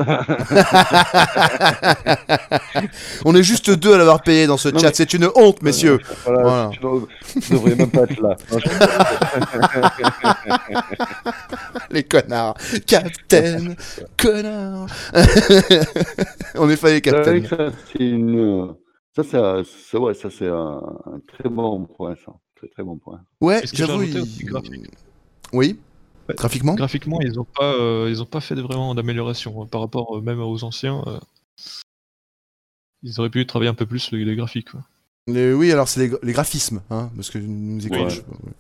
On 3.26 3.36
est 3.36 3.44
juste 3.44 3.70
deux 3.72 3.94
à 3.94 3.98
l'avoir 3.98 4.22
payé 4.22 4.48
dans 4.48 4.58
ce 4.58 4.70
Non, 4.70 4.80
chat, 4.80 4.88
mais- 4.88 4.94
c'est 4.96 5.14
une 5.14 5.30
honte, 5.36 5.62
messieurs. 5.62 6.00
Voilà, 6.26 6.42
Voilà. 6.42 6.70
Tu, 6.74 6.80
devrais 7.54 7.76
même 7.76 7.92
pas 7.92 8.02
être 8.04 8.20
là. 8.20 8.36
Non, 8.52 8.60
je- 8.60 8.70
Les 11.92 12.04
connards. 12.04 12.56
Captain, 12.86 13.76
connard. 14.18 14.88
On 16.56 16.70
est 16.70 16.76
failli, 16.76 17.02
Captain. 17.02 17.44
ça, 17.46 17.72
c'est 17.92 18.04
une. 18.04 18.74
Ça, 19.16 19.24
c'est 19.24 19.38
un- 19.38 19.64
ça, 19.64 20.00
ouais, 20.00 20.14
ça, 20.14 20.30
c'est 20.30 20.48
un, 20.48 20.82
un 21.06 21.20
très 21.28 21.50
bon 21.50 21.86
point, 21.86 22.16
ça. 22.26 22.34
Très, 22.56 22.68
très 22.68 22.84
bon 22.84 22.98
point. 22.98 23.22
Ouais, 23.42 23.62
j'avoue. 23.74 24.04
il- 24.04 24.18
aussi 24.20 24.46
Graphiquement 26.36 26.74
Graphiquement, 26.76 27.20
ils 27.22 27.40
ont 27.40 27.46
pas, 27.46 27.74
euh, 27.76 28.08
ils 28.10 28.22
ont 28.22 28.26
pas 28.26 28.42
fait 28.42 28.56
de- 28.56 28.62
vraiment 28.62 28.94
d'amélioration 28.96 29.62
hein, 29.64 29.68
par 29.70 29.82
rapport 29.82 30.18
euh, 30.18 30.22
même 30.22 30.40
aux 30.42 30.64
anciens. 30.64 31.04
euh, 31.08 31.20
ils 33.04 33.20
auraient 33.20 33.30
pu 33.30 33.46
travailler 33.46 33.70
un 33.70 33.74
peu 33.76 33.86
plus 33.86 34.12
les, 34.12 34.26
les 34.26 34.36
graphiques. 34.36 34.72
quoi. 34.72 34.82
Les- 35.28 35.54
Oui, 35.54 35.72
alors 35.72 35.88
c'est 35.88 36.00
les, 36.02 36.10
gra- 36.10 36.20
les 36.24 36.34
graphismes, 36.34 36.82
hein, 36.90 37.10
parce 37.16 37.30
que 37.30 37.38
nous 37.38 37.86
écoutons. 37.86 38.06
Ouais. 38.08 38.52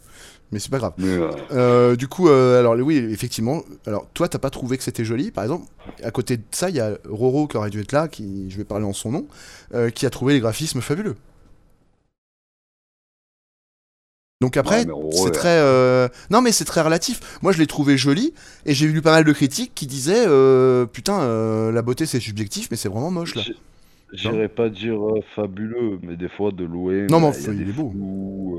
Mais 0.51 0.59
c'est 0.59 0.69
pas 0.71 0.77
grave. 0.77 0.93
Mais, 0.97 1.07
euh, 1.09 1.31
Euh, 1.51 1.95
du 1.97 2.07
coup, 2.07 2.29
euh, 2.29 2.59
alors 2.59 2.75
oui, 2.75 2.95
effectivement. 2.97 3.63
Alors 3.85 4.07
toi, 4.13 4.29
t'as 4.29 4.39
pas 4.39 4.49
trouvé 4.49 4.77
que 4.77 4.83
c'était 4.83 5.03
joli, 5.03 5.31
par 5.31 5.43
exemple. 5.43 5.65
À 6.03 6.11
côté 6.11 6.37
de 6.37 6.43
ça, 6.51 6.69
il 6.69 6.75
y 6.77 6.79
a 6.79 6.97
Roro 7.09 7.47
qui 7.47 7.57
aurait 7.57 7.69
dû 7.69 7.81
être 7.81 7.91
là, 7.91 8.07
qui, 8.07 8.49
je 8.49 8.57
vais 8.57 8.63
parler 8.63 8.85
en 8.85 8.93
son 8.93 9.11
nom, 9.11 9.27
euh, 9.73 9.89
qui 9.89 10.05
a 10.05 10.09
trouvé 10.09 10.33
les 10.35 10.39
graphismes 10.39 10.79
fabuleux. 10.79 11.15
Donc 14.39 14.55
après, 14.55 14.85
Ouais, 14.85 15.09
c'est 15.13 15.31
très, 15.31 15.57
euh, 15.57 16.07
non 16.29 16.41
mais 16.41 16.51
c'est 16.51 16.65
très 16.65 16.81
relatif. 16.81 17.39
Moi, 17.41 17.51
je 17.51 17.57
l'ai 17.57 17.65
trouvé 17.65 17.97
joli 17.97 18.33
et 18.67 18.75
j'ai 18.75 18.87
lu 18.87 19.01
pas 19.01 19.11
mal 19.11 19.23
de 19.23 19.31
critiques 19.33 19.71
qui 19.73 19.87
disaient, 19.87 20.25
euh, 20.27 20.85
putain, 20.85 21.21
euh, 21.21 21.71
la 21.71 21.81
beauté 21.81 22.05
c'est 22.05 22.19
subjectif, 22.19 22.67
mais 22.69 22.77
c'est 22.77 22.89
vraiment 22.89 23.09
moche 23.09 23.33
là. 23.35 23.41
J'irais 24.13 24.47
pas 24.47 24.69
dire 24.69 25.05
euh, 25.05 25.19
fabuleux, 25.35 25.99
mais 26.01 26.15
des 26.15 26.29
fois 26.29 26.51
de 26.53 26.63
louer. 26.63 27.07
Non, 27.09 27.19
mais 27.19 27.29
bah, 27.31 27.35
enfin, 27.37 27.51
il 27.51 27.67
est 27.67 27.73
beau. 27.73 27.91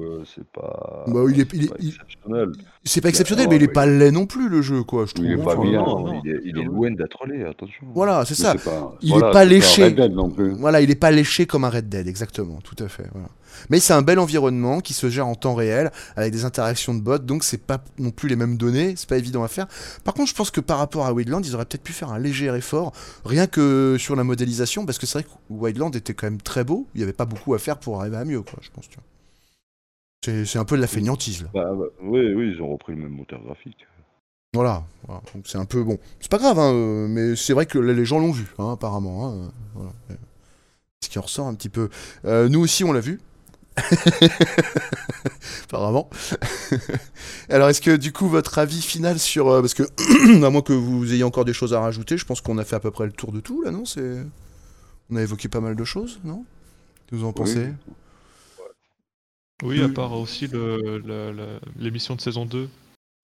euh, 0.02 0.22
c'est 0.34 0.44
pas. 0.44 1.04
Bah, 1.06 1.20
il 1.30 1.40
est- 1.40 1.50
c'est 1.50 1.56
il 1.56 1.64
est- 1.64 1.68
pas 1.68 1.76
il- 1.80 1.88
exceptionnel. 1.88 2.48
C'est 2.84 3.00
pas 3.00 3.08
exceptionnel, 3.08 3.46
Ouais, 3.46 3.50
mais 3.52 3.56
il 3.56 3.62
est 3.62 3.66
ouais. 3.68 3.72
pas 3.72 3.86
laid 3.86 4.10
non 4.10 4.26
plus 4.26 4.50
le 4.50 4.60
jeu, 4.60 4.82
quoi. 4.82 5.06
Je 5.06 5.14
trouve. 5.14 5.24
Il 5.26 5.32
est 5.32 5.36
pas 5.42 5.56
Enfin, 5.56 5.62
bien. 5.62 5.80
Non, 5.80 6.00
non, 6.06 6.20
il 6.22 6.30
est, 6.30 6.40
il 6.44 6.58
est 6.58 6.64
loin 6.64 6.90
d'être 6.90 7.24
laid, 7.26 7.44
attention. 7.46 7.86
Voilà, 7.94 8.26
c'est 8.26 8.34
ça. 8.34 8.56
pas- 8.56 8.94
Il 9.00 9.08
voilà, 9.10 9.28
est 9.28 9.32
pas 9.32 9.44
léché. 9.46 9.84
Red 9.84 9.94
Dead 9.94 10.12
non 10.12 10.28
plus. 10.28 10.50
Voilà, 10.50 10.82
il 10.82 10.90
est 10.90 10.94
pas 11.00 11.10
léché 11.12 11.46
comme 11.46 11.64
un 11.64 11.70
Red 11.70 11.88
Dead, 11.88 12.06
exactement, 12.08 12.58
tout 12.62 12.76
à 12.84 12.88
fait. 12.88 13.06
Voilà. 13.12 13.28
Mais 13.70 13.80
c'est 13.80 13.92
un 13.92 14.02
bel 14.02 14.18
environnement 14.18 14.80
qui 14.80 14.94
se 14.94 15.08
gère 15.10 15.26
en 15.26 15.34
temps 15.34 15.54
réel 15.54 15.90
avec 16.16 16.32
des 16.32 16.44
interactions 16.44 16.94
de 16.94 17.00
bots, 17.00 17.18
donc 17.18 17.44
c'est 17.44 17.58
pas 17.64 17.82
non 17.98 18.10
plus 18.10 18.28
les 18.28 18.36
mêmes 18.36 18.56
données, 18.56 18.94
c'est 18.96 19.08
pas 19.08 19.18
évident 19.18 19.42
à 19.44 19.48
faire. 19.48 19.66
Par 20.04 20.14
contre, 20.14 20.28
je 20.30 20.34
pense 20.34 20.50
que 20.50 20.60
par 20.60 20.78
rapport 20.78 21.06
à 21.06 21.12
Wildland, 21.12 21.44
ils 21.46 21.54
auraient 21.54 21.64
peut-être 21.64 21.82
pu 21.82 21.92
faire 21.92 22.10
un 22.12 22.18
léger 22.18 22.46
effort, 22.54 22.92
rien 23.24 23.46
que 23.46 23.96
sur 23.98 24.16
la 24.16 24.24
modélisation, 24.24 24.86
parce 24.86 24.98
que 24.98 25.06
c'est 25.06 25.20
vrai 25.20 25.24
que 25.24 25.52
Wildland 25.52 25.94
était 25.96 26.14
quand 26.14 26.26
même 26.26 26.40
très 26.40 26.64
beau, 26.64 26.86
il 26.94 27.00
y 27.00 27.04
avait 27.04 27.12
pas 27.12 27.26
beaucoup 27.26 27.54
à 27.54 27.58
faire 27.58 27.78
pour 27.78 28.00
arriver 28.00 28.16
à 28.16 28.24
mieux, 28.24 28.42
quoi, 28.42 28.58
je 28.62 28.70
pense. 28.70 28.88
tu 28.88 28.96
vois. 28.96 29.04
C'est 30.24 30.44
c'est 30.44 30.58
un 30.58 30.64
peu 30.64 30.76
de 30.76 30.80
la 30.80 30.88
feignantise 30.88 31.42
là. 31.42 31.48
Bah, 31.54 31.70
bah, 31.78 31.84
oui, 32.02 32.20
oui, 32.34 32.52
ils 32.54 32.60
ont 32.62 32.72
repris 32.72 32.92
le 32.92 32.98
même 33.00 33.12
moteur 33.12 33.40
graphique. 33.44 33.86
Voilà, 34.54 34.82
voilà. 35.06 35.20
donc 35.34 35.44
c'est 35.46 35.58
un 35.58 35.64
peu 35.66 35.84
bon. 35.84 35.98
C'est 36.20 36.30
pas 36.30 36.38
grave, 36.38 36.58
hein, 36.58 37.06
mais 37.08 37.36
c'est 37.36 37.52
vrai 37.52 37.66
que 37.66 37.78
les 37.78 38.04
gens 38.04 38.18
l'ont 38.18 38.32
vu, 38.32 38.46
hein, 38.58 38.72
apparemment. 38.72 39.28
hein, 39.28 39.52
voilà. 39.74 39.90
Ce 41.00 41.08
qui 41.08 41.18
en 41.18 41.22
ressort 41.22 41.46
un 41.46 41.54
petit 41.54 41.68
peu. 41.68 41.88
Euh, 42.24 42.48
nous 42.48 42.60
aussi, 42.60 42.82
on 42.82 42.92
l'a 42.92 43.00
vu. 43.00 43.20
apparemment. 45.64 46.08
Alors, 47.48 47.68
est-ce 47.68 47.80
que 47.80 47.96
du 47.96 48.12
coup, 48.12 48.28
votre 48.28 48.58
avis 48.58 48.80
final 48.82 49.18
sur. 49.18 49.48
euh, 49.48 49.60
parce 49.60 49.74
que, 49.74 49.82
à 50.44 50.50
moins 50.50 50.62
que 50.62 50.72
vous 50.72 51.12
ayez 51.12 51.24
encore 51.24 51.44
des 51.44 51.52
choses 51.52 51.74
à 51.74 51.80
rajouter, 51.80 52.16
je 52.18 52.24
pense 52.24 52.40
qu'on 52.40 52.58
a 52.58 52.64
fait 52.64 52.76
à 52.76 52.80
peu 52.80 52.90
près 52.90 53.06
le 53.06 53.12
tour 53.12 53.32
de 53.32 53.40
tout, 53.40 53.62
là, 53.62 53.70
non? 53.70 53.84
C'est. 53.84 54.18
On 55.10 55.16
a 55.16 55.22
évoqué 55.22 55.48
pas 55.48 55.60
mal 55.60 55.74
de 55.76 55.84
choses, 55.84 56.20
non? 56.24 56.44
Que 57.08 57.16
vous 57.16 57.24
en 57.24 57.32
pensez? 57.32 57.68
Oui, 59.62 59.82
à 59.82 59.88
part 59.88 60.12
aussi 60.12 60.46
le- 60.46 60.98
la- 61.04 61.32
la- 61.32 61.58
l'émission 61.78 62.14
de 62.14 62.20
saison 62.20 62.44
2 62.46 62.68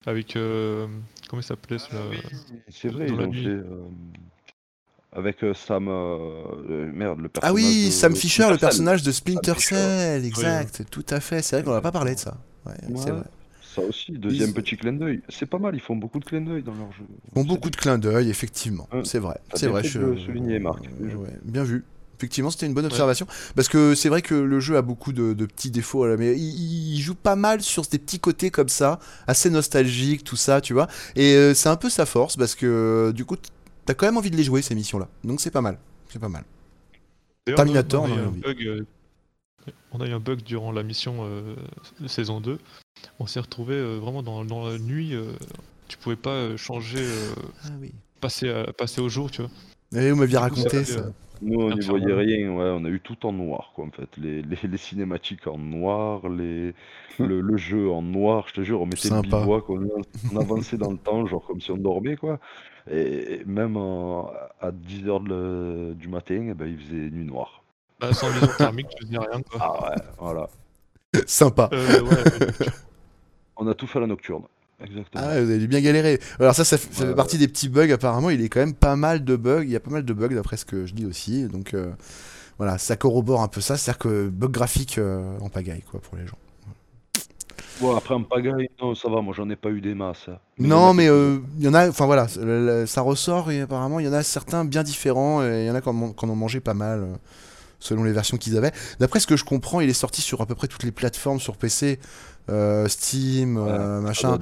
avec. 0.05 0.35
euh, 0.35 0.87
comment 1.29 1.41
il 1.41 1.45
s'appelait 1.45 1.77
ce- 1.79 1.85
C'est 2.69 2.89
vrai, 2.89 3.05
Dans 3.05 3.13
ils 3.13 3.19
la 3.19 3.25
ont 3.27 3.31
nuit. 3.31 3.47
Euh, 5.15 5.19
avec 5.19 5.43
euh, 5.43 5.53
Sam. 5.53 5.87
euh, 5.87 6.17
euh, 6.69 6.91
merde, 6.93 7.19
le 7.19 7.29
personnage. 7.29 7.51
Ah 7.51 7.53
oui, 7.53 7.85
de- 7.87 7.91
Sam 7.91 8.15
Fisher, 8.15 8.43
le 8.43 8.49
Cell. 8.49 8.59
personnage 8.59 9.03
de 9.03 9.11
Splinter. 9.11 9.53
Cell, 9.59 10.25
exact, 10.25 10.83
tout 10.91 11.05
à 11.09 11.19
fait. 11.19 11.41
C'est 11.41 11.57
vrai 11.57 11.63
qu'on 11.65 11.73
n'a 11.73 11.81
pas 11.81 11.91
parlé 11.91 12.15
de 12.15 12.19
ça. 12.19 12.37
Ouais, 12.65 12.73
c'est 12.87 12.91
Ouais, 13.05 13.11
vrai. 13.11 13.23
Ça 13.75 13.81
aussi, 13.81 14.13
deuxième 14.13 14.49
Ils- 14.49 14.53
petit 14.53 14.77
clin 14.77 14.93
d'œil. 14.93 15.21
C'est 15.27 15.45
pas 15.47 15.57
mal, 15.59 15.75
ils 15.75 15.81
font 15.81 15.97
beaucoup 15.97 16.19
de 16.19 16.25
clins 16.25 16.39
d'œil 16.41 16.63
dans 16.63 16.73
leur 16.75 16.91
jeu. 16.93 17.03
Ils 17.35 17.39
font 17.41 17.45
beaucoup 17.45 17.69
de 17.69 17.75
clins 17.75 17.97
d'œil, 17.97 18.29
effectivement. 18.29 18.87
Ouais. 18.93 19.01
C'est 19.03 19.19
vrai. 19.19 19.37
C'est 19.53 19.67
vrai. 19.67 19.81
de 19.81 19.99
le 19.99 20.17
souligner, 20.17 20.59
Marc. 20.59 20.79
Ouais, 21.01 21.29
bien 21.43 21.63
vu. 21.63 21.83
Effectivement, 22.17 22.49
c'était 22.49 22.65
une 22.67 22.73
bonne 22.73 22.85
observation. 22.85 23.27
Parce 23.57 23.67
que 23.67 23.93
c'est 23.93 24.07
vrai 24.07 24.21
que 24.21 24.33
le 24.35 24.61
jeu 24.61 24.77
a 24.77 24.81
beaucoup 24.81 25.11
de, 25.11 25.33
de 25.33 25.45
petits 25.45 25.69
défauts. 25.71 26.05
Mais 26.15 26.37
il, 26.37 26.93
il 26.95 27.01
joue 27.01 27.13
pas 27.15 27.35
mal 27.35 27.61
sur 27.61 27.81
des 27.83 27.99
petits 27.99 28.19
côtés 28.19 28.49
comme 28.51 28.69
ça, 28.69 28.99
assez 29.27 29.49
nostalgiques, 29.49 30.23
tout 30.23 30.37
ça, 30.37 30.61
tu 30.61 30.71
vois. 30.71 30.87
Et 31.17 31.33
euh, 31.35 31.53
c'est 31.53 31.67
un 31.67 31.75
peu 31.75 31.89
sa 31.89 32.05
force 32.05 32.37
parce 32.37 32.55
que 32.55 32.65
euh, 32.65 33.11
du 33.11 33.25
coup, 33.25 33.35
t'as 33.85 33.93
quand 33.93 34.05
même 34.05 34.17
envie 34.17 34.31
de 34.31 34.35
les 34.37 34.43
jouer, 34.43 34.61
ces 34.61 34.75
missions-là. 34.75 35.07
Donc 35.23 35.39
c'est 35.41 35.51
pas 35.51 35.61
mal. 35.61 35.77
C'est 36.09 36.19
pas 36.19 36.29
mal. 36.29 36.43
Terminator, 37.45 38.03
on 38.03 38.05
a, 38.05 38.09
eu 38.09 38.11
on 38.11 38.15
en 38.15 38.17
a 38.17 38.21
un 38.23 38.27
envie. 38.27 38.41
bug, 38.41 38.61
euh, 38.67 38.85
on 39.91 40.01
a 40.01 40.07
eu 40.07 40.11
un 40.13 40.19
bug 40.19 40.41
durant 40.41 40.71
la 40.71 40.83
mission 40.83 41.17
euh, 41.21 41.55
saison 42.07 42.41
2. 42.41 42.59
On 43.19 43.27
s'est 43.27 43.39
retrouvé 43.39 43.75
euh, 43.75 43.97
vraiment 43.99 44.23
dans, 44.23 44.43
dans 44.45 44.67
la 44.67 44.77
nuit. 44.79 45.13
tu 45.87 45.97
pouvais 45.97 46.15
pas 46.15 46.55
changer, 46.57 47.05
Ah 47.65 47.69
oui. 47.79 47.91
passer, 48.21 48.49
à- 48.49 48.73
passer 48.73 49.01
au 49.01 49.09
jour, 49.09 49.29
tu 49.29 49.41
vois. 49.43 49.51
Et 50.01 50.09
vous 50.11 50.17
m'aviez 50.17 50.35
ça 50.35 50.41
raconté 50.41 50.83
ça. 50.85 51.05
Euh, 51.41 51.41
Nous, 51.41 51.59
on 51.59 51.71
n'y 51.71 51.81
voyait 51.81 52.13
rien, 52.13 52.49
ouais, 52.51 52.69
on 52.75 52.85
a 52.85 52.89
eu 52.89 52.99
tout 53.01 53.25
en 53.25 53.33
noir, 53.33 53.71
quoi, 53.75 53.85
en 53.85 53.91
fait. 53.91 54.15
Les, 54.17 54.41
les, 54.41 54.57
les 54.63 54.77
cinématiques 54.77 55.47
en 55.47 55.57
noir, 55.57 56.27
les, 56.29 56.73
le, 57.21 57.41
le 57.41 57.57
jeu 57.57 57.89
en 57.91 58.01
noir, 58.01 58.47
je 58.47 58.53
te 58.53 58.61
jure, 58.63 58.81
on 58.81 58.85
mettait 58.85 59.09
le 59.09 59.15
Sympa. 59.15 59.17
bivouac, 59.17 59.69
on, 59.69 59.87
on 60.31 60.37
avançait 60.37 60.77
dans 60.77 60.91
le 60.91 60.97
temps, 60.97 61.25
genre 61.25 61.45
comme 61.45 61.59
si 61.61 61.71
on 61.71 61.77
dormait, 61.77 62.15
quoi. 62.17 62.39
Et 62.89 63.43
même 63.45 63.77
en- 63.77 64.31
à 64.61 64.71
10h 64.71 65.19
du 65.95 66.07
matin, 66.07 66.47
eh 66.51 66.53
ben, 66.53 66.67
il 66.67 66.77
faisait 66.79 67.09
nuit 67.11 67.25
noire. 67.25 67.63
bah, 67.99 68.13
sans 68.13 68.29
vision 68.29 68.53
thermique, 68.53 68.87
tu 68.89 69.05
faisais 69.05 69.17
rien, 69.17 69.41
quoi. 69.41 69.59
Ah 69.59 69.89
ouais, 69.89 69.95
voilà. 70.17 70.49
Sympa. 71.27 71.69
Euh, 71.71 72.01
ouais, 72.01 72.23
ouais, 72.59 72.69
On 73.57 73.67
a 73.67 73.73
tout 73.73 73.85
fait 73.87 73.97
à 73.97 74.01
la 74.01 74.07
nocturne. 74.07 74.43
Exactement. 74.83 75.23
Ah, 75.25 75.41
vous 75.41 75.49
avez 75.49 75.67
bien 75.67 75.81
galéré. 75.81 76.19
Alors 76.39 76.53
ça, 76.53 76.65
ça, 76.65 76.77
fait- 76.77 77.13
partie 77.15 77.37
des 77.37 77.47
petits 77.47 77.69
bugs. 77.69 77.91
Apparemment, 77.91 78.29
il 78.29 78.41
est 78.41 78.49
quand 78.49 78.59
même 78.59 78.73
pas 78.73 78.95
mal 78.95 79.23
de 79.23 79.35
bugs. 79.35 79.63
Il 79.63 79.69
y 79.69 79.75
a 79.75 79.79
pas 79.79 79.91
mal 79.91 80.03
de 80.03 80.13
bugs 80.13 80.29
d'après 80.35 80.57
ce 80.57 80.65
que 80.65 80.85
je 80.85 80.93
dis 80.93 81.05
aussi. 81.05 81.45
Donc 81.47 81.73
euh, 81.73 81.91
voilà, 82.57 82.77
ça 82.77 82.95
corrobore 82.97 83.41
un 83.41 83.47
peu 83.47 83.61
ça. 83.61 83.77
C'est-à-dire 83.77 83.99
que 83.99 84.27
bug 84.27 84.51
graphique 84.51 84.97
euh, 84.97 85.37
en 85.39 85.49
pagaille, 85.49 85.83
quoi, 85.89 86.01
pour 86.01 86.17
les 86.17 86.27
gens. 86.27 86.37
Bon, 87.81 87.93
après, 87.95 88.13
en 88.15 88.23
pagaille, 88.23 88.69
non, 88.81 88.95
ça 88.95 89.09
va, 89.09 89.21
moi, 89.21 89.33
j'en 89.35 89.49
ai 89.49 89.57
pas 89.57 89.69
eu 89.69 89.81
des 89.81 89.93
masses. 89.95 90.29
hein. 90.29 90.37
Non, 90.59 90.89
a 90.89 90.93
mais 90.93 91.09
euh, 91.09 91.39
il 91.57 91.65
y 91.65 91.67
en 91.67 91.73
a. 91.73 91.89
Enfin 91.89 92.05
voilà, 92.05 92.27
ça- 92.27 93.01
ressort 93.01 93.51
et 93.51 93.61
apparemment, 93.61 93.99
il 93.99 94.05
y 94.05 94.09
en 94.09 94.13
a 94.13 94.23
certains 94.23 94.63
bien 94.65 94.83
différents. 94.83 95.43
Et 95.43 95.63
il 95.63 95.67
y 95.67 95.69
en 95.71 95.75
a 95.75 95.81
qui 95.81 95.89
en, 95.89 96.01
ont- 96.01 96.13
qui 96.13 96.25
en 96.25 96.29
ont 96.29 96.35
mangé 96.35 96.59
pas 96.59 96.73
mal. 96.73 97.05
Selon 97.79 98.03
les 98.05 98.13
versions 98.13 98.37
qu'ils 98.37 98.57
avaient. 98.57 98.71
D'après 98.99 99.19
ce 99.19 99.27
que 99.27 99.35
je 99.35 99.43
comprends, 99.43 99.79
il 99.81 99.89
est 99.89 99.93
sorti 99.93 100.21
sur 100.21 100.41
à 100.41 100.45
peu 100.47 100.55
près 100.55 100.67
toutes 100.67 100.83
les 100.83 100.93
plateformes 100.93 101.39
sur 101.41 101.57
PC, 101.57 101.99
euh, 102.49 102.87
Steam, 102.87 103.57
euh, 103.57 103.97
ça 103.97 104.01
machin. 104.01 104.39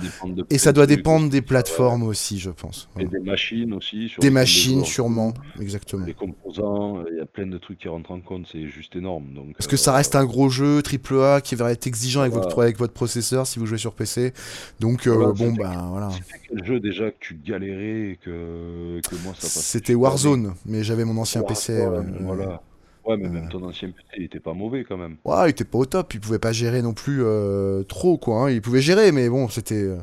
Et 0.50 0.58
ça 0.58 0.72
doit 0.74 0.86
dépendre 0.88 1.30
des 1.30 1.42
plateformes 1.42 2.04
aussi, 2.04 2.40
je 2.40 2.50
pense. 2.50 2.90
Et 3.00 3.06
des 3.06 3.20
machines 3.20 3.74
aussi. 3.74 4.10
sur 4.10 4.22
Des 4.22 4.30
machines, 4.30 4.84
sûrement. 4.84 5.34
Exactement. 5.60 6.06
les 6.06 6.14
composants, 6.14 7.04
il 7.12 7.18
y 7.18 7.22
a 7.22 7.26
plein 7.26 7.48
de 7.48 7.58
trucs 7.58 7.80
qui 7.80 7.88
rentrent 7.88 8.12
en 8.12 8.20
compte, 8.22 8.48
c'est 8.52 8.68
juste 8.68 8.96
énorme. 8.96 9.34
Donc, 9.34 9.54
Parce 9.58 9.68
que 9.68 9.76
euh, 9.76 9.78
ça 9.78 9.94
reste 9.94 10.16
un 10.16 10.26
gros 10.26 10.50
jeu 10.50 10.82
AAA 10.82 11.42
qui 11.42 11.56
va 11.56 11.72
être 11.72 11.88
exigeant 11.88 12.22
avec, 12.22 12.34
votre, 12.34 12.62
avec 12.62 12.78
votre 12.78 12.94
processeur 12.94 13.48
si 13.48 13.60
vous 13.60 13.66
jouez 13.66 13.78
sur 13.78 13.94
PC. 13.94 14.34
Donc 14.80 15.08
bon 15.08 15.34
c'était- 15.36 15.64
bah 15.64 15.88
voilà. 15.90 16.10
C'était 16.12 16.40
quel 16.50 16.66
jeu 16.66 16.80
déjà 16.80 17.10
que 17.12 17.18
tu 17.20 17.36
galérais 17.36 18.12
et 18.12 18.20
que, 18.24 19.00
que 19.08 19.16
moi 19.24 19.34
ça 19.36 19.42
passait 19.44 19.60
C'était. 19.62 19.96
Warzone, 19.96 20.54
mais 20.66 20.84
j'avais 20.84 21.06
mon 21.06 21.18
ancien 21.18 21.44
PC. 21.44 21.86
voilà. 22.22 22.62
Ouais, 23.06 23.18
mais 23.18 23.28
même 23.30 23.44
Ouais. 23.46 23.50
ton 23.50 23.64
ancien 23.64 23.90
PC, 23.90 24.08
il 24.18 24.24
était 24.24 24.40
pas 24.40 24.54
mauvais 24.54 24.84
quand 24.86 24.96
même. 24.98 25.18
Ouais, 25.26 25.48
il 25.48 25.50
était 25.52 25.66
pas 25.66 25.78
au 25.80 25.86
top, 25.86 26.14
il 26.14 26.20
pouvait 26.22 26.40
pas 26.40 26.52
gérer 26.54 26.82
non 26.82 26.94
plus 26.94 27.22
euh, 27.24 27.84
trop 27.84 28.18
quoi. 28.18 28.44
hein. 28.46 28.50
Il 28.50 28.62
pouvait 28.62 28.82
gérer, 28.82 29.12
mais 29.12 29.28
bon, 29.30 29.50
c'était 29.50 29.76
euh, 29.76 29.98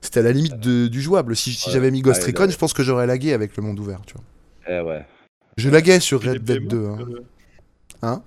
c'était 0.00 0.20
à 0.20 0.22
la 0.22 0.32
limite 0.32 0.60
de- 0.60 0.86
du 0.86 1.00
jouable. 1.02 1.34
Si, 1.34 1.52
si 1.52 1.66
Ouais. 1.68 1.72
j'avais 1.72 1.90
mis 1.90 2.02
Ghost 2.02 2.20
Ouais, 2.22 2.28
Recon, 2.28 2.44
ouais. 2.44 2.50
je 2.52 2.56
pense 2.58 2.72
que 2.72 2.82
j'aurais 2.84 3.06
lagué 3.08 3.32
avec 3.32 3.56
le 3.56 3.62
monde 3.64 3.78
ouvert. 3.80 4.00
Tu 4.06 4.14
vois. 4.14 4.22
Eh 4.68 4.80
ouais. 4.80 5.04
Je 5.56 5.68
laguais 5.70 5.98
sur 6.00 6.22
Red 6.22 6.44
Dead 6.44 6.68
behemoths, 6.68 6.68
2. 6.68 6.86
hein. 6.86 6.98
euh, 7.00 7.24
Hein? 8.02 8.22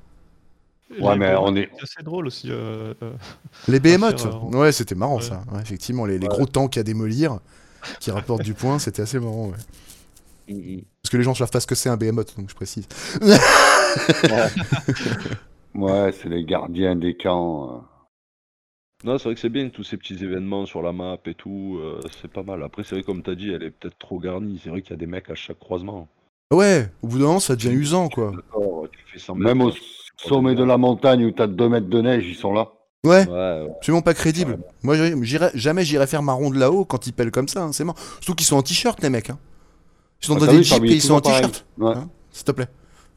Ouais, 0.99 1.15
mais 1.17 1.35
on 1.37 1.55
est- 1.55 1.69
C'est 1.77 1.83
assez 1.83 2.03
drôle 2.03 2.25
aussi. 2.27 2.47
euh, 2.49 2.93
euh, 3.03 3.11
Les 3.67 3.79
behemoths, 3.79 4.25
euh, 4.25 4.57
ouais, 4.57 4.71
c'était 4.71 4.95
marrant 4.95 5.17
ouais. 5.17 5.21
ça. 5.23 5.43
Ouais, 5.53 5.61
effectivement, 5.61 6.05
les, 6.05 6.17
les 6.17 6.27
Ouais. 6.27 6.33
gros 6.35 6.45
tanks 6.47 6.77
à 6.77 6.83
démolir 6.83 7.39
qui 7.99 8.09
rapportent 8.11 8.41
du 8.43 8.55
point, 8.55 8.79
c'était 8.79 9.03
assez 9.03 9.19
marrant. 9.19 9.49
Ouais. 9.49 9.57
Mm, 10.49 10.81
Parce 11.03 11.11
que 11.11 11.17
les 11.17 11.23
gens 11.23 11.31
ne 11.31 11.35
savent 11.35 11.51
pas 11.51 11.59
ce 11.59 11.67
que 11.67 11.75
c'est 11.75 11.89
un 11.89 11.97
behemoth, 11.97 12.35
donc 12.37 12.49
je 12.49 12.55
précise. 12.55 12.87
Ouais, 15.75 16.11
c'est 16.11 16.29
les 16.29 16.43
gardiens 16.43 16.95
des 16.95 17.15
camps. 17.15 17.71
euh. 17.71 17.77
Non, 19.05 19.17
c'est 19.17 19.25
vrai 19.25 19.35
que 19.35 19.39
c'est 19.39 19.49
bien 19.49 19.69
tous 19.69 19.83
ces 19.83 19.95
petits 19.97 20.21
événements 20.23 20.65
sur 20.65 20.81
la 20.81 20.91
map 20.91 21.17
et 21.25 21.33
tout, 21.33 21.77
euh, 21.81 22.01
c'est 22.21 22.29
pas 22.31 22.43
mal. 22.43 22.63
Après, 22.63 22.83
c'est 22.83 22.95
vrai, 22.95 23.03
comme 23.03 23.21
t'as 23.23 23.35
dit, 23.35 23.49
elle 23.51 23.63
est 23.63 23.69
peut-être 23.71 23.97
trop 23.97 24.19
garnie. 24.19 24.59
C'est 24.61 24.69
vrai 24.69 24.81
qu'il 24.81 24.91
y 24.91 24.93
a 24.93 24.97
des 24.97 25.05
mecs 25.05 25.29
à 25.29 25.35
chaque 25.35 25.59
croisement. 25.59 26.07
Ouais, 26.51 26.89
au 27.03 27.07
bout 27.07 27.19
d'un 27.19 27.25
moment, 27.27 27.39
ça 27.39 27.55
devient 27.55 27.69
usant, 27.69 28.09
quoi. 28.09 28.33
Même 29.35 29.61
au 29.61 29.71
sommet 30.17 30.55
de 30.55 30.63
la 30.63 30.77
montagne 30.77 31.23
où 31.25 31.31
t'as 31.31 31.47
2 31.47 31.69
mètres 31.69 31.87
de 31.87 32.01
neige, 32.01 32.25
ils 32.27 32.35
sont 32.35 32.51
là. 32.51 32.67
Ouais, 33.05 33.25
Ouais, 33.27 33.33
ouais. 33.33 33.67
absolument 33.77 34.01
pas 34.01 34.13
crédible. 34.13 34.59
Moi, 34.83 34.95
j'irai- 35.21 35.51
jamais 35.53 35.85
j'irai 35.85 36.05
faire 36.07 36.21
ma 36.23 36.33
ronde 36.33 36.55
là-haut 36.55 36.83
quand 36.83 37.07
ils 37.07 37.13
pèlent 37.13 37.31
comme 37.31 37.47
ça, 37.47 37.63
hein, 37.63 37.71
c'est 37.71 37.85
mort. 37.85 37.95
Surtout 38.19 38.35
qu'ils 38.35 38.47
sont 38.47 38.57
en 38.57 38.63
t-shirt, 38.63 39.01
les 39.01 39.09
mecs. 39.09 39.29
Hein. 39.29 39.37
Ils 40.21 40.25
sont 40.25 40.35
Ah, 40.35 40.39
dans 40.45 40.51
des 40.51 40.63
jeeps 40.63 40.83
et 40.83 40.87
ils 40.95 41.01
sont 41.01 41.13
en 41.15 41.21
t-shirt. 41.21 41.65
Hein 41.81 42.09
s'il 42.31 42.43
te 42.45 42.51
plaît. 42.51 42.67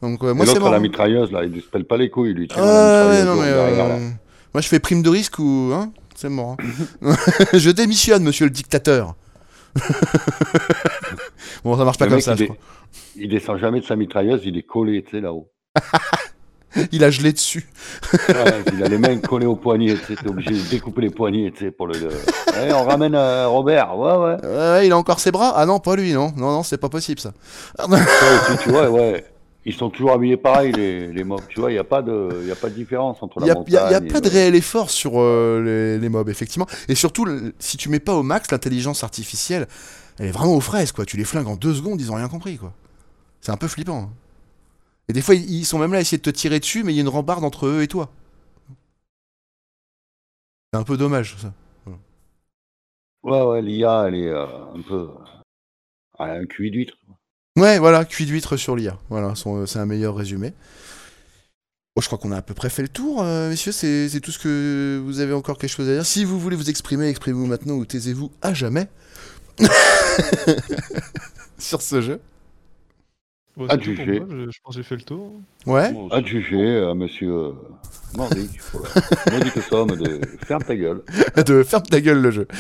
Donc, 0.00 0.22
euh, 0.24 0.34
moi, 0.34 0.46
c'est 0.46 0.54
l'autre 0.54 0.66
à 0.66 0.70
la 0.70 0.76
mort. 0.78 0.82
mitrailleuse, 0.82 1.30
là, 1.32 1.44
il 1.44 1.60
se 1.62 1.66
pèle 1.68 1.84
pas 1.84 1.96
les 1.96 2.10
couilles, 2.10 2.32
lui. 2.34 2.42
mitrailleuse 2.42 3.24
non, 3.26 3.34
mais. 3.36 3.42
euh, 3.46 4.08
Moi, 4.54 4.60
je 4.60 4.68
fais 4.68 4.80
prime 4.80 5.02
de 5.02 5.08
risque 5.10 5.38
ou. 5.38 5.70
Hein 5.74 5.92
c'est 6.14 6.28
mort. 6.28 6.56
hein. 7.02 7.14
je 7.52 7.70
démissionne, 7.70 8.22
monsieur 8.24 8.44
le 8.46 8.50
dictateur. 8.50 9.14
bon, 11.64 11.76
ça 11.76 11.84
marche 11.84 11.98
pas 11.98 12.04
Le 12.06 12.10
comme 12.12 12.20
ça, 12.20 12.32
il, 12.32 12.38
je 12.38 12.44
crois. 12.44 12.56
il 13.16 13.28
descend 13.28 13.58
jamais 13.58 13.80
de 13.80 13.84
sa 13.86 13.96
mitrailleuse, 13.96 14.42
il 14.44 14.56
est 14.56 14.62
collé, 14.62 15.02
tu 15.02 15.12
sais, 15.12 15.20
là-haut. 15.20 15.50
Il 16.92 17.04
a 17.04 17.10
gelé 17.10 17.32
dessus. 17.32 17.66
Ouais, 18.28 18.34
il 18.72 18.82
a 18.82 18.88
les 18.88 18.98
mains 18.98 19.18
collées 19.18 19.46
aux 19.46 19.56
poignets, 19.56 19.94
tu 20.06 20.14
sais, 20.14 20.26
obligé 20.26 20.50
de 20.50 20.68
découper 20.70 21.02
les 21.02 21.10
poignets, 21.10 21.50
tu 21.50 21.64
sais, 21.66 21.70
pour 21.70 21.86
le. 21.86 21.94
Ouais, 21.98 22.72
on 22.72 22.84
ramène 22.84 23.14
euh, 23.14 23.46
Robert, 23.48 23.96
ouais, 23.98 24.36
ouais. 24.42 24.86
Il 24.86 24.92
a 24.92 24.96
encore 24.98 25.20
ses 25.20 25.30
bras 25.30 25.52
Ah 25.56 25.66
non, 25.66 25.78
pas 25.80 25.96
lui, 25.96 26.12
non. 26.12 26.32
Non, 26.36 26.50
non, 26.50 26.62
c'est 26.62 26.78
pas 26.78 26.88
possible 26.88 27.20
ça. 27.20 27.32
Tu 28.62 28.70
vois, 28.70 28.88
ouais. 28.90 29.24
Ils 29.64 29.74
sont 29.74 29.90
toujours 29.90 30.12
habillés 30.12 30.36
pareil, 30.36 30.72
les, 30.72 31.12
les 31.12 31.22
mobs, 31.24 31.42
tu 31.48 31.60
vois, 31.60 31.70
il 31.70 31.74
n'y 31.74 31.78
a, 31.78 31.84
pas 31.84 32.02
de- 32.02 32.42
y 32.48 32.50
a 32.50 32.56
pas 32.56 32.68
de 32.68 32.74
différence 32.74 33.18
entre 33.22 33.36
Il 33.40 33.46
la 33.46 33.54
n'y 33.54 33.60
a, 33.60 33.64
y 33.68 33.76
a- 33.76 33.80
y 33.92 33.94
a 33.94 34.00
montagne 34.00 34.12
pas 34.12 34.20
de 34.20 34.28
réel 34.28 34.54
effort 34.56 34.90
sur 34.90 35.12
euh, 35.20 35.62
les, 35.64 35.98
les 36.00 36.08
mobs, 36.08 36.28
effectivement. 36.28 36.66
Et 36.88 36.96
surtout, 36.96 37.24
le- 37.24 37.54
si 37.60 37.76
tu 37.76 37.88
mets 37.88 38.00
pas 38.00 38.14
au 38.14 38.24
max 38.24 38.50
l'intelligence 38.50 39.04
artificielle, 39.04 39.68
elle 40.18 40.26
est 40.26 40.32
vraiment 40.32 40.56
aux 40.56 40.60
fraises, 40.60 40.90
quoi. 40.90 41.04
Tu 41.04 41.16
les 41.16 41.22
flingues 41.24 41.46
en 41.46 41.54
deux 41.54 41.74
secondes, 41.74 42.00
ils 42.00 42.10
ont 42.10 42.16
rien 42.16 42.26
compris, 42.28 42.56
quoi. 42.56 42.72
C'est 43.40 43.52
un 43.52 43.56
peu 43.56 43.68
flippant. 43.68 43.98
hein. 43.98 44.08
Et 45.12 45.14
des 45.14 45.20
fois, 45.20 45.34
ils 45.34 45.66
sont 45.66 45.78
même 45.78 45.92
là 45.92 45.98
à 45.98 46.00
essayer 46.00 46.16
de 46.16 46.22
te 46.22 46.30
tirer 46.30 46.58
dessus, 46.58 46.84
mais 46.84 46.94
il 46.94 46.96
y 46.96 46.98
a 47.00 47.02
une 47.02 47.08
rambarde 47.10 47.44
entre 47.44 47.66
eux 47.66 47.82
et 47.82 47.86
toi. 47.86 48.10
C'est 50.72 50.80
un 50.80 50.84
peu 50.84 50.96
dommage, 50.96 51.36
ça. 51.38 51.52
Ouais, 53.22 53.42
ouais, 53.42 53.60
l'IA, 53.60 54.04
elle 54.08 54.14
est 54.14 54.28
euh, 54.30 54.46
un 54.74 54.80
peu. 54.80 55.10
Elle 56.18 56.30
a 56.30 56.32
un 56.32 56.46
QI 56.46 56.70
d'huître. 56.70 56.94
Ouais, 57.58 57.78
voilà, 57.78 58.06
cuit 58.06 58.24
d'huître 58.24 58.56
sur 58.56 58.74
l'IA. 58.74 58.98
Voilà, 59.10 59.34
son- 59.34 59.66
c'est 59.66 59.78
un 59.80 59.84
meilleur 59.84 60.16
résumé. 60.16 60.54
Bon, 61.94 62.00
je 62.00 62.06
crois 62.06 62.16
qu'on 62.16 62.32
a 62.32 62.38
à 62.38 62.42
peu 62.42 62.54
près 62.54 62.70
fait 62.70 62.80
le 62.80 62.88
tour, 62.88 63.22
euh, 63.22 63.50
messieurs. 63.50 63.72
C'est 63.72 64.18
tout 64.22 64.30
ce 64.32 64.38
que 64.38 64.98
vous 65.04 65.20
avez 65.20 65.34
encore 65.34 65.58
quelque 65.58 65.68
chose 65.68 65.90
à 65.90 65.92
dire. 65.92 66.06
Si 66.06 66.24
vous 66.24 66.40
voulez 66.40 66.56
vous 66.56 66.70
exprimer, 66.70 67.08
exprimez-vous 67.08 67.44
maintenant 67.44 67.74
ou 67.74 67.84
taisez-vous 67.84 68.32
à 68.40 68.54
jamais 68.54 68.88
sur 71.58 71.82
ce 71.82 72.00
jeu. 72.00 72.18
Bon, 73.56 73.66
moi, 73.66 73.76
je, 73.80 73.92
je 73.92 74.58
pense 74.64 74.74
que 74.76 74.80
j'ai 74.80 74.82
fait 74.82 74.96
le 74.96 75.02
tour. 75.02 75.32
Ouais. 75.66 75.92
Aussi. 75.94 76.14
Adjugé 76.14 76.78
à 76.84 76.94
monsieur 76.94 77.30
euh, 77.30 77.52
Mordic. 78.16 78.50
Voilà. 78.72 78.88
Maudite 79.30 79.60
somme 79.62 79.96
de 79.96 80.20
ferme 80.46 80.62
ta 80.62 80.74
gueule. 80.74 81.02
de 81.46 81.62
ferme 81.62 81.82
ta 81.82 82.00
gueule 82.00 82.20
le 82.22 82.30
jeu. 82.30 82.48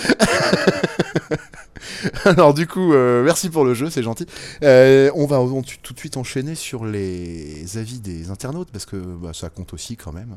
Alors 2.24 2.52
du 2.54 2.66
coup, 2.66 2.92
euh, 2.92 3.22
merci 3.24 3.48
pour 3.48 3.64
le 3.64 3.74
jeu, 3.74 3.88
c'est 3.90 4.02
gentil. 4.02 4.26
Euh, 4.62 5.10
on 5.14 5.26
va 5.26 5.40
on- 5.40 5.62
tout 5.62 5.94
de 5.94 5.98
suite 5.98 6.16
enchaîner 6.16 6.54
sur 6.54 6.84
les 6.84 7.78
avis 7.78 8.00
des 8.00 8.30
internautes 8.30 8.70
parce 8.70 8.86
que 8.86 8.96
bah, 8.96 9.32
ça 9.32 9.48
compte 9.50 9.72
aussi 9.72 9.96
quand 9.96 10.12
même. 10.12 10.36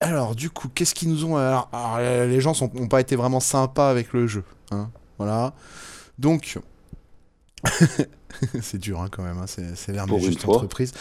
Alors 0.00 0.34
du 0.34 0.50
coup, 0.50 0.68
qu'est-ce 0.68 0.94
qu'ils 0.94 1.08
nous 1.08 1.24
ont 1.24 1.36
alors, 1.36 1.68
alors, 1.72 2.26
Les 2.26 2.40
gens 2.40 2.52
n'ont 2.74 2.88
pas 2.88 3.00
été 3.00 3.16
vraiment 3.16 3.40
sympas 3.40 3.90
avec 3.90 4.12
le 4.12 4.26
jeu, 4.26 4.44
hein, 4.70 4.90
voilà. 5.18 5.54
Donc 6.18 6.58
c'est 8.62 8.78
dur 8.78 9.00
hein, 9.00 9.08
quand 9.10 9.22
même, 9.22 9.38
hein, 9.38 9.46
c'est 9.46 9.92
l'air 9.92 10.06
juste 10.18 10.42
fois. 10.42 10.56
entreprise. 10.56 10.92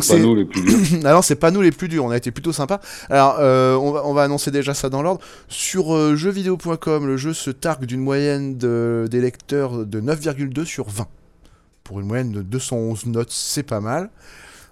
C'est 0.00 0.14
pas 0.14 0.18
nous 0.18 0.34
les 0.34 0.44
plus 0.44 0.62
durs. 0.62 1.04
Alors 1.06 1.24
c'est 1.24 1.36
pas 1.36 1.50
nous 1.50 1.60
les 1.60 1.72
plus 1.72 1.88
durs, 1.88 2.04
on 2.04 2.10
a 2.10 2.16
été 2.16 2.30
plutôt 2.30 2.52
sympa. 2.52 2.80
Alors 3.10 3.36
euh, 3.38 3.74
on, 3.76 3.92
va, 3.92 4.04
on 4.06 4.14
va 4.14 4.22
annoncer 4.22 4.50
déjà 4.50 4.74
ça 4.74 4.88
dans 4.88 5.02
l'ordre. 5.02 5.20
Sur 5.48 5.94
euh, 5.94 6.16
jeuxvideo.com, 6.16 7.06
le 7.06 7.16
jeu 7.16 7.32
se 7.34 7.50
targue 7.50 7.84
d'une 7.84 8.00
moyenne 8.00 8.56
de- 8.58 9.06
des 9.10 9.20
lecteurs 9.20 9.86
de 9.86 10.00
9,2 10.00 10.64
sur 10.64 10.88
20. 10.88 11.06
Pour 11.84 12.00
une 12.00 12.06
moyenne 12.06 12.32
de 12.32 12.42
211 12.42 13.06
notes, 13.06 13.30
c'est 13.32 13.62
pas 13.62 13.80
mal. 13.80 14.10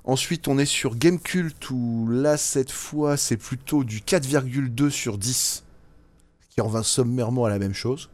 Ensuite, 0.05 0.47
on 0.49 0.57
est 0.59 0.67
sur 0.67 0.95
Gamecult 0.97 1.71
où 1.71 2.07
là, 2.11 2.37
cette 2.37 2.71
fois, 2.71 3.17
c'est 3.17 3.37
plutôt 3.37 3.83
du 3.83 4.01
4,2 4.01 4.89
sur 4.91 5.19
10, 5.19 5.65
qui 6.51 6.61
revient 6.61 6.85
sommairement 6.85 7.45
à 7.45 7.49
la 7.49 7.59
même 7.59 7.75
chose. 7.75 8.09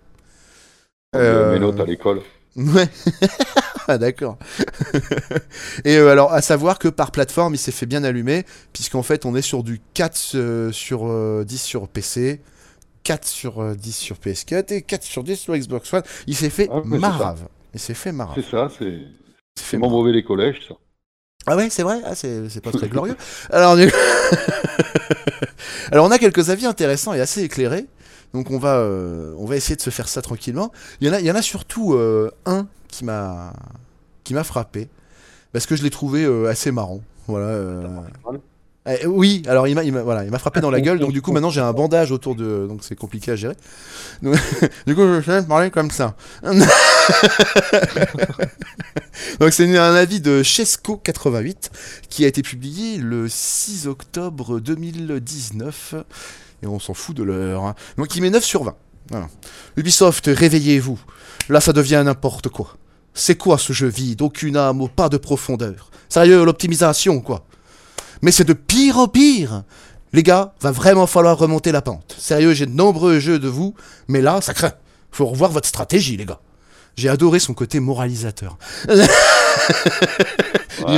Euh... 1.15 1.53
Mes 1.53 1.59
notes 1.59 1.81
à 1.81 1.85
l'école. 1.85 2.23
Ouais. 2.57 2.87
Ah 3.89 3.99
d'accord. 3.99 4.39
Et 5.85 5.97
euh, 5.97 6.11
alors, 6.11 6.33
à 6.33 6.43
savoir 6.43 6.79
que 6.79 6.89
par 6.89 7.11
plateforme, 7.11 7.55
il 7.55 7.59
s'est 7.59 7.73
fait 7.73 7.87
bien 7.87 8.05
allumer, 8.05 8.45
puisqu'en 8.73 9.03
fait, 9.03 9.27
on 9.27 9.35
est 9.35 9.43
sur 9.43 9.63
du 9.63 9.81
4 9.95 10.33
euh, 10.35 10.73
sur 10.73 11.09
euh, 11.09 11.45
10 11.45 11.63
sur 11.63 11.89
PC, 11.89 12.41
4 13.05 13.27
sur 13.27 13.63
euh, 13.63 13.75
10 13.75 13.97
sur 13.97 14.17
PS4 14.17 14.73
et 14.73 14.83
4 14.83 15.03
sur 15.03 15.25
10 15.25 15.37
sur 15.37 15.57
Xbox 15.57 15.93
One. 15.93 16.03
Il 16.27 16.37
s'est 16.37 16.51
fait 16.51 16.69
Ah, 16.73 16.81
marave. 16.85 17.49
Il 17.75 17.81
s'est 17.81 17.95
fait 17.95 18.13
marave. 18.13 18.37
C'est 18.37 18.51
ça, 18.51 18.69
c'est 18.79 19.01
c'est 19.55 19.79
mauvais 19.79 20.13
des 20.13 20.23
collèges, 20.23 20.61
ça. 20.69 20.75
Ah 21.47 21.57
ouais, 21.57 21.69
c'est 21.71 21.83
vrai? 21.83 22.01
Ah, 22.05 22.15
c'est 22.15 22.63
pas 22.63 22.71
très 22.71 22.89
glorieux. 22.89 23.17
Alors, 23.51 23.77
Alors, 25.91 26.07
on 26.07 26.11
a 26.11 26.19
quelques 26.19 26.51
avis 26.51 26.67
intéressants 26.67 27.13
et 27.13 27.21
assez 27.21 27.43
éclairés. 27.43 27.87
Donc, 28.35 28.51
on 28.51 28.59
va, 28.59 28.77
euh, 28.77 29.35
on 29.39 29.47
va 29.47 29.57
essayer 29.57 29.77
de 29.77 29.81
se 29.81 29.91
faire 29.91 30.09
ça 30.09 30.23
tranquillement. 30.23 30.73
Il 31.01 31.09
y 31.09 31.31
en 31.31 31.35
a, 31.35 31.43
surtout 31.43 31.95
euh, 31.95 32.31
un 32.47 32.67
qui 32.89 33.05
m'a 33.05 33.53
qui 34.25 34.35
m'a 34.35 34.45
frappé. 34.45 34.89
Parce 35.53 35.67
que 35.67 35.77
je 35.77 35.83
l'ai 35.83 35.91
trouvé 35.91 36.25
euh, 36.25 36.49
assez 36.49 36.73
marrant. 36.73 37.03
Voilà. 37.27 37.59
Eh, 38.85 39.07
oui, 39.07 39.45
alors 39.47 39.69
il 39.69 39.77
m'a, 39.77 39.85
il 39.85 39.93
m'a- 39.93 40.03
voilà, 40.03 40.25
il 40.25 40.33
m'a 40.33 40.41
frappé 40.41 40.61
dans 40.61 40.71
la 40.71 40.81
gueule, 40.81 40.99
donc 40.99 41.13
du 41.13 41.23
coup 41.23 41.31
maintenant 41.31 41.51
j'ai 41.51 41.61
un 41.61 41.73
bandage 41.73 42.11
autour 42.11 42.35
de, 42.35 42.67
donc 42.67 42.83
c'est 42.83 42.97
compliqué 42.97 43.31
à 43.31 43.37
gérer. 43.37 43.55
Du 44.23 44.95
coup 44.97 45.03
je 45.03 45.21
vais 45.31 45.43
parler 45.45 45.71
comme 45.71 45.93
ça. 45.93 46.17
donc 46.43 46.65
c'est 49.53 49.79
un 49.79 49.95
avis 49.95 50.21
de 50.21 50.43
Chesco88 50.43 51.71
qui 52.09 52.25
a 52.25 52.29
été 52.29 52.43
publié 52.43 52.99
le 52.99 53.29
6 53.29 53.87
octobre 53.87 54.59
2019 54.59 55.95
et 56.63 56.67
on 56.67 56.79
s'en 56.79 56.95
fout 56.95 57.17
de 57.17 57.23
l'heure. 57.23 57.65
hein. 57.65 57.75
Donc 57.97 58.15
il 58.17 58.23
met 58.23 58.31
9 58.31 58.45
sur 58.45 58.65
20. 58.65 58.75
Voilà. 59.11 59.29
Ubisoft, 59.77 60.31
réveillez-vous. 60.33 60.99
Là 61.49 61.61
ça 61.61 61.73
devient 61.73 62.03
n'importe 62.05 62.49
quoi. 62.49 62.77
C'est 63.15 63.37
quoi 63.37 63.59
ce 63.59 63.73
jeu 63.73 63.89
vide? 63.89 64.23
Aucune 64.23 64.57
âme, 64.57 64.89
pas 64.89 65.09
de 65.09 65.17
profondeur. 65.17 65.91
Sérieux, 66.09 66.45
l'optimisation 66.45 67.21
quoi. 67.21 67.45
Mais 68.23 68.33
c'est 68.33 68.45
de 68.45 68.53
pire 68.53 68.99
en 68.99 69.09
pire. 69.09 69.63
Les 70.15 70.23
gars, 70.23 70.53
va 70.61 70.71
vraiment 70.71 71.07
falloir 71.07 71.39
remonter 71.39 71.73
la 71.73 71.81
pente. 71.81 72.15
Sérieux, 72.19 72.53
j'ai 72.53 72.67
de 72.67 72.73
nombreux 72.73 73.19
jeux 73.19 73.39
de 73.39 73.49
vous, 73.49 73.75
mais 74.09 74.21
là, 74.21 74.43
ça 74.43 74.53
craint. 74.53 74.75
Faut 75.11 75.25
revoir 75.25 75.51
votre 75.51 75.67
stratégie, 75.67 76.19
les 76.19 76.27
gars. 76.27 76.39
J'ai 76.97 77.09
adoré 77.09 77.39
son 77.39 77.55
côté 77.55 77.81
moralisateur. 77.81 78.59
il 78.89 78.99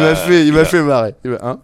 m'a 0.00 0.16
fait, 0.16 0.46
il 0.46 0.52
m'a 0.52 0.64
fait 0.64 0.82
marrer. 0.82 1.14
Hein? 1.42 1.60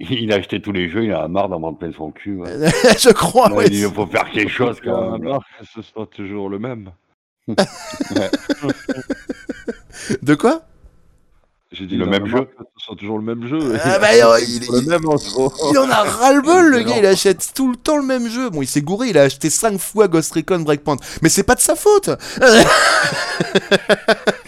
Il 0.00 0.32
a 0.32 0.36
acheté 0.36 0.60
tous 0.60 0.72
les 0.72 0.88
jeux, 0.88 1.04
il 1.04 1.14
en 1.14 1.22
a 1.22 1.28
marre 1.28 1.48
d'en 1.48 1.60
prendre 1.60 1.78
plein 1.78 1.92
son 1.92 2.10
cul. 2.10 2.36
ouais. 2.36 2.50
Je 2.98 3.10
crois. 3.10 3.50
Ouais, 3.50 3.56
ouais. 3.58 3.66
il 3.68 3.74
il 3.80 3.90
faut 3.92 4.06
faire 4.06 4.28
quelque 4.30 4.50
chose 4.50 4.78
Il 4.82 4.90
quand 4.90 5.14
a 5.14 5.18
même. 5.18 5.28
marre 5.28 5.44
que 5.60 5.66
ce 5.74 5.82
soit 5.82 6.06
toujours 6.06 6.48
le 6.48 6.58
même. 6.58 6.90
De 10.22 10.34
quoi? 10.34 10.62
J'ai 11.72 11.84
dit 11.86 11.96
Le 11.96 12.04
il 12.06 12.08
en 12.08 12.12
a 12.12 12.18
même 12.18 12.26
jeu. 12.28 12.44
Que 12.44 12.64
ce 12.78 12.84
soit 12.86 12.96
toujours 12.96 13.18
le 13.18 13.24
même 13.24 13.46
jeu. 13.46 13.58
Ah 13.84 13.98
bah, 14.00 14.08
euh, 14.12 14.40
il- 14.40 14.60
le 14.72 14.82
même 14.88 15.06
en. 15.08 15.16
Il 15.72 15.78
en 15.78 15.90
a 15.90 16.02
ras-le-bol, 16.04 16.68
le 16.70 16.82
gars. 16.84 16.98
Il 16.98 17.06
achète 17.06 17.52
tout 17.54 17.70
le 17.70 17.76
temps 17.76 17.96
le 17.96 18.04
même 18.04 18.28
jeu. 18.28 18.50
Bon, 18.50 18.62
il 18.62 18.66
s'est 18.68 18.82
gouré. 18.82 19.08
Il 19.10 19.18
a 19.18 19.22
acheté 19.22 19.50
5 19.50 19.78
fois 19.78 20.08
Ghost 20.08 20.32
Recon 20.32 20.60
Breakpoint. 20.60 20.96
Mais 21.22 21.28
c'est 21.28 21.42
pas 21.42 21.54
de 21.54 21.60
sa 21.60 21.74
faute. 21.76 22.10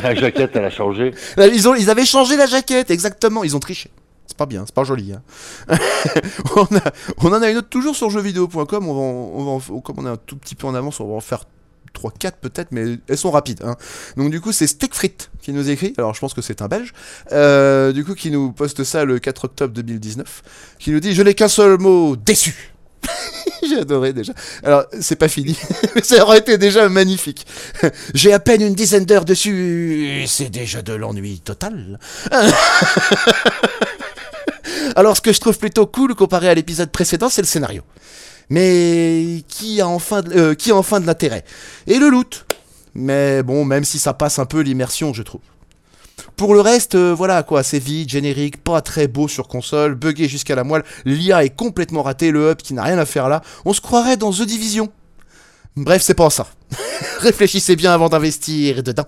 La 0.00 0.14
jaquette, 0.14 0.50
elle 0.54 0.64
a 0.64 0.70
changé. 0.70 1.12
Ils, 1.38 1.68
ont, 1.68 1.74
ils 1.74 1.90
avaient 1.90 2.06
changé 2.06 2.36
la 2.36 2.46
jaquette, 2.46 2.90
exactement. 2.90 3.44
Ils 3.44 3.56
ont 3.56 3.60
triché. 3.60 3.90
C'est 4.28 4.36
pas 4.36 4.46
bien, 4.46 4.64
c'est 4.66 4.74
pas 4.74 4.84
joli. 4.84 5.12
hein. 5.14 5.22
on, 7.22 7.32
en 7.32 7.42
a 7.42 7.50
une 7.50 7.56
autre 7.56 7.68
toujours 7.70 7.96
sur 7.96 8.10
jeuxvideo.com. 8.10 8.88
On 8.88 9.60
comme 9.80 9.98
on 9.98 10.06
est 10.06 10.10
un 10.10 10.16
tout 10.18 10.36
petit 10.36 10.54
peu 10.54 10.66
en 10.66 10.74
avance, 10.74 11.00
on 11.00 11.08
va 11.08 11.14
en 11.14 11.20
faire 11.20 11.44
3-4 11.94 12.32
peut-être, 12.40 12.68
mais 12.70 12.98
elles 13.08 13.18
sont 13.18 13.30
rapides. 13.30 13.62
hein. 13.64 13.76
Donc 14.16 14.30
du 14.30 14.40
coup, 14.42 14.52
c'est 14.52 14.66
Steak 14.66 14.94
Frites 14.94 15.30
qui 15.40 15.52
nous 15.52 15.70
écrit. 15.70 15.94
Alors 15.96 16.14
je 16.14 16.20
pense 16.20 16.34
que 16.34 16.42
c'est 16.42 16.60
un 16.60 16.68
Belge. 16.68 16.92
Euh, 17.32 17.92
du 17.92 18.04
coup, 18.04 18.14
qui 18.14 18.30
nous 18.30 18.52
poste 18.52 18.84
ça 18.84 19.04
le 19.06 19.18
4 19.18 19.46
octobre 19.46 19.72
2019. 19.74 20.42
Qui 20.78 20.90
nous 20.90 21.00
dit 21.00 21.14
Je 21.14 21.22
n'ai 21.22 21.34
qu'un 21.34 21.48
seul 21.48 21.78
mot 21.78 22.14
déçu. 22.14 22.74
J'ai 23.66 23.78
adoré 23.78 24.12
déjà. 24.12 24.32
Alors, 24.62 24.84
c'est 25.00 25.16
pas 25.16 25.28
fini, 25.28 25.56
mais 25.94 26.02
ça 26.04 26.22
aurait 26.22 26.38
été 26.38 26.58
déjà 26.58 26.88
magnifique. 26.88 27.46
J'ai 28.14 28.32
à 28.32 28.40
peine 28.40 28.60
une 28.60 28.74
dizaine 28.74 29.04
d'heures 29.04 29.24
dessus, 29.24 30.24
c'est 30.26 30.50
déjà 30.50 30.82
de 30.82 30.92
l'ennui 30.92 31.40
total. 31.40 31.98
Alors, 34.98 35.16
ce 35.16 35.20
que 35.20 35.32
je 35.32 35.38
trouve 35.38 35.56
plutôt 35.56 35.86
cool 35.86 36.16
comparé 36.16 36.48
à 36.48 36.54
l'épisode 36.54 36.90
précédent, 36.90 37.28
c'est 37.28 37.40
le 37.40 37.46
scénario. 37.46 37.82
Mais 38.50 39.44
qui 39.46 39.80
a 39.80 39.86
enfin 39.86 40.22
de, 40.22 40.32
euh, 40.36 40.54
qui 40.54 40.72
a 40.72 40.74
enfin 40.74 40.98
de 40.98 41.06
l'intérêt? 41.06 41.44
Et 41.86 42.00
le 42.00 42.08
loot. 42.08 42.46
Mais 42.94 43.44
bon, 43.44 43.64
même 43.64 43.84
si 43.84 44.00
ça 44.00 44.12
passe 44.12 44.40
un 44.40 44.44
peu 44.44 44.58
l'immersion, 44.58 45.14
je 45.14 45.22
trouve. 45.22 45.40
Pour 46.34 46.52
le 46.52 46.60
reste, 46.60 46.96
euh, 46.96 47.14
voilà 47.14 47.44
quoi, 47.44 47.62
c'est 47.62 47.78
vide, 47.78 48.08
générique, 48.08 48.56
pas 48.64 48.80
très 48.80 49.06
beau 49.06 49.28
sur 49.28 49.46
console, 49.46 49.94
buggé 49.94 50.26
jusqu'à 50.26 50.56
la 50.56 50.64
moelle, 50.64 50.82
l'IA 51.04 51.44
est 51.44 51.54
complètement 51.54 52.02
raté, 52.02 52.32
le 52.32 52.50
hub 52.50 52.56
qui 52.56 52.74
n'a 52.74 52.82
rien 52.82 52.98
à 52.98 53.06
faire 53.06 53.28
là, 53.28 53.40
on 53.64 53.72
se 53.72 53.80
croirait 53.80 54.16
dans 54.16 54.32
The 54.32 54.42
Division. 54.42 54.88
Bref, 55.76 56.02
c'est 56.02 56.14
pas 56.14 56.28
ça. 56.28 56.48
Réfléchissez 57.20 57.76
bien 57.76 57.92
avant 57.92 58.08
d'investir 58.08 58.82
dedans. 58.82 59.06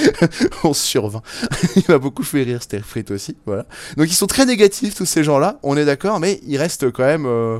on 0.64 0.72
survint. 0.72 1.22
Il 1.76 1.82
m'a 1.88 1.98
beaucoup 1.98 2.22
fait 2.22 2.42
rire, 2.42 2.62
Starfleet 2.62 3.10
aussi, 3.12 3.36
voilà. 3.46 3.66
Donc 3.96 4.08
ils 4.10 4.14
sont 4.14 4.26
très 4.26 4.46
négatifs 4.46 4.94
tous 4.94 5.06
ces 5.06 5.24
gens-là, 5.24 5.58
on 5.62 5.76
est 5.76 5.84
d'accord, 5.84 6.20
mais 6.20 6.40
ils 6.46 6.56
restent 6.58 6.90
quand 6.92 7.04
même... 7.04 7.26
euh, 7.26 7.58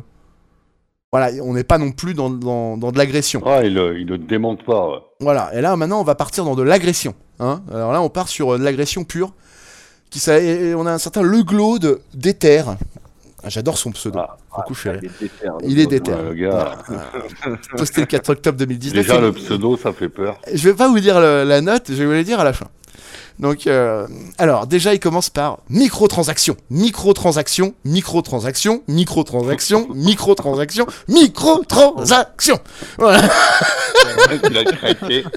Voilà, 1.12 1.30
on 1.42 1.52
n'est 1.54 1.64
pas 1.64 1.78
non 1.78 1.92
plus 1.92 2.14
dans, 2.14 2.30
dans, 2.30 2.76
dans 2.76 2.90
de 2.92 2.98
l'agression. 2.98 3.42
Ah, 3.44 3.60
il, 3.64 3.74
le- 3.74 3.98
il 3.98 4.06
le 4.06 4.18
démonte 4.18 4.64
pas. 4.64 4.88
ouais. 4.88 4.98
Voilà, 5.20 5.50
et 5.54 5.60
là 5.60 5.76
maintenant 5.76 6.00
on 6.00 6.04
va 6.04 6.14
partir 6.14 6.44
dans 6.44 6.54
de 6.56 6.62
l'agression. 6.62 7.14
Hein 7.40 7.62
Alors 7.72 7.92
là 7.92 8.00
on 8.02 8.08
part 8.08 8.28
sur 8.28 8.54
euh, 8.54 8.58
de 8.58 8.64
l'agression 8.64 9.04
pure. 9.04 9.32
Qui 10.10 10.18
ça, 10.18 10.38
et 10.38 10.74
on 10.74 10.84
a 10.84 10.92
un 10.92 10.98
certain 10.98 11.22
Le 11.22 11.42
Glaude 11.42 12.00
d'Ether. 12.12 12.62
Ah, 13.44 13.48
J'adore 13.48 13.76
son 13.78 13.90
pseudo. 13.92 14.18
Ah, 14.20 14.36
Beaucoup 14.56 14.74
rire. 14.74 15.00
Il 15.64 15.78
est 15.80 15.86
déter, 15.86 16.12
le 16.12 16.34
gars. 16.34 16.76
déter. 16.88 17.00
Le 17.46 17.50
gars. 17.52 17.58
Posté 17.76 18.00
le 18.02 18.06
4 18.06 18.30
octobre 18.30 18.58
2019. 18.58 19.02
Déjà, 19.06 19.20
le 19.20 19.32
pseudo, 19.32 19.76
ça 19.76 19.92
fait 19.92 20.08
peur. 20.08 20.38
Je 20.52 20.68
vais 20.68 20.74
pas 20.74 20.88
vous 20.88 21.00
dire 21.00 21.18
le- 21.20 21.44
la 21.44 21.60
note, 21.60 21.84
je 21.88 21.94
vais 21.94 22.06
vous 22.06 22.12
la 22.12 22.22
dire 22.22 22.38
à 22.40 22.44
la 22.44 22.52
fin. 22.52 22.66
Donc, 23.38 23.66
euh, 23.66 24.06
alors, 24.38 24.66
déjà, 24.66 24.94
il 24.94 25.00
commence 25.00 25.30
par 25.30 25.58
microtransaction, 25.70 26.54
microtransaction, 26.70 27.74
microtransaction, 27.84 28.82
microtransaction, 28.88 29.88
microtransaction, 29.94 30.86
microtransaction. 31.08 32.58
Voilà, 32.98 33.22
Il 34.44 34.58
a 34.58 34.64
craqué. 34.64 35.24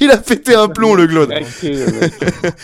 il 0.00 0.10
a 0.10 0.16
pété 0.16 0.54
un 0.54 0.68
plomb, 0.68 0.94
le 0.94 1.26
mec. 1.26 1.46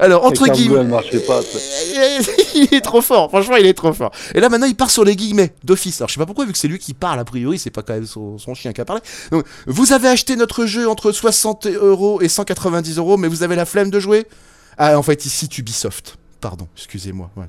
Alors, 0.00 0.24
entre 0.24 0.48
guillemets, 0.48 0.86
il 2.54 2.68
est 2.72 2.80
trop 2.80 3.00
fort, 3.00 3.28
franchement, 3.28 3.56
il 3.56 3.66
est 3.66 3.74
trop 3.74 3.92
fort. 3.92 4.12
Et 4.34 4.40
là, 4.40 4.48
maintenant, 4.48 4.66
il 4.66 4.76
part 4.76 4.90
sur 4.90 5.04
les 5.04 5.16
guillemets 5.16 5.54
d'office. 5.64 6.00
Alors, 6.00 6.08
je 6.08 6.14
sais 6.14 6.18
pas 6.18 6.26
pourquoi, 6.26 6.44
vu 6.44 6.52
que 6.52 6.58
c'est 6.58 6.68
lui 6.68 6.78
qui 6.78 6.94
parle, 6.94 7.18
a 7.18 7.24
priori, 7.24 7.58
c'est 7.58 7.70
pas 7.70 7.82
quand 7.82 7.94
même 7.94 8.06
son, 8.06 8.38
son 8.38 8.54
chien 8.54 8.72
qui 8.72 8.80
a 8.80 8.84
parlé. 8.84 9.02
Donc, 9.30 9.44
vous 9.66 9.92
avez 9.92 10.08
acheté 10.08 10.36
notre 10.36 10.66
jeu 10.66 10.88
entre 10.88 11.12
60 11.12 11.66
euros 11.66 12.20
et 12.20 12.28
190 12.28 12.98
euros, 12.98 13.16
mais 13.16 13.28
vous 13.28 13.42
avez 13.42 13.56
la 13.56 13.64
flemme 13.64 13.90
de 13.90 14.00
jouer? 14.00 14.26
Ah, 14.78 14.98
en 14.98 15.02
fait, 15.02 15.26
ici, 15.26 15.48
Ubisoft. 15.58 16.16
Pardon, 16.40 16.66
excusez-moi. 16.76 17.30
Ouais. 17.36 17.46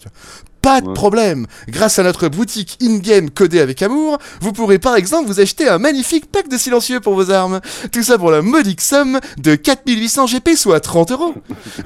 Pas 0.63 0.79
de 0.79 0.89
problème. 0.93 1.45
Grâce 1.67 1.99
à 1.99 2.03
notre 2.03 2.29
boutique 2.29 2.77
in-game 2.81 3.29
codée 3.29 3.59
avec 3.59 3.81
amour, 3.81 4.17
vous 4.39 4.53
pourrez 4.53 4.79
par 4.79 4.95
exemple 4.95 5.27
vous 5.27 5.41
acheter 5.41 5.67
un 5.67 5.77
magnifique 5.77 6.31
pack 6.31 6.47
de 6.47 6.57
silencieux 6.57 7.01
pour 7.01 7.15
vos 7.15 7.31
armes. 7.31 7.59
Tout 7.91 8.01
ça 8.01 8.17
pour 8.17 8.31
la 8.31 8.41
modique 8.41 8.79
somme 8.79 9.19
de 9.39 9.55
4800 9.55 10.27
GP, 10.27 10.55
soit 10.55 10.79
30 10.79 11.11
euros. 11.11 11.33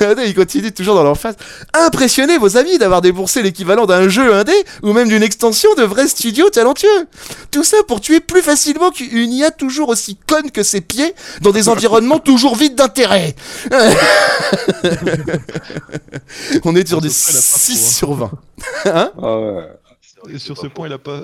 Attends, 0.00 0.22
il 0.22 0.34
continue 0.34 0.72
toujours 0.72 0.96
dans 0.96 1.04
l'emphase. 1.04 1.36
Impressionnez 1.72 2.38
vos 2.38 2.56
amis 2.56 2.76
d'avoir 2.76 3.00
déboursé 3.00 3.42
l'équivalent 3.42 3.86
d'un 3.86 4.08
jeu 4.08 4.34
indé 4.34 4.52
ou 4.82 4.92
même 4.92 5.08
d'une 5.08 5.22
extension 5.22 5.72
de 5.76 5.84
vrais 5.84 6.08
studios 6.08 6.50
talentueux. 6.50 7.06
Tout 7.52 7.62
ça 7.62 7.76
pour 7.86 8.00
tuer 8.00 8.18
plus 8.18 8.42
facilement 8.42 8.90
qu'une 8.90 9.32
IA 9.32 9.52
toujours 9.52 9.90
aussi 9.90 10.18
conne 10.26 10.50
que 10.50 10.64
ses 10.64 10.80
pieds 10.80 11.14
dans 11.40 11.52
des 11.52 11.68
environnements 11.68 12.18
toujours 12.18 12.56
vides 12.56 12.74
d'intérêt. 12.74 13.36
On 16.64 16.74
est 16.76 16.86
sur 16.88 17.00
du 17.00 17.10
Sur 17.10 17.32
ce 17.32 17.32
point, 17.32 17.32
il 17.32 17.36
a 17.36 17.40
pas 17.40 17.58
6 17.58 17.76
faux, 17.76 17.82
hein. 17.84 17.90
sur 17.92 18.14
20. 18.14 18.30
Ah 19.22 19.38
ouais. 19.40 19.68
Et 20.30 20.38
sur 20.38 20.56
ce 20.56 20.66
point, 20.68 20.86
il 20.86 20.92
a 20.94 20.98
pas, 20.98 21.20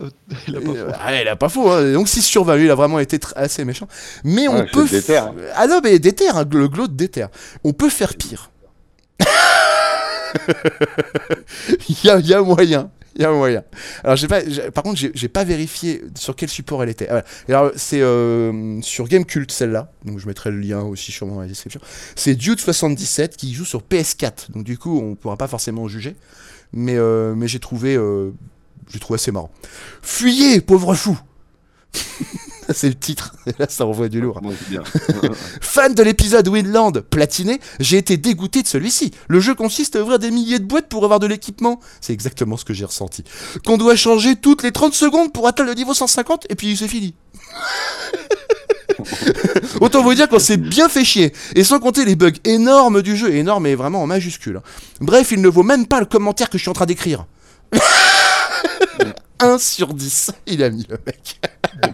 il 0.46 0.56
a 0.56 0.60
pas 0.60 0.68
Euh, 0.68 0.88
faux. 0.90 0.94
ah, 1.00 1.22
il 1.22 1.28
a 1.28 1.36
pas 1.36 1.48
faux, 1.48 1.70
hein. 1.70 1.92
donc 1.92 2.06
6 2.08 2.20
sur 2.22 2.44
20, 2.44 2.56
lui 2.56 2.64
il 2.66 2.70
a 2.70 2.74
vraiment 2.74 2.98
été 2.98 3.18
assez 3.34 3.64
méchant. 3.64 3.88
Mais 4.24 4.46
on 4.48 4.56
Ouais, 4.60 4.66
je 4.66 4.72
peut. 4.72 4.84
te 4.86 4.90
déterre, 4.90 5.28
hein. 5.28 5.34
Ah 5.54 5.66
non, 5.66 5.80
mais 5.82 5.98
déterre, 5.98 6.36
hein, 6.36 6.44
le 6.52 6.68
glaude 6.68 6.94
déterre. 6.96 7.28
On 7.64 7.72
peut 7.72 7.88
faire 7.88 8.14
pire. 8.14 8.50
Il 11.88 11.96
y 12.04 12.10
a, 12.10 12.18
il 12.18 12.26
y 12.26 12.34
a 12.34 12.40
moyen. 12.42 12.90
Il 13.20 13.24
y 13.24 13.26
a 13.26 13.32
moyen. 13.32 13.62
Alors, 14.02 14.16
j'ai 14.16 14.28
pas, 14.28 14.40
par 14.72 14.82
contre, 14.82 14.98
j'ai 15.12 15.28
pas 15.28 15.44
vérifié 15.44 16.02
sur 16.14 16.34
quel 16.34 16.48
support 16.48 16.82
elle 16.82 16.88
était. 16.88 17.06
Ah, 17.10 17.22
voilà. 17.46 17.60
Alors, 17.60 17.72
c'est 17.76 18.00
euh, 18.00 18.80
sur 18.80 19.08
Gamecult 19.08 19.52
celle-là. 19.52 19.92
Donc, 20.06 20.18
je 20.18 20.26
mettrai 20.26 20.50
le 20.50 20.58
lien 20.58 20.80
aussi 20.80 21.12
sûrement 21.12 21.34
dans 21.34 21.42
la 21.42 21.46
description. 21.46 21.82
C'est 22.16 22.32
Dude77 22.32 23.36
qui 23.36 23.52
joue 23.52 23.66
sur 23.66 23.82
PS4. 23.82 24.52
Donc, 24.52 24.64
du 24.64 24.78
coup, 24.78 24.98
on 24.98 25.16
pourra 25.16 25.36
pas 25.36 25.48
forcément 25.48 25.86
juger. 25.86 26.16
Mais, 26.72 26.96
euh, 26.96 27.34
mais 27.34 27.46
j'ai 27.46 27.58
trouvé, 27.58 27.94
euh, 27.94 28.30
j'ai 28.88 29.00
trouvé 29.00 29.16
assez 29.16 29.32
marrant. 29.32 29.50
Fuyez, 30.00 30.62
pauvre 30.62 30.94
fou 30.94 31.20
C'est 32.74 32.88
le 32.88 32.94
titre. 32.94 33.34
Et 33.46 33.52
là, 33.58 33.66
ça 33.68 33.84
envoie 33.86 34.08
du 34.08 34.20
lourd. 34.20 34.40
Bien. 34.68 34.82
Fan 35.60 35.94
de 35.94 36.02
l'épisode 36.02 36.46
Winland 36.48 36.92
platiné, 37.10 37.60
j'ai 37.78 37.98
été 37.98 38.16
dégoûté 38.16 38.62
de 38.62 38.68
celui-ci. 38.68 39.12
Le 39.28 39.40
jeu 39.40 39.54
consiste 39.54 39.96
à 39.96 40.02
ouvrir 40.02 40.18
des 40.18 40.30
milliers 40.30 40.58
de 40.58 40.64
boîtes 40.64 40.88
pour 40.88 41.04
avoir 41.04 41.20
de 41.20 41.26
l'équipement. 41.26 41.80
C'est 42.00 42.12
exactement 42.12 42.56
ce 42.56 42.64
que 42.64 42.72
j'ai 42.72 42.84
ressenti. 42.84 43.24
Qu'on 43.64 43.78
doit 43.78 43.96
changer 43.96 44.36
toutes 44.36 44.62
les 44.62 44.72
30 44.72 44.94
secondes 44.94 45.32
pour 45.32 45.46
atteindre 45.46 45.70
le 45.70 45.74
niveau 45.74 45.94
150 45.94 46.46
et 46.48 46.54
puis 46.54 46.76
c'est 46.76 46.88
fini. 46.88 47.14
Autant 49.80 50.02
vous 50.02 50.14
dire 50.14 50.28
qu'on 50.28 50.38
s'est 50.38 50.56
bien 50.56 50.88
fait 50.88 51.04
chier. 51.04 51.32
Et 51.54 51.64
sans 51.64 51.80
compter 51.80 52.04
les 52.04 52.16
bugs 52.16 52.32
énormes 52.44 53.02
du 53.02 53.16
jeu, 53.16 53.34
énormes 53.34 53.66
et 53.66 53.74
vraiment 53.74 54.02
en 54.02 54.06
majuscule. 54.06 54.60
Bref, 55.00 55.32
il 55.32 55.40
ne 55.40 55.48
vaut 55.48 55.62
même 55.62 55.86
pas 55.86 56.00
le 56.00 56.06
commentaire 56.06 56.50
que 56.50 56.58
je 56.58 56.62
suis 56.62 56.70
en 56.70 56.74
train 56.74 56.86
d'écrire. 56.86 57.26
1 59.40 59.58
sur 59.58 59.94
10, 59.94 60.32
il 60.46 60.62
a 60.62 60.70
mis 60.70 60.86
le 60.88 60.96
mec. 61.06 61.40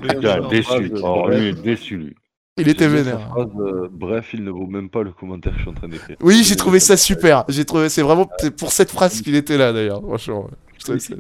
Putain, 0.01 0.49
déçu. 0.49 0.69
bref, 0.91 1.01
Oh, 1.03 1.29
lui, 1.31 1.53
déçu, 1.55 1.97
lui. 1.99 2.15
Il 2.59 2.69
était 2.69 2.89
vénère. 2.89 3.21
phrase, 3.31 3.49
euh, 3.61 3.89
bref, 3.91 4.31
il 4.33 4.43
ne 4.43 4.51
vaut 4.51 4.67
même 4.67 4.89
pas 4.89 5.03
le 5.03 5.13
commentaire 5.13 5.53
que 5.53 5.59
je 5.59 5.63
suis 5.63 5.71
en 5.71 5.75
train 5.75 5.89
d'écrire. 5.89 6.17
Oui, 6.23 6.43
j'ai 6.43 6.57
trouvé 6.57 6.81
ça 6.81 6.97
super. 6.97 7.45
J'ai 7.49 7.67
trouvé, 7.67 7.91
c'est 7.91 8.01
vraiment 8.03 8.29
c'est 8.39 8.51
pour 8.57 8.73
cette 8.73 8.91
phrase 8.91 9.21
qu'il 9.21 9.35
était 9.35 9.59
là 9.59 9.73
d'ailleurs. 9.75 10.01
Franchement, 10.01 10.49
je 10.79 10.85
trouvais 10.85 10.99
ça- 10.99 11.15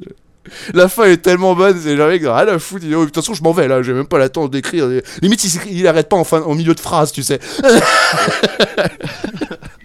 La 0.74 0.88
fin 0.88 1.04
est 1.04 1.18
tellement 1.18 1.54
bonne, 1.54 1.78
c'est 1.82 1.96
mec, 1.96 2.22
rien 2.22 2.32
à 2.32 2.58
foutre. 2.58 2.84
De 2.86 3.04
toute 3.04 3.14
façon, 3.14 3.34
je 3.34 3.42
m'en 3.42 3.52
vais 3.52 3.68
là, 3.68 3.82
j'ai 3.82 3.92
même 3.92 4.06
pas 4.06 4.18
le 4.18 4.28
temps 4.28 4.48
d'écrire. 4.48 4.88
Limite, 5.22 5.44
il, 5.44 5.78
il 5.78 5.86
arrête 5.86 6.08
pas 6.08 6.16
en, 6.16 6.24
fin, 6.24 6.42
en 6.42 6.54
milieu 6.54 6.74
de 6.74 6.80
phrase, 6.80 7.12
tu 7.12 7.22
sais. 7.22 7.38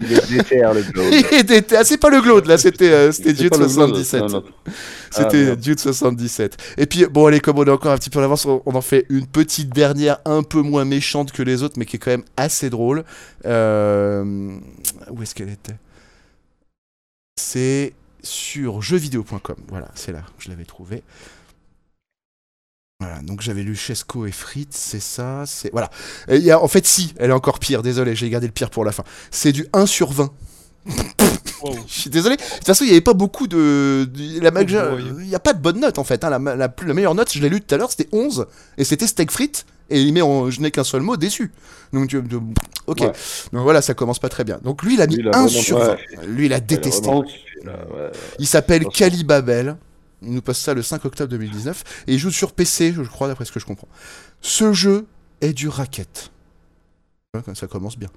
Il 0.00 0.12
est 0.12 0.28
déter, 0.28 0.56
le 0.56 1.50
était- 1.54 1.76
ah, 1.76 1.84
c'est 1.84 1.96
pas 1.98 2.10
le 2.10 2.20
glaude 2.20 2.46
là, 2.46 2.58
c'était 2.58 2.90
euh, 2.92 3.12
c'était 3.12 3.48
pas 3.48 3.56
le 3.58 3.66
Glaude, 3.66 3.94
77. 3.94 4.04
c'est 4.04 4.18
un 4.18 4.36
autre. 4.38 4.48
C'était 5.12 5.26
Ah, 5.42 5.44
merde. 5.44 5.60
Dude 5.60 5.78
77. 5.78 6.56
Et 6.78 6.86
puis, 6.86 7.04
bon, 7.06 7.26
allez, 7.26 7.38
comme 7.40 7.58
on 7.58 7.64
est 7.64 7.70
encore 7.70 7.92
un 7.92 7.98
petit 7.98 8.10
peu 8.10 8.18
en 8.18 8.22
avance, 8.24 8.44
on, 8.46 8.62
on 8.66 8.74
en 8.74 8.80
fait 8.80 9.06
une 9.10 9.26
petite 9.26 9.68
dernière, 9.72 10.18
un 10.24 10.42
peu 10.42 10.60
moins 10.60 10.84
méchante 10.84 11.30
que 11.32 11.42
les 11.42 11.62
autres, 11.62 11.74
mais 11.78 11.84
qui 11.84 11.96
est 11.96 11.98
quand 11.98 12.10
même 12.10 12.24
assez 12.36 12.68
drôle. 12.70 13.04
Euh, 13.46 14.24
Où 15.10 15.22
est-ce 15.22 15.34
qu'elle 15.34 15.50
était? 15.50 15.76
C'est 17.40 17.92
sur 18.22 18.82
jeuxvideo.com. 18.82 19.56
Voilà, 19.68 19.88
c'est 19.94 20.12
là, 20.12 20.22
je 20.38 20.48
l'avais 20.48 20.64
trouvé. 20.64 21.02
Voilà, 23.00 23.20
donc 23.22 23.40
j'avais 23.40 23.62
lu 23.64 23.74
Chesco 23.74 24.26
et 24.26 24.30
Fritz, 24.32 24.76
c'est 24.76 25.00
ça, 25.00 25.42
c'est... 25.44 25.72
Voilà. 25.72 25.90
Et 26.28 26.38
y 26.38 26.52
a, 26.52 26.60
en 26.62 26.68
fait, 26.68 26.86
si, 26.86 27.14
elle 27.18 27.30
est 27.30 27.34
encore 27.34 27.58
pire, 27.58 27.82
désolé, 27.82 28.14
j'ai 28.14 28.30
gardé 28.30 28.46
le 28.46 28.52
pire 28.52 28.70
pour 28.70 28.84
la 28.84 28.92
fin. 28.92 29.02
C'est 29.32 29.50
du 29.50 29.66
1 29.72 29.86
sur 29.86 30.12
20. 30.12 30.30
Wow. 31.62 31.76
Je 31.88 32.00
suis 32.00 32.10
désolé. 32.10 32.36
De 32.36 32.42
toute 32.42 32.64
façon, 32.64 32.84
il 32.84 32.88
n'y 32.88 32.92
avait 32.92 33.00
pas 33.00 33.14
beaucoup 33.14 33.46
de. 33.48 34.08
la. 34.40 34.50
Il 34.62 35.26
n'y 35.28 35.34
a 35.34 35.40
pas 35.40 35.52
de 35.52 35.60
bonne 35.60 35.80
note 35.80 35.98
en 35.98 36.04
fait. 36.04 36.24
hein. 36.24 36.30
La, 36.30 36.38
la 36.56 36.74
la 36.84 36.94
meilleure 36.94 37.14
note, 37.14 37.32
je 37.32 37.40
l'ai 37.40 37.48
lu 37.48 37.60
tout 37.60 37.74
à 37.74 37.78
l'heure, 37.78 37.90
c'était 37.90 38.08
11. 38.12 38.46
Et 38.78 38.84
c'était 38.84 39.06
steak 39.06 39.30
frites. 39.30 39.64
Et 39.92 40.00
il 40.02 40.12
met 40.12 40.22
en, 40.22 40.50
je 40.50 40.60
n'ai 40.60 40.70
qu'un 40.70 40.84
seul 40.84 41.02
mot, 41.02 41.16
déçu. 41.16 41.52
Donc, 41.92 42.08
tu- 42.08 42.20
de- 42.22 42.40
ok. 42.86 43.00
Ouais. 43.00 43.12
Donc 43.52 43.62
voilà, 43.62 43.82
ça 43.82 43.94
commence 43.94 44.18
pas 44.18 44.28
très 44.28 44.44
bien. 44.44 44.58
Donc 44.62 44.82
lui, 44.82 44.94
il 44.94 45.02
a 45.02 45.06
mis 45.06 45.16
Lui, 45.16 45.22
il 45.22 45.28
a 45.28 45.30
1 45.38 45.46
vraiment- 45.46 45.48
sur 45.62 45.76
ouais. 45.78 45.98
20. 46.16 46.26
Lui, 46.26 46.46
il 46.46 46.52
a 46.52 46.60
détesté. 46.60 47.08
Il 48.38 48.46
s'appelle. 48.46 48.84
Kali 48.86 49.24
Babel. 49.24 49.76
Il 50.24 50.32
nous 50.34 50.42
passe 50.42 50.60
ça 50.60 50.72
le 50.72 50.82
5 50.82 51.04
octobre 51.04 51.30
2019. 51.30 51.82
Et 52.06 52.14
il 52.14 52.18
joue 52.18 52.30
sur 52.30 52.52
PC, 52.52 52.92
je 52.92 53.02
crois, 53.02 53.26
d'après 53.28 53.44
ce 53.44 53.50
que 53.52 53.58
je 53.60 53.66
comprends. 53.66 53.88
Ce 54.40 54.72
jeu 54.72 55.06
est 55.40 55.52
du 55.52 55.68
racket. 55.68 56.30
Ça 57.54 57.66
commence 57.66 57.98
bien. 57.98 58.08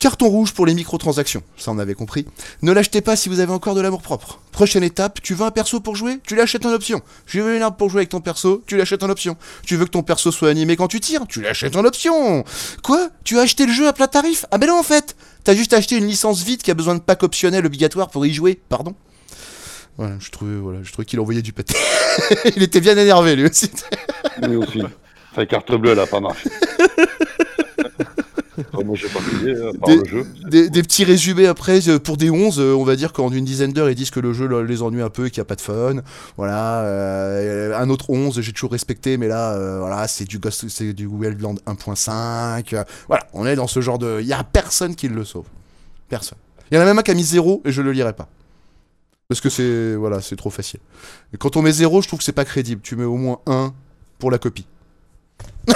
Carton 0.00 0.28
rouge 0.28 0.52
pour 0.52 0.64
les 0.64 0.72
microtransactions, 0.72 1.42
ça 1.58 1.70
on 1.72 1.78
avait 1.78 1.92
compris. 1.92 2.24
Ne 2.62 2.72
l'achetez 2.72 3.02
pas 3.02 3.16
si 3.16 3.28
vous 3.28 3.38
avez 3.40 3.52
encore 3.52 3.74
de 3.74 3.82
l'amour 3.82 4.00
propre. 4.00 4.40
Prochaine 4.50 4.82
étape, 4.82 5.20
tu 5.20 5.34
veux 5.34 5.44
un 5.44 5.50
perso 5.50 5.78
pour 5.80 5.94
jouer? 5.94 6.20
Tu 6.26 6.34
l'achètes 6.34 6.64
en 6.64 6.72
option. 6.72 7.02
Tu 7.26 7.42
veux 7.42 7.54
une 7.54 7.60
arme 7.60 7.76
pour 7.76 7.90
jouer 7.90 8.00
avec 8.00 8.08
ton 8.08 8.22
perso 8.22 8.62
Tu 8.66 8.78
l'achètes 8.78 9.02
en 9.02 9.10
option. 9.10 9.36
Tu 9.62 9.76
veux 9.76 9.84
que 9.84 9.90
ton 9.90 10.02
perso 10.02 10.32
soit 10.32 10.48
animé 10.48 10.76
quand 10.76 10.88
tu 10.88 11.00
tires 11.00 11.26
Tu 11.28 11.42
l'achètes 11.42 11.76
en 11.76 11.84
option. 11.84 12.44
Quoi? 12.82 13.10
Tu 13.24 13.38
as 13.38 13.42
acheté 13.42 13.66
le 13.66 13.74
jeu 13.74 13.88
à 13.88 13.92
plat 13.92 14.08
tarif? 14.08 14.46
Ah 14.50 14.56
ben 14.56 14.68
non 14.68 14.78
en 14.78 14.82
fait 14.82 15.16
T'as 15.44 15.54
juste 15.54 15.74
acheté 15.74 15.98
une 15.98 16.06
licence 16.06 16.42
vide 16.44 16.62
qui 16.62 16.70
a 16.70 16.74
besoin 16.74 16.94
de 16.94 17.00
pack 17.00 17.22
optionnel 17.22 17.66
obligatoire 17.66 18.08
pour 18.08 18.24
y 18.24 18.32
jouer, 18.32 18.58
pardon? 18.70 18.94
Voilà, 19.98 20.14
je 20.18 20.30
trouvais, 20.30 20.56
voilà, 20.56 20.82
je 20.82 20.92
trouvais 20.92 21.04
qu'il 21.04 21.20
envoyait 21.20 21.42
du 21.42 21.52
pâté. 21.52 21.74
il 22.56 22.62
était 22.62 22.80
bien 22.80 22.96
énervé 22.96 23.36
lui 23.36 23.44
aussi. 23.44 23.70
Lui 24.48 24.56
aussi. 24.56 24.80
Sa 25.34 25.44
carte 25.44 25.74
bleue, 25.74 25.92
elle 25.92 26.00
a 26.00 26.06
pas 26.06 26.20
marché. 26.20 26.48
Enfin, 28.72 28.84
moi, 28.84 28.96
j'ai 28.96 29.08
pas 29.08 29.20
payé 29.20 29.54
par 29.78 29.88
Des- 29.88 29.96
le 29.96 30.04
jeu. 30.04 30.26
Des, 30.48 30.70
des 30.70 30.82
petits 30.82 31.04
résumés 31.04 31.46
après, 31.46 31.88
euh, 31.88 31.98
pour 31.98 32.16
des 32.16 32.30
11, 32.30 32.58
euh, 32.60 32.74
on 32.74 32.84
va 32.84 32.96
dire 32.96 33.12
qu'en 33.12 33.30
une 33.32 33.44
dizaine 33.44 33.72
d'heures, 33.72 33.88
ils 33.90 33.94
disent 33.94 34.10
que 34.10 34.20
le 34.20 34.32
jeu 34.32 34.46
le- 34.46 34.64
les 34.64 34.82
ennuie 34.82 35.02
un 35.02 35.10
peu 35.10 35.26
et 35.26 35.30
qu'il 35.30 35.40
n'y 35.40 35.46
a 35.46 35.46
pas 35.46 35.56
de 35.56 35.60
fun. 35.60 35.96
Voilà, 36.36 36.80
euh, 36.82 37.76
un 37.78 37.88
autre 37.90 38.10
11, 38.10 38.40
j'ai 38.40 38.52
toujours 38.52 38.72
respecté, 38.72 39.16
mais 39.16 39.28
là, 39.28 39.52
euh, 39.54 39.78
voilà, 39.80 40.06
c'est 40.08 40.24
du 40.24 40.38
Ghost, 40.38 40.68
c'est 40.68 40.92
du 40.92 41.06
Wildland 41.06 41.58
1.5. 41.66 42.72
euh, 42.74 42.84
voilà, 43.08 43.26
on 43.32 43.46
est 43.46 43.56
dans 43.56 43.66
ce 43.66 43.80
genre 43.80 43.98
de. 43.98 44.18
Il 44.20 44.26
n'y 44.26 44.32
a 44.32 44.44
personne 44.44 44.94
qui 44.94 45.08
le 45.08 45.24
sauve. 45.24 45.46
Personne. 46.08 46.38
Il 46.70 46.76
y 46.76 46.78
en 46.78 46.82
a 46.82 46.84
même 46.84 46.98
un 46.98 47.02
qui 47.02 47.10
a 47.10 47.14
mis 47.14 47.24
0 47.24 47.62
et 47.64 47.72
je 47.72 47.82
le 47.82 47.92
lirai 47.92 48.12
pas. 48.12 48.28
Parce 49.28 49.40
que 49.40 49.48
c'est 49.48 49.94
voilà, 49.94 50.20
c'est 50.20 50.34
trop 50.36 50.50
facile. 50.50 50.80
Et 51.32 51.36
quand 51.36 51.56
on 51.56 51.62
met 51.62 51.70
0, 51.72 52.02
je 52.02 52.08
trouve 52.08 52.18
que 52.18 52.24
c'est 52.24 52.32
pas 52.32 52.44
crédible. 52.44 52.80
Tu 52.82 52.96
mets 52.96 53.04
au 53.04 53.16
moins 53.16 53.38
1 53.46 53.72
pour 54.18 54.30
la 54.32 54.38
copie. 54.38 54.66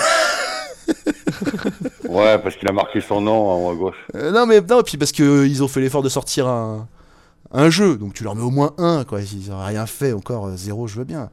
Ouais, 2.09 2.39
parce 2.39 2.57
qu'il 2.57 2.68
a 2.68 2.72
marqué 2.72 3.01
son 3.01 3.20
nom 3.20 3.66
haut 3.66 3.70
à 3.70 3.74
gauche. 3.74 3.97
Euh, 4.14 4.30
non, 4.30 4.47
mais 4.47 4.61
non, 4.61 4.80
et 4.80 4.82
puis 4.82 4.97
parce 4.97 5.12
qu'ils 5.12 5.62
ont 5.62 5.68
fait 5.68 5.80
l'effort 5.80 6.03
de 6.03 6.09
sortir 6.09 6.47
un, 6.47 6.87
jeu, 7.70 7.97
donc 7.97 8.14
tu 8.14 8.24
leur 8.24 8.35
mets 8.35 8.43
au 8.43 8.51
moins 8.51 8.74
un, 8.78 9.05
quoi. 9.05 9.22
S'ils 9.22 9.51
n'ont 9.51 9.64
rien 9.64 9.87
fait, 9.87 10.12
encore 10.12 10.49
euh, 10.49 10.57
zéro, 10.57 10.87
je 10.87 10.97
veux 10.97 11.05
bien. 11.05 11.30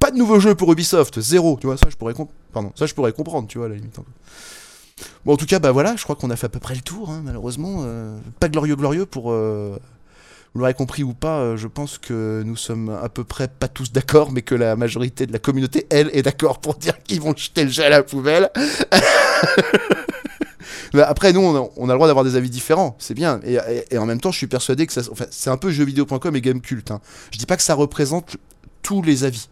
Pas 0.00 0.10
de 0.10 0.16
nouveaux 0.16 0.40
jeux 0.40 0.54
pour 0.54 0.72
Ubisoft, 0.72 1.20
zéro. 1.20 1.58
Tu 1.60 1.66
vois, 1.66 1.76
ça 1.76 1.88
je 1.90 1.96
pourrais, 1.96 2.14
Pardon, 2.52 2.72
ça, 2.74 2.86
je 2.86 2.94
pourrais 2.94 3.12
comprendre, 3.12 3.48
tu 3.48 3.58
vois, 3.58 3.68
la 3.68 3.74
limite. 3.76 3.98
Bon, 5.24 5.34
en 5.34 5.36
tout 5.36 5.46
cas, 5.46 5.58
bah 5.58 5.72
voilà, 5.72 5.96
je 5.96 6.04
crois 6.04 6.16
qu'on 6.16 6.30
a 6.30 6.36
fait 6.36 6.46
à 6.46 6.50
peu 6.50 6.60
près 6.60 6.74
le 6.74 6.80
tour, 6.80 7.10
hein, 7.10 7.22
malheureusement. 7.24 7.78
euh, 7.80 8.16
pas 8.40 8.48
glorieux, 8.48 8.76
glorieux 8.76 9.06
pour. 9.06 9.34
Vous 10.54 10.60
l'aurez 10.60 10.74
compris 10.74 11.02
ou 11.02 11.14
pas, 11.14 11.40
euh, 11.40 11.56
je 11.56 11.66
pense 11.66 11.98
que 11.98 12.42
nous 12.46 12.54
sommes 12.56 12.88
à 13.02 13.08
peu 13.08 13.24
près 13.24 13.48
pas 13.48 13.66
tous 13.66 13.90
d'accord, 13.90 14.30
mais 14.30 14.42
que 14.42 14.54
la 14.54 14.76
majorité 14.76 15.26
de 15.26 15.32
la 15.32 15.40
communauté, 15.40 15.86
elle, 15.90 16.10
est 16.12 16.22
d'accord 16.22 16.60
pour 16.60 16.76
dire 16.76 17.02
qu'ils 17.02 17.20
vont 17.20 17.34
jeter 17.36 17.64
le 17.64 17.70
jeu 17.70 17.82
à 17.84 17.88
la 17.88 18.04
poubelle. 18.04 18.50
Mais 20.94 21.02
après, 21.02 21.32
nous, 21.32 21.40
on 21.40 21.56
a, 21.56 21.68
on 21.76 21.88
a 21.88 21.92
le 21.92 21.96
droit 21.98 22.06
d'avoir 22.06 22.24
des 22.24 22.36
avis 22.36 22.50
différents, 22.50 22.94
c'est 23.00 23.14
bien. 23.14 23.40
Et, 23.44 23.54
et- 23.54 23.94
et 23.94 23.98
en 23.98 24.06
même 24.06 24.20
temps, 24.20 24.30
je 24.30 24.38
suis 24.38 24.46
persuadé 24.46 24.86
que 24.86 24.92
ça, 24.92 25.02
enfin, 25.10 25.24
c'est 25.30 25.50
un 25.50 25.56
peu 25.56 25.70
jeuxvideo.com 25.72 26.36
et 26.36 26.40
Gamecult. 26.40 26.88
Hein. 26.92 27.00
Je 27.32 27.38
dis 27.38 27.46
pas 27.46 27.56
que 27.56 27.62
ça 27.64 27.74
représente 27.74 28.36
tous 28.82 29.02
les 29.02 29.24
avis. 29.24 29.48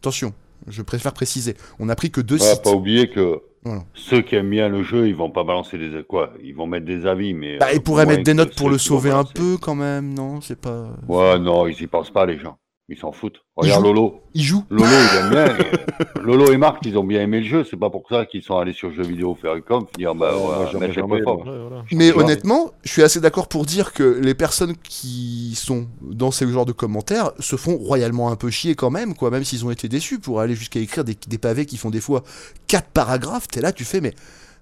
Attention, 0.00 0.34
je 0.66 0.82
préfère 0.82 1.12
préciser. 1.12 1.56
On 1.78 1.88
a 1.88 1.94
pris 1.94 2.10
que 2.10 2.20
deux 2.20 2.40
Ouais, 2.40 2.50
sites. 2.54 2.62
pas 2.62 2.70
oublier 2.72 3.08
que 3.10 3.40
Voilà. 3.64 3.82
ceux 3.94 4.22
qui 4.22 4.34
aiment 4.34 4.50
bien 4.50 4.68
le 4.68 4.82
jeu, 4.82 5.06
ils 5.06 5.14
vont 5.14 5.30
pas 5.30 5.44
balancer 5.44 5.78
des 5.78 6.02
quoi 6.02 6.32
Ils 6.42 6.54
vont 6.54 6.66
mettre 6.66 6.84
des 6.84 7.06
avis, 7.06 7.32
mais. 7.32 7.58
Bah, 7.58 7.72
ils 7.72 7.80
pourraient 7.80 8.06
mettre 8.06 8.24
des 8.24 8.34
notes 8.34 8.56
pour 8.56 8.70
le 8.70 8.78
sauver 8.78 9.10
un 9.10 9.24
peu 9.24 9.56
quand 9.56 9.76
même, 9.76 10.14
non 10.14 10.40
C'est 10.40 10.60
pas. 10.60 10.88
Ouais, 11.06 11.38
non, 11.38 11.66
ils 11.66 11.80
y 11.80 11.86
pensent 11.86 12.10
pas, 12.10 12.26
les 12.26 12.38
gens. 12.38 12.58
Ils 12.92 12.98
s'en 12.98 13.10
foutent. 13.10 13.40
Regarde. 13.56 13.82
Lolo. 13.82 14.20
Ils 14.34 14.42
jouent. 14.42 14.64
Lolo, 14.68 14.84
il 14.84 15.18
aime 15.18 15.30
bien. 15.30 15.46
et- 15.46 16.20
Lolo 16.22 16.52
et 16.52 16.58
Marc, 16.58 16.84
ils 16.84 16.98
ont 16.98 17.04
bien 17.04 17.22
aimé 17.22 17.40
le 17.40 17.46
jeu. 17.46 17.64
C'est 17.68 17.78
pas 17.78 17.88
pour 17.88 18.04
ça 18.08 18.26
qu'ils 18.26 18.42
sont 18.42 18.58
allés 18.58 18.74
sur 18.74 18.92
jeux 18.92 19.02
vidéo 19.02 19.34
faire 19.40 19.54
une 19.56 19.62
com, 19.62 19.86
dire 19.96 20.14
bah, 20.14 20.34
Ouais, 20.36 20.64
va 20.64 20.70
jamais. 20.70 20.88
Ouais, 21.02 21.22
voilà. 21.22 21.84
Mais 21.92 22.12
honnêtement, 22.12 22.70
je 22.84 22.90
suis 22.92 23.02
assez 23.02 23.18
d'accord 23.20 23.48
pour 23.48 23.64
dire 23.64 23.94
que 23.94 24.20
les 24.22 24.34
personnes 24.34 24.74
qui 24.82 25.54
sont 25.56 25.86
dans 26.02 26.30
ce 26.30 26.46
genre 26.46 26.66
de 26.66 26.72
commentaires 26.72 27.32
se 27.38 27.56
font 27.56 27.76
royalement 27.78 28.30
un 28.30 28.36
peu 28.36 28.50
chier 28.50 28.74
quand 28.74 28.90
même, 28.90 29.14
quoi, 29.14 29.30
même 29.30 29.42
s'ils 29.44 29.64
ont 29.64 29.70
été 29.70 29.88
déçus 29.88 30.18
pour 30.18 30.40
aller 30.40 30.54
jusqu'à 30.54 30.80
écrire 30.80 31.04
des, 31.04 31.16
des 31.26 31.38
pavés 31.38 31.64
qui 31.64 31.78
font 31.78 31.88
des 31.90 32.00
fois 32.02 32.22
quatre 32.66 32.88
paragraphes. 32.90 33.48
T'es 33.48 33.62
là, 33.62 33.72
tu 33.72 33.84
fais, 33.84 34.02
mais, 34.02 34.12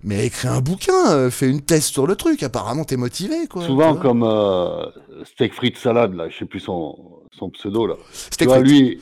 mais 0.05 0.27
écris 0.27 0.47
un 0.49 0.61
bouquin, 0.61 1.11
euh, 1.11 1.31
fais 1.31 1.49
une 1.51 1.61
thèse 1.63 1.85
sur 1.87 2.07
le 2.07 2.15
truc. 2.15 2.43
Apparemment, 2.45 2.85
t'es 2.85 2.97
motivé, 2.97 3.47
quoi. 3.49 3.65
Souvent, 3.67 3.97
comme 3.97 4.23
euh, 4.23 4.87
Steak 5.25 5.53
Frites 5.55 5.79
Salade, 5.79 6.15
là, 6.15 6.29
je 6.29 6.39
sais 6.39 6.47
plus 6.47 6.61
son, 6.61 6.97
son 7.39 7.51
pseudo, 7.51 7.87
là. 7.87 7.95
Steak 8.13 8.49
vois, 8.49 8.59
frites. 8.61 8.71
lui, 8.71 9.01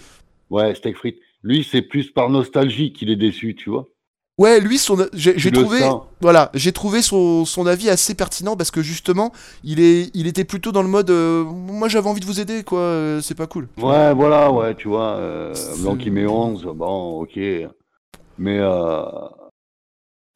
ouais, 0.51 0.74
Steak 0.74 0.97
Frites. 0.97 1.18
Lui, 1.43 1.66
c'est 1.68 1.83
plus 1.83 2.11
par 2.11 2.31
nostalgie 2.31 2.93
qu'il 2.93 3.11
est 3.11 3.16
déçu, 3.16 3.55
tu 3.55 3.70
vois. 3.70 3.89
Ouais, 4.39 4.61
lui, 4.61 4.79
son, 4.79 4.97
j'ai 5.14 5.51
trouvé, 5.51 5.81
sens. 5.81 6.03
voilà, 6.20 6.51
j'ai 6.55 6.70
trouvé 6.70 7.03
son, 7.03 7.45
son 7.45 7.66
avis 7.66 7.91
assez 7.91 8.14
pertinent 8.14 8.57
parce 8.57 8.70
que 8.70 8.83
justement, 8.83 9.33
il 9.64 9.81
est, 9.81 10.12
il 10.14 10.29
était 10.29 10.45
plutôt 10.45 10.70
dans 10.70 10.83
le 10.83 10.89
mode, 10.89 11.11
euh, 11.11 11.43
moi 11.43 11.89
j'avais 11.89 12.09
envie 12.09 12.20
de 12.20 12.24
vous 12.26 12.39
aider, 12.39 12.62
quoi. 12.62 12.79
euh, 12.79 13.20
c'est 13.20 13.35
pas 13.35 13.49
cool. 13.49 13.66
Ouais, 13.79 14.14
voilà, 14.14 14.53
ouais, 14.53 14.76
tu 14.76 14.87
vois. 14.87 15.16
euh, 15.16 15.55
donc, 15.83 16.07
il 16.07 16.12
met 16.12 16.26
11, 16.26 16.66
bon, 16.72 17.22
ok. 17.22 17.37
Mais, 18.39 18.61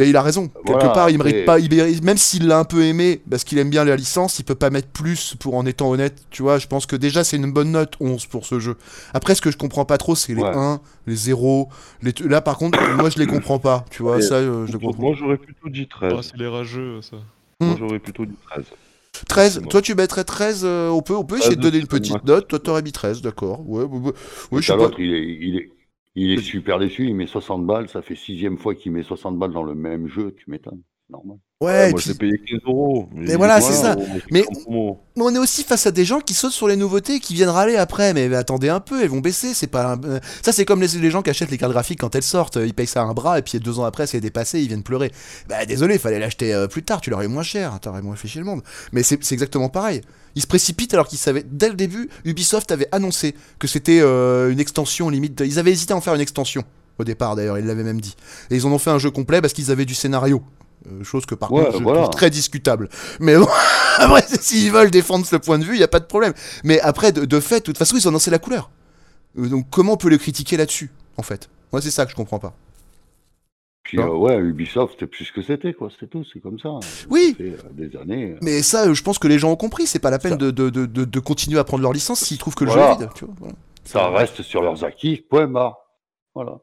Et 0.03 0.09
il 0.11 0.16
a 0.16 0.22
raison. 0.22 0.48
Quelque 0.48 0.72
Voilà, 0.72 0.88
part, 0.90 1.11
il 1.11 1.18
mérite 1.18 1.44
pas. 1.44 1.59
il 1.59 2.03
même 2.03 2.16
s'il 2.16 2.46
l'a 2.46 2.59
un 2.59 2.64
peu 2.64 2.82
aimé, 2.84 3.20
parce 3.30 3.44
qu'il 3.44 3.59
aime 3.59 3.70
bien 3.70 3.84
la 3.84 3.96
licence, 3.96 4.38
il 4.38 4.44
peut 4.44 4.55
pas 4.55 4.70
mettre 4.70 4.88
plus 4.88 5.34
pour 5.38 5.55
en 5.55 5.64
étant 5.66 5.90
honnête. 5.90 6.22
Tu 6.30 6.42
vois, 6.42 6.59
je 6.59 6.66
pense 6.66 6.86
que 6.86 6.96
déjà 6.96 7.24
c'est 7.24 7.36
une 7.36 7.53
bonne 7.53 7.72
note 7.72 7.94
11 8.00 8.26
pour 8.26 8.46
ce 8.46 8.59
jeu. 8.59 8.76
Après, 9.14 9.34
ce 9.34 9.40
que 9.42 9.50
je 9.50 9.57
comprends 9.57 9.84
pas 9.84 9.98
trop, 9.98 10.14
c'est 10.14 10.34
les 10.34 10.42
Ouais. 10.42 10.57
1, 10.57 10.80
les 11.07 11.16
0. 11.16 11.68
Les 12.03 12.12
Là, 12.24 12.40
par 12.40 12.59
contre, 12.59 12.78
moi 12.96 13.11
je 13.11 13.18
les 13.18 13.26
comprends 13.26 13.59
pas. 13.59 13.84
Tu 13.90 14.03
vois, 14.03 14.18
Et 14.18 14.22
ça, 14.22 14.34
euh, 14.36 14.66
je 14.66 14.76
comprends. 14.76 15.03
Moi, 15.03 15.16
j'aurais 15.18 15.36
plutôt 15.36 15.68
dit 15.68 15.86
13. 15.88 16.12
Ah, 16.16 16.20
c'est 16.22 16.36
les 16.36 16.48
rageux, 16.48 17.00
ça. 17.03 17.16
Moi, 17.61 17.76
j'aurais 17.78 17.98
plutôt 17.98 18.24
dit 18.26 18.34
13. 18.50 18.64
13, 19.28 19.53
c'est 19.55 19.61
moi. 19.61 19.68
toi 19.70 19.82
tu 19.82 19.94
mettrais 19.94 20.24
13, 20.24 20.62
euh, 20.64 20.88
on 20.88 21.03
peut, 21.03 21.14
on 21.14 21.22
peut 21.24 21.36
essayer 21.36 21.55
de 21.55 21.61
13, 21.61 21.70
donner 21.70 21.80
une 21.82 21.86
petite 21.86 22.24
note. 22.24 22.48
Toi, 22.48 22.59
t'aurais 22.59 22.82
mis 22.82 22.92
13, 22.92 23.20
d'accord. 23.22 23.61
Ouais, 23.68 23.84
ouais, 23.84 23.98
ouais. 23.98 24.12
Ouais, 24.50 24.62
je 24.62 24.66
sais 24.66 24.72
pas. 24.72 24.78
l'autre, 24.84 24.98
il 24.98 25.12
est, 25.14 25.38
il, 25.40 25.57
est, 25.59 25.70
il 26.14 26.30
est 26.32 26.42
super 26.42 26.78
déçu, 26.78 27.06
il 27.06 27.14
met 27.14 27.26
60 27.26 27.66
balles, 27.66 27.88
ça 27.88 28.02
fait 28.02 28.14
sixième 28.14 28.58
fois 28.58 28.74
qu'il 28.74 28.92
met 28.92 29.02
60 29.02 29.38
balles 29.38 29.52
dans 29.52 29.62
le 29.62 29.74
même 29.74 30.08
jeu, 30.08 30.34
tu 30.34 30.50
m'étonnes. 30.50 30.82
Normal. 31.08 31.38
Ouais, 31.62 31.90
moi, 31.90 31.98
puis- 31.98 32.06
je 32.08 32.12
l'ai 32.12 32.18
payé 32.18 32.38
15 32.46 32.60
euros. 32.66 33.08
Mais 33.14 33.36
voilà, 33.36 33.60
c'est 33.60 33.72
ça. 33.72 33.96
Mais- 34.30 34.44
on 35.16 35.34
est 35.34 35.38
aussi 35.38 35.62
face 35.62 35.86
à 35.86 35.90
des 35.90 36.04
gens 36.04 36.20
qui 36.20 36.34
sautent 36.34 36.52
sur 36.52 36.66
les 36.68 36.76
nouveautés 36.76 37.16
et 37.16 37.20
qui 37.20 37.34
viennent 37.34 37.48
râler 37.50 37.76
après. 37.76 38.14
Mais 38.14 38.34
attendez 38.34 38.68
un 38.68 38.80
peu, 38.80 39.02
elles 39.02 39.08
vont 39.10 39.20
baisser. 39.20 39.54
C'est 39.54 39.66
pas 39.66 39.92
un- 39.92 40.04
euh, 40.04 40.20
ça, 40.42 40.52
c'est 40.52 40.64
comme 40.64 40.80
les, 40.80 40.88
les 40.88 41.10
gens 41.10 41.22
qui 41.22 41.30
achètent 41.30 41.50
les 41.50 41.58
cartes 41.58 41.72
graphiques 41.72 42.00
quand 42.00 42.14
elles 42.14 42.22
sortent. 42.22 42.56
Ils 42.56 42.74
payent 42.74 42.86
ça 42.86 43.02
un 43.02 43.12
bras 43.12 43.38
et 43.38 43.42
puis 43.42 43.58
deux 43.60 43.78
ans 43.78 43.84
après, 43.84 44.06
c'est 44.06 44.20
dépassé. 44.20 44.60
Ils 44.60 44.68
viennent 44.68 44.82
pleurer. 44.82 45.12
Bah 45.48 45.64
désolé, 45.66 45.98
fallait 45.98 46.18
l'acheter 46.18 46.52
euh, 46.54 46.66
plus 46.66 46.82
tard. 46.82 47.00
Tu 47.00 47.10
l'aurais 47.10 47.26
eu 47.26 47.28
moins 47.28 47.42
cher. 47.42 47.78
T'aurais 47.80 48.02
moins 48.02 48.16
fait 48.16 48.28
chier 48.28 48.40
le 48.40 48.46
monde. 48.46 48.62
Mais 48.92 49.02
c'est 49.02 49.22
c'est 49.22 49.34
exactement 49.34 49.68
pareil. 49.68 50.00
Ils 50.34 50.42
se 50.42 50.46
précipitent 50.46 50.94
alors 50.94 51.06
qu'ils 51.06 51.18
savaient 51.18 51.44
dès 51.48 51.68
le 51.68 51.74
début. 51.74 52.08
Ubisoft 52.24 52.72
avait 52.72 52.88
annoncé 52.90 53.34
que 53.58 53.68
c'était 53.68 54.00
euh, 54.00 54.50
une 54.50 54.60
extension 54.60 55.10
limite. 55.10 55.36
de- 55.38 55.44
Ils 55.44 55.58
avaient 55.58 55.72
hésité 55.72 55.92
à 55.92 55.96
en 55.96 56.00
faire 56.00 56.14
une 56.14 56.20
extension 56.22 56.64
au 56.98 57.04
départ. 57.04 57.36
D'ailleurs, 57.36 57.58
ils 57.58 57.66
l'avaient 57.66 57.84
même 57.84 58.00
dit. 58.00 58.16
Et 58.50 58.56
ils 58.56 58.66
en 58.66 58.72
ont 58.72 58.78
fait 58.78 58.90
un 58.90 58.98
jeu 58.98 59.10
complet 59.10 59.40
parce 59.42 59.52
qu'ils 59.52 59.70
avaient 59.70 59.84
du 59.84 59.94
scénario. 59.94 60.42
Euh, 60.91 61.05
chose 61.05 61.26
que 61.26 61.35
par 61.35 61.53
Ouais, 61.53 61.64
contre 61.64 61.78
je 61.78 61.83
voilà. 61.83 62.01
trouve 62.03 62.11
très 62.14 62.30
discutable. 62.30 62.89
Mais 63.20 63.37
bon, 63.37 63.47
après, 63.99 64.22
s'ils 64.26 64.70
veulent 64.72 64.91
défendre 64.91 65.24
ce 65.26 65.37
point 65.37 65.59
de 65.59 65.64
vue, 65.64 65.74
il 65.74 65.78
n'y 65.78 65.85
a 65.85 65.89
pas 65.89 66.01
de 66.01 66.07
problème. 66.07 66.33
Mais 66.64 66.80
après, 66.80 67.12
de, 67.12 67.24
de 67.24 67.41
fait, 67.41 67.61
de 67.61 67.64
toute 67.64 67.78
façon, 67.78 67.97
ils 67.97 68.07
ont 68.07 68.11
annoncé 68.11 68.30
la 68.30 68.39
couleur. 68.39 68.70
Euh, 69.39 69.49
Donc 69.49 69.66
comment 69.70 69.93
on 69.93 69.97
peut 69.97 70.09
le 70.11 70.18
critiquer 70.18 70.57
là-dessus, 70.57 70.91
en 71.16 71.22
fait? 71.22 71.49
Moi, 71.72 71.80
c'est 71.80 71.91
ça 71.91 72.05
que 72.05 72.11
je 72.11 72.16
comprends 72.16 72.39
pas. 72.39 72.55
Puis 73.85 73.99
euh, 73.99 74.07
ouais, 74.07 74.37
Ubisoft, 74.39 74.95
c'est 75.01 75.07
plus 75.07 75.24
ce 75.24 75.33
que 75.33 75.43
c'était, 75.43 75.72
quoi. 75.72 75.89
C'était 75.91 76.07
tout, 76.07 76.24
c'est 76.33 76.39
comme 76.41 76.59
ça. 76.59 76.70
Oui. 77.11 77.37
Euh, 77.41 77.57
des 77.72 77.97
années. 77.97 78.33
euh, 78.33 78.39
Mais 78.41 78.62
ça, 78.62 78.93
je 78.93 79.03
pense 79.03 79.18
que 79.18 79.26
les 79.26 79.39
gens 79.39 79.51
ont 79.51 79.57
compris. 79.57 79.87
C'est 79.87 79.99
pas 79.99 80.11
la 80.11 80.18
peine 80.20 80.37
de, 80.37 80.51
de, 80.53 80.70
de, 80.70 80.87
de- 80.87 81.05
de 81.05 81.20
continuer 81.20 81.59
à 81.59 81.64
prendre 81.64 81.83
leur 81.83 81.93
licence 81.93 82.20
s'ils 82.20 82.39
trouvent 82.39 82.55
que 82.55 82.64
le 82.64 82.70
Voilà. 82.70 82.93
jeu 82.93 82.95
est 82.95 82.99
vide. 83.01 83.09
tu 83.14 83.24
vois, 83.24 83.35
voilà. 83.39 83.55
Ça 83.85 84.09
reste 84.11 84.43
sur 84.43 84.62
leurs 84.62 84.85
acquis, 84.85 85.24
point 85.28 85.49
barre. 85.49 85.78
Voilà. 86.35 86.61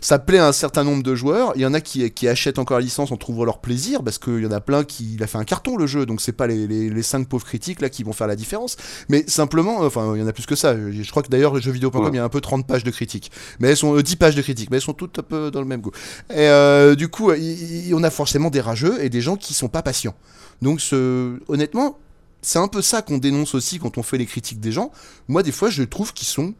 Ça 0.00 0.18
plaît 0.18 0.38
à 0.38 0.48
un 0.48 0.52
certain 0.52 0.82
nombre 0.82 1.04
de 1.04 1.14
joueurs. 1.14 1.52
Il 1.54 1.62
y 1.62 1.66
en 1.66 1.72
a 1.72 1.80
qui, 1.80 2.10
qui 2.10 2.26
achètent 2.26 2.58
encore 2.58 2.78
la 2.78 2.82
licence 2.82 3.12
en 3.12 3.16
trouvant 3.16 3.44
leur 3.44 3.60
plaisir, 3.60 4.02
parce 4.02 4.18
qu'il 4.18 4.40
y 4.42 4.46
en 4.46 4.50
a 4.50 4.60
plein 4.60 4.82
qui. 4.82 5.14
Il 5.14 5.22
a 5.22 5.28
fait 5.28 5.38
un 5.38 5.44
carton 5.44 5.76
le 5.76 5.86
jeu, 5.86 6.04
donc 6.04 6.20
c'est 6.20 6.32
pas 6.32 6.48
les, 6.48 6.66
les, 6.66 6.90
les 6.90 7.02
5 7.04 7.28
pauvres 7.28 7.44
critiques 7.46 7.80
là 7.80 7.90
qui 7.90 8.02
vont 8.02 8.12
faire 8.12 8.26
la 8.26 8.34
différence. 8.34 8.76
Mais 9.08 9.24
simplement, 9.28 9.78
enfin, 9.82 10.16
il 10.16 10.20
y 10.20 10.24
en 10.24 10.26
a 10.26 10.32
plus 10.32 10.46
que 10.46 10.56
ça. 10.56 10.76
Je, 10.76 10.90
je 11.02 11.10
crois 11.12 11.22
que 11.22 11.28
d'ailleurs, 11.28 11.60
jeuxvideo.com, 11.60 12.02
Ouais. 12.06 12.10
il 12.12 12.16
y 12.16 12.18
a 12.18 12.24
un 12.24 12.28
peu 12.28 12.40
30 12.40 12.66
pages 12.66 12.82
de 12.82 12.90
critiques. 12.90 13.30
Mais 13.60 13.68
elles 13.68 13.76
sont. 13.76 13.94
euh, 13.96 14.02
10 14.02 14.16
pages 14.16 14.34
de 14.34 14.42
critiques, 14.42 14.70
mais 14.72 14.78
elles 14.78 14.82
sont 14.82 14.94
toutes 14.94 15.20
un 15.20 15.22
peu 15.22 15.52
dans 15.52 15.60
le 15.60 15.66
même 15.66 15.80
goût. 15.80 15.92
Et 16.30 16.48
euh, 16.48 16.96
du 16.96 17.06
coup, 17.08 17.32
il- 17.32 17.86
il- 17.88 17.94
on 17.94 18.02
a 18.02 18.10
forcément 18.10 18.50
des 18.50 18.60
rageux 18.60 19.02
et 19.04 19.08
des 19.10 19.20
gens 19.20 19.36
qui 19.36 19.54
sont 19.54 19.68
pas 19.68 19.82
patients. 19.82 20.14
Donc, 20.60 20.80
ce, 20.80 21.38
honnêtement, 21.46 21.98
c'est 22.42 22.58
un 22.58 22.66
peu 22.68 22.82
ça 22.82 23.02
qu'on 23.02 23.18
dénonce 23.18 23.54
aussi 23.54 23.78
quand 23.78 23.96
on 23.96 24.02
fait 24.02 24.18
les 24.18 24.26
critiques 24.26 24.58
des 24.58 24.72
gens. 24.72 24.90
Moi, 25.28 25.44
des 25.44 25.52
fois, 25.52 25.70
je 25.70 25.84
trouve 25.84 26.12
qu'ils 26.12 26.26
sont 26.26 26.54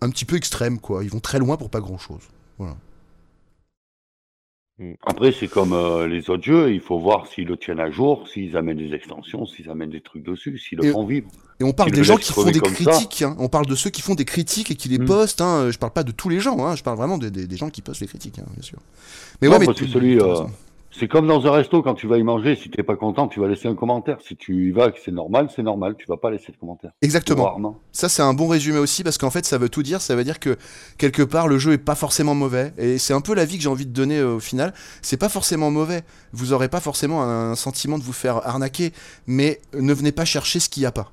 un 0.00 0.10
petit 0.10 0.24
peu 0.24 0.36
extrêmes, 0.36 0.78
quoi. 0.78 1.04
Ils 1.04 1.10
vont 1.10 1.20
très 1.20 1.38
loin 1.38 1.56
pour 1.56 1.70
pas 1.70 1.80
grand 1.80 1.98
chose. 1.98 2.22
Après, 5.06 5.30
c'est 5.30 5.46
comme 5.48 5.74
euh, 5.74 6.06
les 6.08 6.30
autres 6.30 6.42
jeux, 6.42 6.72
il 6.72 6.80
faut 6.80 6.98
voir 6.98 7.26
s'ils 7.26 7.46
le 7.46 7.58
tiennent 7.58 7.80
à 7.80 7.90
jour, 7.90 8.26
s'ils 8.26 8.56
amènent 8.56 8.78
des 8.78 8.94
extensions, 8.94 9.44
s'ils 9.44 9.68
amènent 9.68 9.90
des 9.90 10.00
trucs 10.00 10.22
dessus, 10.24 10.56
s'ils 10.56 10.78
le 10.78 10.90
font 10.90 11.04
vivre. 11.04 11.28
Et 11.60 11.64
on 11.64 11.72
parle 11.72 11.90
des 11.90 12.02
gens 12.02 12.16
qui 12.16 12.32
font 12.32 12.44
des 12.44 12.60
critiques. 12.60 13.20
hein. 13.20 13.36
On 13.38 13.48
parle 13.50 13.66
de 13.66 13.74
ceux 13.74 13.90
qui 13.90 14.00
font 14.00 14.14
des 14.14 14.24
critiques 14.24 14.70
et 14.70 14.76
qui 14.76 14.88
les 14.88 14.98
Mm. 14.98 15.04
postent. 15.04 15.42
Hein. 15.42 15.70
Je 15.70 15.76
parle 15.76 15.92
pas 15.92 16.02
de 16.02 16.12
tous 16.12 16.30
les 16.30 16.40
gens. 16.40 16.64
Hein. 16.64 16.76
Je 16.76 16.82
parle 16.82 16.96
vraiment 16.96 17.18
des, 17.18 17.30
des- 17.30 17.46
des 17.46 17.56
gens 17.58 17.68
qui 17.68 17.82
postent 17.82 18.00
les 18.00 18.06
critiques, 18.06 18.38
hein, 18.38 18.46
bien 18.54 18.62
sûr. 18.62 18.78
Mais 19.42 19.48
Non, 19.48 19.52
ouais, 19.54 19.58
mais 19.60 19.66
parce 19.66 19.80
que 19.80 19.86
celui, 19.86 20.18
euh. 20.18 20.44
C'est 20.92 21.06
comme 21.06 21.28
dans 21.28 21.46
un 21.46 21.52
resto, 21.52 21.82
quand 21.82 21.94
tu 21.94 22.08
vas 22.08 22.18
y 22.18 22.22
manger, 22.24 22.56
si 22.56 22.68
t'es 22.68 22.82
pas 22.82 22.96
content, 22.96 23.28
tu 23.28 23.38
vas 23.38 23.46
laisser 23.46 23.68
un 23.68 23.76
commentaire. 23.76 24.18
Si 24.20 24.36
tu 24.36 24.68
y 24.68 24.70
vas, 24.72 24.90
que 24.90 24.98
c'est 25.00 25.12
normal, 25.12 25.48
c'est 25.54 25.62
normal, 25.62 25.94
tu 25.96 26.06
vas 26.06 26.16
pas 26.16 26.30
laisser 26.30 26.50
de 26.50 26.56
commentaire. 26.56 26.90
Exactement. 27.00 27.44
Rarement. 27.44 27.78
Ça, 27.92 28.08
c'est 28.08 28.22
un 28.22 28.34
bon 28.34 28.48
résumé 28.48 28.78
aussi 28.78 29.04
parce 29.04 29.16
qu'en 29.16 29.30
fait, 29.30 29.44
ça 29.44 29.56
veut 29.56 29.68
tout 29.68 29.84
dire. 29.84 30.00
Ça 30.00 30.16
veut 30.16 30.24
dire 30.24 30.40
que 30.40 30.56
quelque 30.98 31.22
part, 31.22 31.46
le 31.46 31.58
jeu 31.58 31.72
est 31.74 31.78
pas 31.78 31.94
forcément 31.94 32.34
mauvais. 32.34 32.72
Et 32.76 32.98
c'est 32.98 33.14
un 33.14 33.20
peu 33.20 33.34
l'avis 33.34 33.56
que 33.56 33.62
j'ai 33.62 33.68
envie 33.68 33.86
de 33.86 33.92
donner 33.92 34.18
euh, 34.18 34.34
au 34.34 34.40
final. 34.40 34.74
C'est 35.00 35.16
pas 35.16 35.28
forcément 35.28 35.70
mauvais. 35.70 36.02
Vous 36.32 36.52
aurez 36.52 36.68
pas 36.68 36.80
forcément 36.80 37.22
un 37.22 37.54
sentiment 37.54 37.96
de 37.96 38.02
vous 38.02 38.12
faire 38.12 38.46
arnaquer, 38.46 38.92
mais 39.28 39.60
ne 39.74 39.94
venez 39.94 40.12
pas 40.12 40.24
chercher 40.24 40.58
ce 40.58 40.68
qu'il 40.68 40.82
y 40.82 40.86
a 40.86 40.92
pas. 40.92 41.12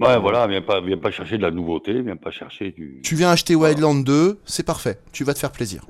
Ouais, 0.00 0.18
voilà, 0.18 0.46
viens 0.46 0.62
pas, 0.62 0.80
viens 0.80 0.98
pas 0.98 1.10
chercher 1.10 1.38
de 1.38 1.42
la 1.42 1.50
nouveauté, 1.50 2.02
viens 2.02 2.16
pas 2.16 2.30
chercher 2.30 2.72
du. 2.72 3.00
Tu 3.02 3.14
viens 3.14 3.30
acheter 3.30 3.54
Wildland 3.54 4.04
2, 4.04 4.40
c'est 4.44 4.64
parfait. 4.64 4.98
Tu 5.12 5.24
vas 5.24 5.32
te 5.32 5.38
faire 5.38 5.52
plaisir. 5.52 5.86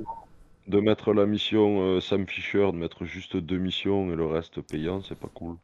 De 0.68 0.80
mettre 0.80 1.12
la 1.12 1.26
mission 1.26 1.80
euh, 1.82 2.00
Sam 2.00 2.26
Fisher, 2.26 2.66
de 2.72 2.76
mettre 2.76 3.04
juste 3.04 3.36
deux 3.36 3.58
missions 3.58 4.12
et 4.12 4.16
le 4.16 4.26
reste 4.26 4.60
payant, 4.60 5.00
c'est 5.06 5.18
pas 5.18 5.28
cool. 5.34 5.56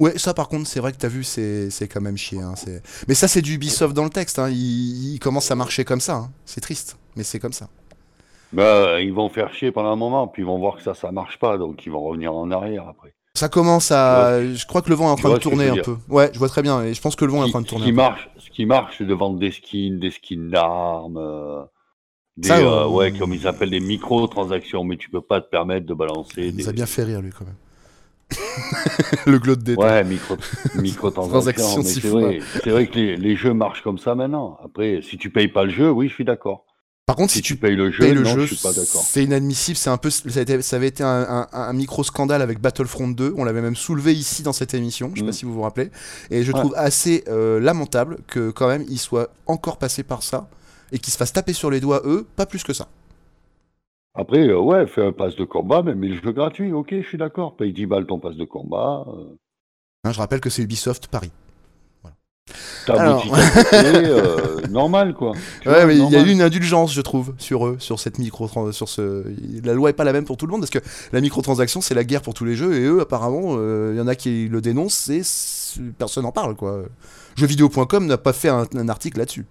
Ouais, 0.00 0.18
ça 0.18 0.34
par 0.34 0.48
contre, 0.48 0.66
c'est 0.66 0.80
vrai 0.80 0.92
que 0.92 0.98
t'as 0.98 1.08
vu, 1.08 1.24
c'est 1.24 1.70
c'est 1.70 1.88
quand 1.88 2.00
même 2.00 2.16
chier. 2.18 2.40
hein, 2.40 2.54
Mais 3.08 3.14
ça, 3.14 3.28
c'est 3.28 3.40
du 3.42 3.54
Ubisoft 3.54 3.94
dans 3.94 4.04
le 4.04 4.10
texte. 4.10 4.38
Hein. 4.38 4.50
Il, 4.50 5.14
il 5.14 5.18
commence 5.20 5.50
à 5.50 5.54
marcher 5.54 5.84
comme 5.84 6.00
ça. 6.00 6.14
hein. 6.16 6.30
C'est 6.44 6.60
triste, 6.60 6.98
mais 7.16 7.22
c'est 7.22 7.38
comme 7.38 7.52
ça. 7.52 7.68
Bah, 8.52 9.00
ils 9.00 9.12
vont 9.12 9.28
faire 9.30 9.54
chier 9.54 9.72
pendant 9.72 9.90
un 9.92 9.96
moment, 9.96 10.28
puis 10.28 10.42
ils 10.42 10.46
vont 10.46 10.58
voir 10.58 10.76
que 10.76 10.82
ça, 10.82 10.92
ça 10.94 11.10
marche 11.12 11.38
pas, 11.38 11.56
donc 11.56 11.86
ils 11.86 11.92
vont 11.92 12.02
revenir 12.02 12.34
en 12.34 12.50
arrière 12.50 12.86
après. 12.88 13.14
Ça 13.34 13.48
commence 13.48 13.90
à. 13.90 14.42
Je 14.42 14.66
crois 14.66 14.82
que 14.82 14.90
le 14.90 14.94
vent 14.96 15.06
est 15.08 15.12
en 15.12 15.16
train 15.16 15.30
de 15.32 15.38
tourner 15.38 15.68
un 15.68 15.76
peu. 15.76 15.96
Ouais, 16.10 16.30
je 16.34 16.38
vois 16.38 16.48
très 16.48 16.60
bien. 16.62 16.82
Et 16.82 16.92
je 16.92 17.00
pense 17.00 17.16
que 17.16 17.24
le 17.24 17.32
vent 17.32 17.44
est 17.44 17.46
en 17.46 17.50
train 17.50 17.62
de 17.62 17.66
tourner. 17.66 17.86
ce 17.86 17.90
qui 17.90 17.92
un 17.92 17.94
peu. 17.94 18.02
marche, 18.02 18.30
ce 18.38 18.50
qui 18.50 18.66
marche, 18.66 18.94
c'est 18.98 19.06
de 19.06 19.14
vendre 19.14 19.38
des 19.38 19.50
skins, 19.52 19.98
des 19.98 20.10
skins 20.10 20.50
d'armes, 20.50 21.16
euh, 21.16 21.62
des, 22.36 22.48
Ça, 22.48 22.58
euh, 22.58 22.84
euh, 22.84 22.88
ouais, 22.88 23.12
comme 23.12 23.34
ils 23.34 23.46
appellent 23.46 23.70
des 23.70 23.80
micro-transactions, 23.80 24.84
mais 24.84 24.96
tu 24.96 25.10
peux 25.10 25.20
pas 25.20 25.40
te 25.40 25.48
permettre 25.50 25.86
de 25.86 25.94
balancer 25.94 26.32
Il 26.46 26.56
des. 26.56 26.68
a 26.68 26.72
bien 26.72 26.86
fait 26.86 27.04
rire, 27.04 27.20
lui, 27.20 27.30
quand 27.30 27.44
même. 27.44 27.56
le 29.26 29.38
glotte 29.38 29.62
d'été. 29.62 29.78
Ouais, 29.82 30.02
micro, 30.04 30.36
micro-transactions. 30.76 31.64
Transactions, 31.64 32.40
c'est 32.62 32.70
vrai, 32.70 32.86
que 32.86 32.94
les, 32.94 33.16
les 33.16 33.36
jeux 33.36 33.52
marchent 33.52 33.82
comme 33.82 33.98
ça 33.98 34.14
maintenant. 34.14 34.58
Après, 34.64 35.00
si 35.02 35.18
tu 35.18 35.30
payes 35.30 35.48
pas 35.48 35.64
le 35.64 35.70
jeu, 35.70 35.90
oui, 35.90 36.08
je 36.08 36.14
suis 36.14 36.24
d'accord. 36.24 36.64
Par 37.04 37.16
contre, 37.16 37.32
Si, 37.32 37.38
si, 37.38 37.42
tu 37.42 37.56
payes 37.56 37.74
le 37.76 37.90
jeu, 37.90 37.98
payes 38.04 38.14
le 38.14 38.22
non, 38.22 38.30
jeu, 38.34 38.46
je 38.46 38.54
suis 38.54 38.62
pas 38.62 38.72
d'accord. 38.72 39.02
c'est 39.04 39.24
inadmissible. 39.24 39.76
C'est 39.76 39.90
un 39.90 39.96
peu, 39.98 40.08
ça, 40.08 40.40
été- 40.40 40.62
ça 40.62 40.76
avait 40.76 40.86
été 40.86 41.02
un, 41.02 41.08
un- 41.28 41.48
un 41.52 41.72
micro 41.72 42.04
scandale 42.04 42.40
avec 42.42 42.60
Battlefront 42.60 43.08
2. 43.08 43.34
On 43.36 43.44
l'avait 43.44 43.60
même 43.60 43.74
soulevé 43.76 44.14
ici 44.14 44.42
dans 44.44 44.52
cette 44.52 44.72
émission. 44.72 45.10
Je 45.12 45.18
sais 45.20 45.24
pas 45.26 45.30
Mm. 45.30 45.34
si 45.34 45.44
vous 45.44 45.52
vous 45.52 45.62
rappelez. 45.62 45.90
Et 46.30 46.44
je 46.44 46.52
Ouais. 46.52 46.58
trouve 46.60 46.74
assez 46.76 47.24
euh, 47.28 47.58
lamentable 47.60 48.18
que 48.28 48.50
quand 48.50 48.68
même 48.68 48.84
il 48.88 48.98
soit 48.98 49.30
encore 49.46 49.78
passé 49.78 50.04
par 50.04 50.22
ça 50.22 50.48
et 50.92 50.98
qu'il 50.98 51.12
se 51.12 51.16
fasse 51.18 51.32
taper 51.32 51.52
sur 51.54 51.70
les 51.70 51.80
doigts 51.80 52.02
eux, 52.04 52.26
pas 52.36 52.46
plus 52.46 52.62
que 52.62 52.72
ça. 52.72 52.88
Après, 54.14 54.46
euh, 54.46 54.58
ouais, 54.60 54.86
fais 54.86 55.04
un 55.04 55.12
pass 55.12 55.34
de 55.36 55.44
combat, 55.44 55.82
mais 55.82 55.94
le 56.08 56.14
jeu 56.22 56.32
gratuit, 56.32 56.72
ok, 56.72 56.88
je 56.92 57.06
suis 57.08 57.18
d'accord. 57.18 57.56
Paye 57.56 57.72
10 57.72 57.86
balles 57.86 58.06
ton 58.06 58.18
pass 58.18 58.36
de 58.36 58.44
combat. 58.44 59.04
euh, 59.08 59.34
Hein, 60.04 60.12
je 60.12 60.18
rappelle 60.18 60.40
que 60.40 60.50
c'est 60.50 60.62
Ubisoft 60.62 61.06
Paris. 61.06 61.30
ta 62.86 62.94
Alors. 62.94 63.22
boutique 63.22 63.32
à 63.32 63.52
côté, 63.62 63.76
euh, 64.04 64.66
normal, 64.70 65.14
quoi. 65.14 65.32
Tu 65.60 65.68
Ouais, 65.68 65.74
vois, 65.74 65.86
mais 65.86 65.96
il 65.96 66.10
y 66.10 66.16
a 66.16 66.20
eu 66.20 66.30
une 66.30 66.42
indulgence, 66.42 66.92
je 66.92 67.00
trouve, 67.00 67.34
sur 67.38 67.66
eux, 67.66 67.76
sur 67.78 68.00
cette 68.00 68.18
micro, 68.18 68.48
sur 68.72 68.88
ce. 68.88 69.24
La 69.64 69.72
loi 69.74 69.90
est 69.90 69.94
pas 69.94 70.02
la 70.04 70.12
même 70.12 70.24
pour 70.24 70.36
tout 70.36 70.46
le 70.46 70.50
monde 70.50 70.60
parce 70.60 70.70
que 70.70 70.80
la 71.12 71.20
microtransaction 71.20 71.80
c'est 71.80 71.94
la 71.94 72.02
guerre 72.04 72.22
pour 72.22 72.34
tous 72.34 72.44
les 72.44 72.56
jeux 72.56 72.74
et 72.74 72.84
eux 72.84 73.00
apparemment, 73.00 73.54
euh, 73.56 73.92
il 73.94 73.98
y 73.98 74.00
en 74.00 74.08
a 74.08 74.16
qui 74.16 74.48
le 74.48 74.60
dénoncent 74.60 75.08
et 75.08 75.22
personne 75.96 76.24
n'en 76.24 76.32
parle 76.32 76.56
quoi. 76.56 76.82
Jeuxvideo.com 77.36 78.06
n'a 78.06 78.18
pas 78.18 78.32
fait 78.32 78.48
un, 78.48 78.66
un 78.74 78.88
article 78.88 79.18
là-dessus. 79.18 79.46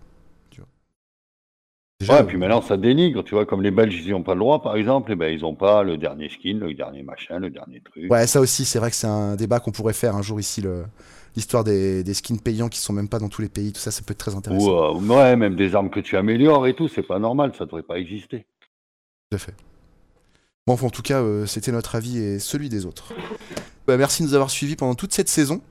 Déjà, 2.02 2.18
Ouais, 2.22 2.24
puis 2.26 2.38
maintenant 2.38 2.62
ça 2.62 2.78
dénigre, 2.78 3.24
tu 3.24 3.36
vois, 3.36 3.46
comme 3.46 3.62
les 3.62 3.72
Belges 3.72 4.02
ils 4.04 4.12
n'ont 4.12 4.24
pas 4.24 4.34
le 4.34 4.40
droit, 4.40 4.62
par 4.62 4.76
exemple, 4.76 5.12
et 5.12 5.16
ben 5.16 5.32
ils 5.34 5.42
n'ont 5.42 5.56
pas 5.56 5.84
le 5.84 5.98
dernier 5.98 6.30
skin, 6.30 6.58
le 6.60 6.74
dernier 6.74 7.04
machin, 7.04 7.38
le 7.40 7.50
dernier 7.50 7.80
truc. 7.82 8.12
Ouais, 8.12 8.26
ça 8.28 8.42
aussi, 8.42 8.66
c'est 8.66 8.80
vrai 8.80 8.90
que 8.90 8.96
c'est 8.96 9.08
un 9.08 9.36
débat 9.36 9.60
qu'on 9.60 9.72
pourrait 9.72 9.94
faire 9.94 10.16
un 10.16 10.22
jour 10.24 10.40
ici, 10.40 10.62
le- 10.62 10.86
l'histoire 11.36 11.64
des, 11.64 12.04
des 12.04 12.14
skins 12.14 12.40
payants 12.42 12.70
qui 12.70 12.80
sont 12.80 12.92
même 12.92 13.08
pas 13.08 13.20
dans 13.20 13.30
tous 13.30 13.42
les 13.42 13.50
pays, 13.50 13.72
tout 13.72 13.80
ça, 13.80 13.92
ça 13.92 14.02
peut 14.06 14.14
être 14.14 14.18
très 14.18 14.36
intéressant. 14.36 14.66
Ou 14.66 15.10
euh, 15.10 15.16
ouais, 15.16 15.36
même 15.36 15.56
des 15.56 15.76
armes 15.76 15.90
que 15.92 16.00
tu 16.00 16.18
améliores 16.18 16.66
et 16.68 16.74
tout, 16.74 16.88
c'est 16.88 17.04
pas 17.04 17.20
normal, 17.20 17.54
ça 17.58 17.66
devrait 17.66 17.84
pas 17.84 18.00
exister. 18.00 18.46
Tout 19.30 19.36
à 19.36 19.38
fait. 19.38 19.54
Bon, 20.68 20.74
enfin, 20.74 20.88
en 20.88 20.92
tout 20.92 21.02
cas, 21.04 21.22
euh, 21.22 21.46
c'était 21.46 21.72
notre 21.72 21.96
avis 21.96 22.18
et 22.18 22.40
celui 22.40 22.68
des 22.70 22.86
autres. 22.86 23.14
Bah, 23.88 23.96
merci 23.98 24.24
de 24.24 24.28
nous 24.28 24.34
avoir 24.34 24.50
suivis 24.50 24.76
pendant 24.76 24.96
toute 24.96 25.14
cette 25.14 25.30
saison. 25.30 25.62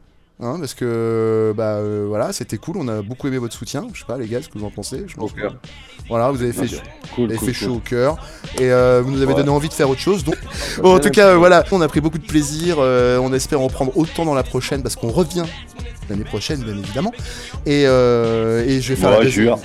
Hein, 0.41 0.57
parce 0.59 0.75
que 0.75 1.53
bah 1.57 1.75
euh, 1.77 2.05
voilà, 2.09 2.33
c'était 2.33 2.59
cool, 2.59 2.77
on 2.79 2.89
a 2.89 3.03
beaucoup 3.03 3.27
aimé 3.29 3.39
votre 3.39 3.55
soutien. 3.55 3.87
Je 3.93 4.01
sais 4.01 4.07
pas 4.07 4.19
les 4.19 4.27
gars, 4.27 4.43
ce 4.43 4.49
que 4.49 4.59
vous 4.59 4.65
en 4.67 4.71
pensez. 4.71 5.05
Je 5.07 5.15
pense 5.17 5.31
Au 5.31 5.35
que- 5.35 5.41
cœur. 5.41 5.55
Voilà, 6.09 6.31
vous 6.33 6.43
avez 6.43 6.53
fait, 6.53 6.63
Ok. 6.63 6.71
vous 6.73 7.15
Cool, 7.15 7.25
avez 7.31 7.37
cool, 7.39 7.49
fait 7.53 7.59
cool. 7.61 7.69
chaud 7.69 7.75
au 7.77 7.79
cœur 7.79 8.17
et 8.59 8.73
euh, 8.73 9.01
vous 9.05 9.11
nous 9.13 9.19
avez 9.23 9.27
Ouais. 9.33 9.35
donné 9.39 9.51
envie 9.51 9.69
de 9.69 9.75
faire 9.75 9.89
autre 9.89 10.01
chose. 10.01 10.25
Donc, 10.25 10.37
bon, 10.83 10.97
en 10.97 10.99
tout 10.99 11.11
cas, 11.11 11.29
euh, 11.29 11.37
voilà, 11.37 11.65
on 11.71 11.81
a 11.81 11.87
pris 11.89 12.01
beaucoup 12.01 12.19
de 12.19 12.27
plaisir. 12.27 12.79
on 12.79 13.33
espère 13.33 13.61
en 13.61 13.69
prendre 13.69 13.97
autant 13.97 14.25
dans 14.25 14.35
la 14.35 14.43
prochaine 14.43 14.83
parce 14.83 14.97
qu'on 14.97 15.11
revient 15.11 15.45
l'année 16.09 16.25
prochaine, 16.25 16.63
bien 16.65 16.77
évidemment. 16.77 17.13
Et, 17.67 17.83
et 17.83 18.81
je 18.81 18.89
vais 18.89 18.97
faire 18.97 19.11
Ouais, 19.19 19.25
la 19.25 19.31
jure. 19.31 19.59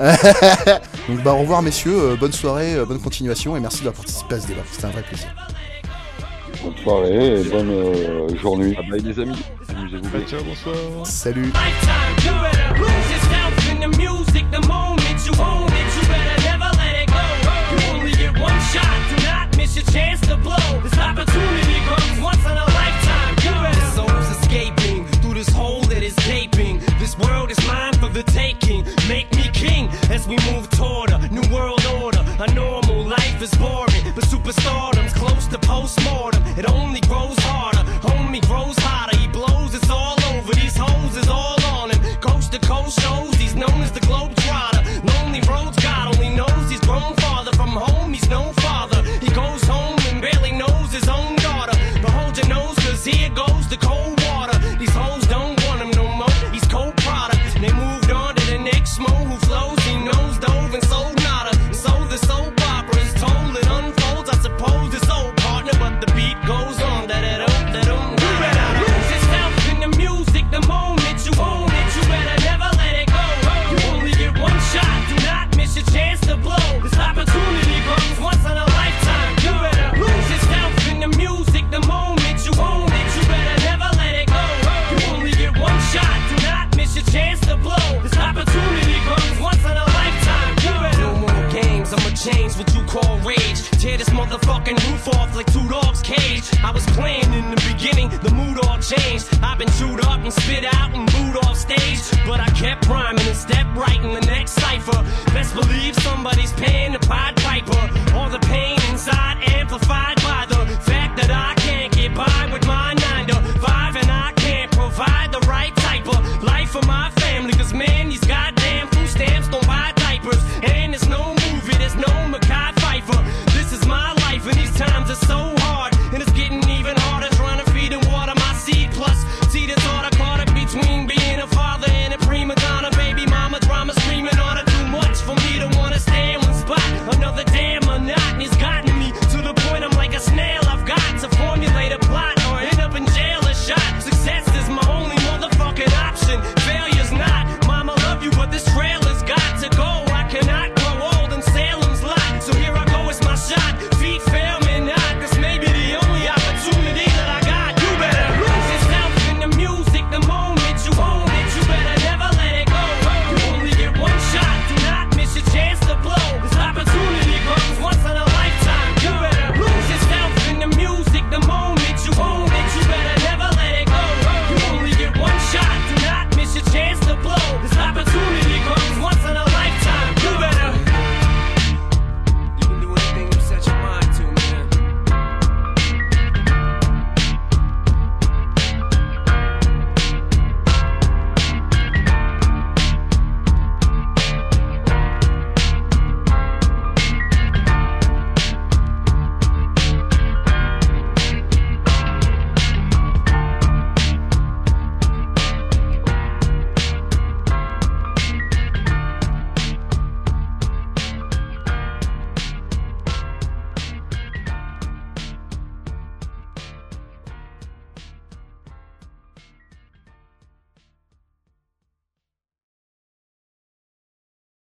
Donc 1.08 1.22
bah 1.22 1.32
au 1.34 1.38
revoir 1.40 1.60
messieurs, 1.60 2.16
bonne 2.18 2.32
soirée, 2.32 2.76
bonne 2.88 3.00
continuation 3.00 3.54
et 3.56 3.60
merci 3.60 3.78
d'avoir 3.78 3.96
participé 3.96 4.36
à 4.36 4.40
ce 4.40 4.46
débat. 4.46 4.62
C'était 4.72 4.86
un 4.86 4.90
vrai 4.90 5.02
plaisir. 5.02 5.26
Bonne 6.62 6.76
soirée 6.82 7.40
et 7.40 7.44
bonne 7.44 7.70
euh, 7.70 8.36
journée. 8.36 8.74
Ah 8.78 8.82
bye 8.90 9.00
les 9.00 9.18
amis, 9.18 9.42
amusez-vous 9.68 10.08
bien. 10.08 10.26
Ciao, 10.26 10.42
bonsoir. 10.44 11.06
Salut. 11.06 11.52
lifetime. 11.52 12.10
You 21.32 21.59